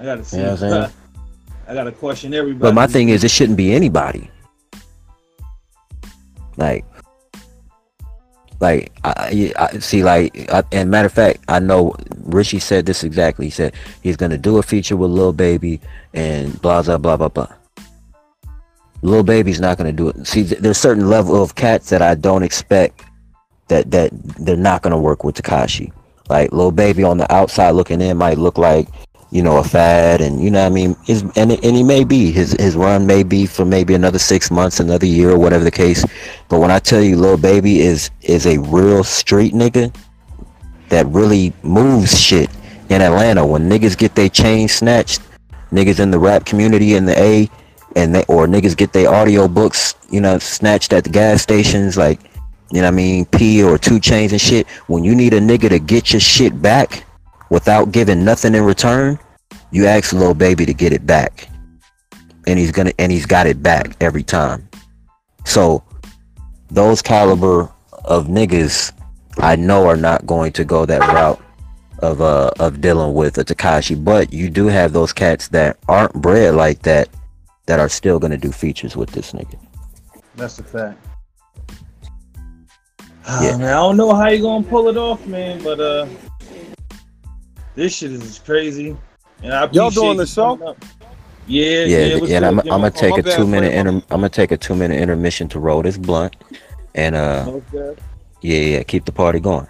I 0.00 0.04
gotta 0.04 0.24
see. 0.24 0.38
You 0.38 0.44
know 0.44 0.90
I 1.68 1.74
gotta 1.74 1.92
question 1.92 2.32
everybody. 2.32 2.70
But 2.70 2.74
my 2.74 2.86
thing 2.86 3.10
is, 3.10 3.22
it 3.22 3.30
shouldn't 3.30 3.58
be 3.58 3.74
anybody. 3.74 4.30
Like, 6.56 6.84
like, 8.60 8.92
I, 9.02 9.52
I 9.58 9.78
see, 9.78 10.04
like, 10.04 10.50
I, 10.52 10.62
and 10.70 10.90
matter 10.90 11.06
of 11.06 11.12
fact, 11.12 11.40
I 11.48 11.58
know 11.58 11.94
Richie 12.22 12.60
said 12.60 12.86
this 12.86 13.02
exactly. 13.02 13.46
He 13.46 13.50
said 13.50 13.74
he's 14.02 14.16
gonna 14.16 14.38
do 14.38 14.58
a 14.58 14.62
feature 14.62 14.96
with 14.96 15.10
Lil 15.10 15.32
Baby 15.32 15.80
and 16.14 16.60
blah 16.62 16.82
blah 16.82 16.98
blah 16.98 17.16
blah 17.16 17.28
blah. 17.28 17.52
Lil 19.02 19.24
Baby's 19.24 19.60
not 19.60 19.78
gonna 19.78 19.92
do 19.92 20.10
it. 20.10 20.26
See, 20.26 20.42
there's 20.42 20.78
certain 20.78 21.08
level 21.08 21.42
of 21.42 21.56
cats 21.56 21.90
that 21.90 22.02
I 22.02 22.14
don't 22.14 22.44
expect 22.44 23.04
that 23.68 23.90
that 23.90 24.10
they're 24.38 24.56
not 24.56 24.82
gonna 24.82 25.00
work 25.00 25.24
with 25.24 25.34
Tekashi. 25.34 25.92
Like 26.28 26.52
Lil 26.52 26.70
Baby 26.70 27.02
on 27.02 27.18
the 27.18 27.30
outside 27.34 27.70
looking 27.72 28.00
in 28.00 28.16
might 28.16 28.38
look 28.38 28.58
like 28.58 28.88
you 29.32 29.42
know, 29.42 29.56
a 29.56 29.64
fad, 29.64 30.20
and 30.20 30.44
you 30.44 30.50
know, 30.50 30.64
I 30.64 30.68
mean, 30.68 30.94
his 31.04 31.22
and 31.36 31.50
and 31.50 31.76
he 31.76 31.82
may 31.82 32.04
be 32.04 32.30
his 32.30 32.52
his 32.52 32.76
run 32.76 33.06
may 33.06 33.22
be 33.22 33.46
for 33.46 33.64
maybe 33.64 33.94
another 33.94 34.18
six 34.18 34.50
months, 34.50 34.78
another 34.78 35.06
year, 35.06 35.30
or 35.30 35.38
whatever 35.38 35.64
the 35.64 35.70
case. 35.70 36.04
But 36.50 36.60
when 36.60 36.70
I 36.70 36.78
tell 36.78 37.00
you, 37.00 37.16
Lil 37.16 37.38
Baby 37.38 37.80
is 37.80 38.10
is 38.20 38.46
a 38.46 38.58
real 38.58 39.02
street 39.02 39.54
nigga 39.54 39.94
that 40.90 41.06
really 41.06 41.54
moves 41.62 42.20
shit 42.20 42.50
in 42.90 43.00
Atlanta. 43.00 43.46
When 43.46 43.70
niggas 43.70 43.96
get 43.96 44.14
their 44.14 44.28
chain 44.28 44.68
snatched, 44.68 45.22
niggas 45.72 45.98
in 45.98 46.10
the 46.10 46.18
rap 46.18 46.44
community 46.44 46.94
in 46.94 47.06
the 47.06 47.18
A 47.18 47.50
and 47.96 48.14
they 48.14 48.24
or 48.28 48.46
niggas 48.46 48.76
get 48.76 48.92
their 48.92 49.08
audio 49.08 49.48
books, 49.48 49.94
you 50.10 50.20
know, 50.20 50.38
snatched 50.38 50.92
at 50.92 51.04
the 51.04 51.10
gas 51.10 51.40
stations, 51.40 51.96
like 51.96 52.20
you 52.70 52.82
know 52.82 52.88
I 52.88 52.90
mean, 52.90 53.24
P 53.24 53.62
or 53.62 53.78
2 53.78 53.92
Chainz 53.92 54.32
and 54.32 54.40
shit. 54.40 54.68
When 54.88 55.04
you 55.04 55.14
need 55.14 55.32
a 55.32 55.40
nigga 55.40 55.70
to 55.70 55.78
get 55.78 56.12
your 56.12 56.20
shit 56.20 56.60
back 56.60 57.04
without 57.52 57.92
giving 57.92 58.24
nothing 58.24 58.54
in 58.54 58.64
return, 58.64 59.18
you 59.72 59.84
ask 59.84 60.14
Lil 60.14 60.32
Baby 60.32 60.64
to 60.64 60.72
get 60.72 60.90
it 60.90 61.06
back. 61.06 61.48
And 62.46 62.58
he's 62.58 62.72
gonna 62.72 62.92
and 62.98 63.12
he's 63.12 63.26
got 63.26 63.46
it 63.46 63.62
back 63.62 63.94
every 64.00 64.22
time. 64.22 64.66
So 65.44 65.84
those 66.70 67.02
caliber 67.02 67.70
of 68.04 68.26
niggas 68.26 68.92
I 69.36 69.56
know 69.56 69.86
are 69.86 69.98
not 69.98 70.26
going 70.26 70.52
to 70.52 70.64
go 70.64 70.86
that 70.86 71.00
route 71.00 71.40
of 71.98 72.22
uh 72.22 72.50
of 72.58 72.80
dealing 72.80 73.12
with 73.12 73.36
a 73.36 73.44
Tekashi, 73.44 74.02
but 74.02 74.32
you 74.32 74.48
do 74.48 74.66
have 74.66 74.94
those 74.94 75.12
cats 75.12 75.48
that 75.48 75.76
aren't 75.88 76.14
bred 76.14 76.54
like 76.54 76.80
that 76.82 77.10
that 77.66 77.78
are 77.78 77.90
still 77.90 78.18
gonna 78.18 78.38
do 78.38 78.50
features 78.50 78.96
with 78.96 79.10
this 79.10 79.32
nigga. 79.32 79.58
That's 80.36 80.58
a 80.58 80.64
fact. 80.64 80.98
Yeah. 83.40 83.56
man, 83.58 83.68
I 83.68 83.74
don't 83.74 83.98
know 83.98 84.14
how 84.14 84.28
you 84.28 84.42
gonna 84.42 84.64
pull 84.64 84.88
it 84.88 84.96
off, 84.96 85.24
man, 85.26 85.62
but 85.62 85.78
uh, 85.78 86.06
this 87.74 87.94
shit 87.94 88.12
is 88.12 88.38
crazy. 88.38 88.96
And 89.42 89.52
I 89.52 89.68
y'all 89.72 89.90
doing 89.90 90.16
the 90.16 90.26
show? 90.26 90.76
Yeah, 91.46 91.84
yeah, 91.84 92.14
yeah. 92.14 92.24
yeah 92.24 92.48
I'm, 92.48 92.58
I'm, 92.60 92.66
gonna 92.66 92.90
take 92.90 93.18
a 93.18 93.22
two 93.22 93.46
minute 93.46 93.74
inter- 93.74 94.04
I'm 94.10 94.20
gonna 94.20 94.28
take 94.28 94.52
a 94.52 94.56
two 94.56 94.76
minute 94.76 95.00
intermission 95.00 95.48
to 95.48 95.58
roll 95.58 95.82
this 95.82 95.98
blunt, 95.98 96.36
and 96.94 97.16
uh, 97.16 97.44
okay. 97.48 98.00
yeah, 98.42 98.58
yeah, 98.58 98.82
keep 98.84 99.04
the 99.04 99.12
party 99.12 99.40
going. 99.40 99.66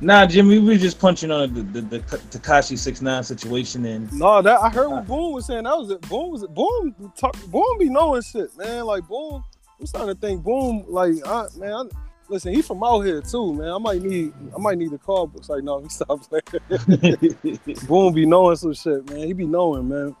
Nah, 0.00 0.26
Jimi, 0.26 0.48
we 0.48 0.60
were 0.60 0.76
just 0.76 0.98
punching 1.00 1.30
on 1.30 1.54
the 1.54 1.62
the, 1.62 1.80
the 1.80 2.00
Tekashi 2.00 2.76
six 2.76 3.00
nine 3.00 3.22
situation, 3.22 3.84
and 3.84 4.12
no, 4.12 4.42
that 4.42 4.60
I 4.60 4.70
heard 4.70 4.88
what 4.90 5.06
Boom 5.06 5.32
was 5.32 5.46
saying. 5.46 5.64
That 5.64 5.78
was 5.78 5.90
it. 5.90 6.00
Boom 6.02 6.30
was 6.30 6.42
it. 6.42 6.54
Boom 6.54 7.12
talk, 7.16 7.36
Boom 7.46 7.78
be 7.78 7.88
knowing 7.88 8.22
shit, 8.22 8.56
man. 8.56 8.84
Like 8.84 9.06
Boom, 9.06 9.44
I'm 9.78 9.86
starting 9.86 10.14
to 10.14 10.20
think 10.20 10.42
Boom. 10.42 10.84
Like, 10.88 11.14
I, 11.26 11.46
man, 11.56 11.72
I, 11.72 11.82
listen, 12.28 12.54
he 12.54 12.62
from 12.62 12.82
out 12.82 13.00
here 13.00 13.20
too, 13.20 13.54
man. 13.54 13.68
I 13.68 13.78
might 13.78 14.02
need, 14.02 14.32
I 14.54 14.60
might 14.60 14.78
need 14.78 14.92
a 14.92 14.98
call. 14.98 15.26
But 15.26 15.40
it's 15.40 15.48
like, 15.48 15.62
no, 15.62 15.80
he 15.82 15.88
stop 15.88 16.20
playing. 16.28 17.58
Boom 17.86 18.14
be 18.14 18.26
knowing 18.26 18.56
some 18.56 18.74
shit, 18.74 19.08
man. 19.10 19.26
He 19.26 19.32
be 19.32 19.46
knowing, 19.46 19.88
man. 19.88 20.16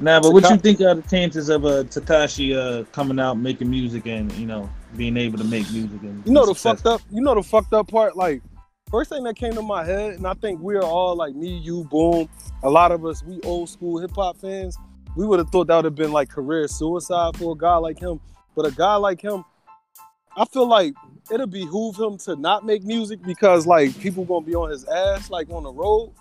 Nah, 0.00 0.20
but 0.20 0.32
what 0.32 0.48
you 0.48 0.56
think 0.58 0.80
are 0.80 0.94
the 0.94 1.02
chances 1.02 1.48
of 1.48 1.64
uh, 1.64 1.82
Tekashi 1.84 2.56
uh, 2.56 2.84
coming 2.92 3.18
out 3.18 3.34
making 3.36 3.68
music 3.68 4.06
and 4.06 4.30
you 4.32 4.46
know 4.46 4.70
being 4.96 5.16
able 5.16 5.38
to 5.38 5.44
make 5.44 5.68
music 5.72 6.00
and 6.02 6.24
you 6.24 6.32
know 6.32 6.46
the 6.46 6.54
fucked 6.54 6.86
up, 6.86 7.00
you 7.10 7.20
know 7.20 7.34
the 7.34 7.42
fucked 7.42 7.72
up 7.72 7.88
part, 7.88 8.16
like 8.16 8.40
first 8.90 9.10
thing 9.10 9.24
that 9.24 9.34
came 9.34 9.54
to 9.54 9.62
my 9.62 9.84
head, 9.84 10.14
and 10.14 10.26
I 10.26 10.34
think 10.34 10.60
we're 10.60 10.82
all 10.82 11.16
like 11.16 11.34
me, 11.34 11.58
you, 11.58 11.84
boom. 11.84 12.28
A 12.62 12.70
lot 12.70 12.92
of 12.92 13.04
us, 13.04 13.22
we 13.24 13.40
old 13.42 13.68
school 13.68 13.98
hip 13.98 14.12
hop 14.14 14.36
fans. 14.38 14.78
We 15.16 15.26
would 15.26 15.40
have 15.40 15.50
thought 15.50 15.66
that 15.66 15.76
would 15.76 15.84
have 15.84 15.94
been 15.94 16.12
like 16.12 16.28
career 16.28 16.68
suicide 16.68 17.36
for 17.36 17.52
a 17.52 17.58
guy 17.58 17.76
like 17.76 17.98
him. 17.98 18.20
But 18.54 18.66
a 18.66 18.70
guy 18.70 18.94
like 18.96 19.20
him, 19.20 19.44
I 20.38 20.44
feel 20.46 20.66
like 20.66 20.94
it'll 21.30 21.46
behoove 21.46 21.98
him 21.98 22.16
to 22.18 22.36
not 22.36 22.64
make 22.64 22.84
music 22.84 23.22
because 23.22 23.66
like 23.66 23.98
people 23.98 24.24
gonna 24.24 24.46
be 24.46 24.54
on 24.54 24.70
his 24.70 24.84
ass 24.84 25.30
like 25.30 25.50
on 25.50 25.64
the 25.64 25.72
road. 25.72 26.12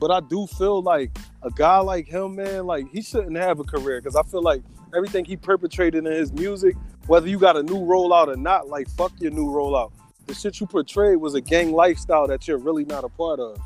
But 0.00 0.10
I 0.10 0.20
do 0.20 0.46
feel 0.46 0.82
like 0.82 1.16
a 1.42 1.50
guy 1.50 1.78
like 1.78 2.06
him, 2.06 2.36
man, 2.36 2.66
like 2.66 2.88
he 2.90 3.02
shouldn't 3.02 3.36
have 3.36 3.60
a 3.60 3.64
career 3.64 4.00
because 4.00 4.16
I 4.16 4.22
feel 4.24 4.42
like 4.42 4.62
everything 4.94 5.24
he 5.24 5.36
perpetrated 5.36 6.06
in 6.06 6.12
his 6.12 6.32
music, 6.32 6.74
whether 7.06 7.28
you 7.28 7.38
got 7.38 7.56
a 7.56 7.62
new 7.62 7.78
rollout 7.78 8.28
or 8.28 8.36
not, 8.36 8.68
like 8.68 8.88
fuck 8.90 9.12
your 9.20 9.30
new 9.30 9.46
rollout 9.46 9.92
the 10.26 10.34
shit 10.34 10.60
you 10.60 10.66
portrayed 10.66 11.18
was 11.18 11.34
a 11.34 11.40
gang 11.40 11.72
lifestyle 11.72 12.26
that 12.26 12.46
you're 12.46 12.58
really 12.58 12.84
not 12.84 13.04
a 13.04 13.08
part 13.08 13.40
of. 13.40 13.58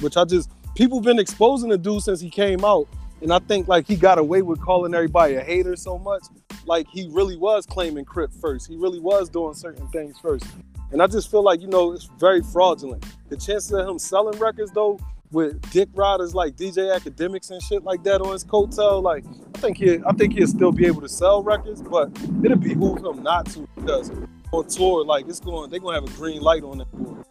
Which 0.00 0.16
I 0.16 0.24
just 0.24 0.50
people 0.74 1.00
been 1.00 1.18
exposing 1.18 1.70
the 1.70 1.78
dude 1.78 2.02
since 2.02 2.20
he 2.20 2.30
came 2.30 2.64
out. 2.64 2.86
And 3.24 3.32
I 3.32 3.38
think 3.38 3.68
like 3.68 3.88
he 3.88 3.96
got 3.96 4.18
away 4.18 4.42
with 4.42 4.60
calling 4.60 4.94
everybody 4.94 5.36
a 5.36 5.40
hater 5.40 5.76
so 5.76 5.96
much. 5.96 6.22
Like 6.66 6.86
he 6.88 7.08
really 7.10 7.38
was 7.38 7.64
claiming 7.64 8.04
Crip 8.04 8.30
first. 8.38 8.68
He 8.68 8.76
really 8.76 9.00
was 9.00 9.30
doing 9.30 9.54
certain 9.54 9.88
things 9.88 10.18
first. 10.18 10.46
And 10.92 11.02
I 11.02 11.06
just 11.06 11.30
feel 11.30 11.42
like, 11.42 11.62
you 11.62 11.68
know, 11.68 11.92
it's 11.92 12.04
very 12.18 12.42
fraudulent. 12.42 13.02
The 13.30 13.38
chances 13.38 13.72
of 13.72 13.88
him 13.88 13.98
selling 13.98 14.38
records 14.38 14.72
though, 14.72 15.00
with 15.30 15.58
dick 15.70 15.88
riders 15.94 16.34
like 16.34 16.54
DJ 16.56 16.94
Akademiks 16.94 17.50
and 17.50 17.62
shit 17.62 17.82
like 17.82 18.04
that 18.04 18.20
on 18.20 18.30
his 18.30 18.44
coattail, 18.44 19.02
like 19.02 19.24
I 19.54 19.58
think 19.58 19.78
he 19.78 20.00
I 20.06 20.12
think 20.12 20.34
he'll 20.34 20.46
still 20.46 20.70
be 20.70 20.84
able 20.84 21.00
to 21.00 21.08
sell 21.08 21.42
records, 21.42 21.80
but 21.80 22.10
it'll 22.44 22.58
behoove 22.58 22.98
him 22.98 23.22
not 23.22 23.46
to 23.52 23.66
because 23.74 24.12
on 24.52 24.68
tour, 24.68 25.02
like 25.02 25.26
it's 25.28 25.40
going, 25.40 25.70
they're 25.70 25.80
gonna 25.80 25.94
have 25.94 26.04
a 26.04 26.16
green 26.18 26.42
light 26.42 26.62
on 26.62 26.76
that 26.76 26.92
board. 26.92 27.24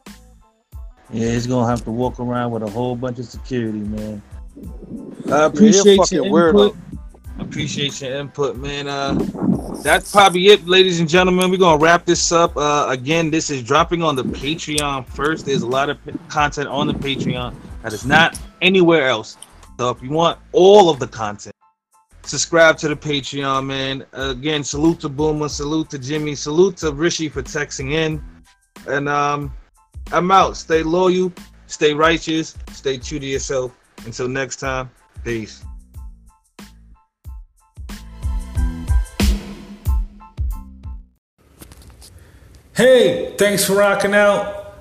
Yeah, 1.12 1.30
he's 1.34 1.46
gonna 1.46 1.70
have 1.70 1.84
to 1.84 1.92
walk 1.92 2.20
around 2.20 2.50
with 2.50 2.64
a 2.64 2.70
whole 2.72 2.96
bunch 2.96 3.20
of 3.20 3.26
security, 3.26 3.78
man. 3.78 4.24
I 5.32 5.46
appreciate 5.46 6.12
yeah, 6.12 6.22
your 6.22 6.50
input. 6.50 6.76
Appreciate 7.40 8.02
your 8.02 8.16
input, 8.16 8.58
man. 8.58 8.88
Uh, 8.88 9.14
that's 9.84 10.12
probably 10.12 10.48
it, 10.48 10.66
ladies 10.68 11.00
and 11.00 11.10
gentlemen. 11.10 11.50
We're 11.50 11.58
gonna 11.58 11.82
wrap 11.82 12.06
this 12.06 12.32
up. 12.32 12.56
Uh, 12.56 12.86
again, 12.90 13.32
this 13.32 13.50
is 13.50 13.64
dropping 13.64 14.04
on 14.04 14.16
the 14.16 14.24
Patreon 14.24 15.08
first. 15.08 15.46
There's 15.46 15.64
a 15.64 15.68
lot 15.68 15.90
of 15.90 15.98
content 16.30 16.68
on 16.68 16.88
the 16.88 16.94
Patreon 16.94 17.56
that 17.82 17.94
is 17.94 18.06
not 18.06 18.40
anywhere 18.62 19.08
else. 19.08 19.38
So 19.80 19.90
if 19.90 20.02
you 20.02 20.10
want 20.10 20.40
all 20.52 20.90
of 20.90 21.00
the 21.00 21.08
content, 21.08 21.56
subscribe 22.24 22.78
to 22.78 22.88
the 22.88 22.96
Patreon, 22.96 23.66
man. 23.66 24.06
again, 24.14 24.64
salute 24.64 25.00
to 25.02 25.10
Boomer, 25.10 25.50
salute 25.50 25.90
to 25.92 25.98
Jimi, 25.98 26.38
salute 26.38 26.78
to 26.78 26.92
Rishi 26.92 27.30
for 27.30 27.42
texting 27.42 27.92
in. 27.92 28.24
And 28.88 29.10
um, 29.10 29.54
I'm 30.12 30.30
out. 30.32 30.58
Stay 30.58 30.84
loyal, 30.84 31.32
stay 31.68 31.94
righteous, 31.94 32.56
stay 32.72 32.98
true 32.98 33.20
to 33.20 33.26
yourself. 33.26 33.76
Until 34.06 34.28
next 34.28 34.58
time, 34.58 34.90
peace. 35.24 35.64
Hey, 42.76 43.36
thanks 43.38 43.66
for 43.66 43.76
rocking 43.76 44.16
out. 44.16 44.74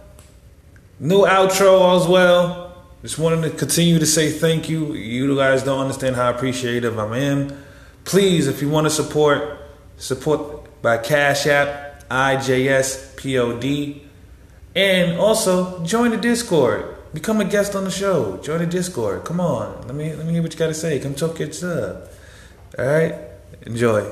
New 0.99 1.26
outro 1.26 2.01
as 2.01 2.09
well. 2.09 2.74
Just 3.03 3.18
wanted 3.18 3.43
to 3.43 3.51
continue 3.51 3.99
to 3.99 4.07
say 4.07 4.30
thank 4.30 4.68
you. 4.68 4.95
You 4.95 5.36
guys 5.36 5.62
don't 5.62 5.80
understand 5.80 6.16
how 6.16 6.30
appreciative 6.30 6.99
I 6.99 7.05
am. 7.05 7.12
In. 7.12 7.62
Please, 8.05 8.49
if 8.49 8.62
you 8.62 8.68
want 8.68 8.86
to 8.86 8.90
support, 8.90 9.59
support 9.97 10.80
by 10.80 10.99
Cash 10.99 11.47
App, 11.47 12.09
IJSPOD. 12.09 14.03
And 14.74 15.18
also 15.18 15.84
join 15.84 16.12
the 16.12 16.16
Discord. 16.16 16.97
Become 17.15 17.41
a 17.41 17.45
guest 17.45 17.75
on 17.75 17.85
the 17.85 17.91
show. 17.91 18.39
Join 18.39 18.61
the 18.61 18.67
Discord. 18.67 19.25
Come 19.25 19.41
on. 19.41 19.87
Let 19.87 19.95
me 19.95 20.15
let 20.15 20.27
me 20.27 20.33
hear 20.33 20.43
what 20.43 20.53
you 20.53 20.59
gotta 20.59 20.75
say. 20.75 20.99
Come 20.99 21.15
talk 21.15 21.39
your 21.39 21.53
stuff. 21.53 22.09
Alright? 22.79 23.15
Enjoy. 23.67 24.11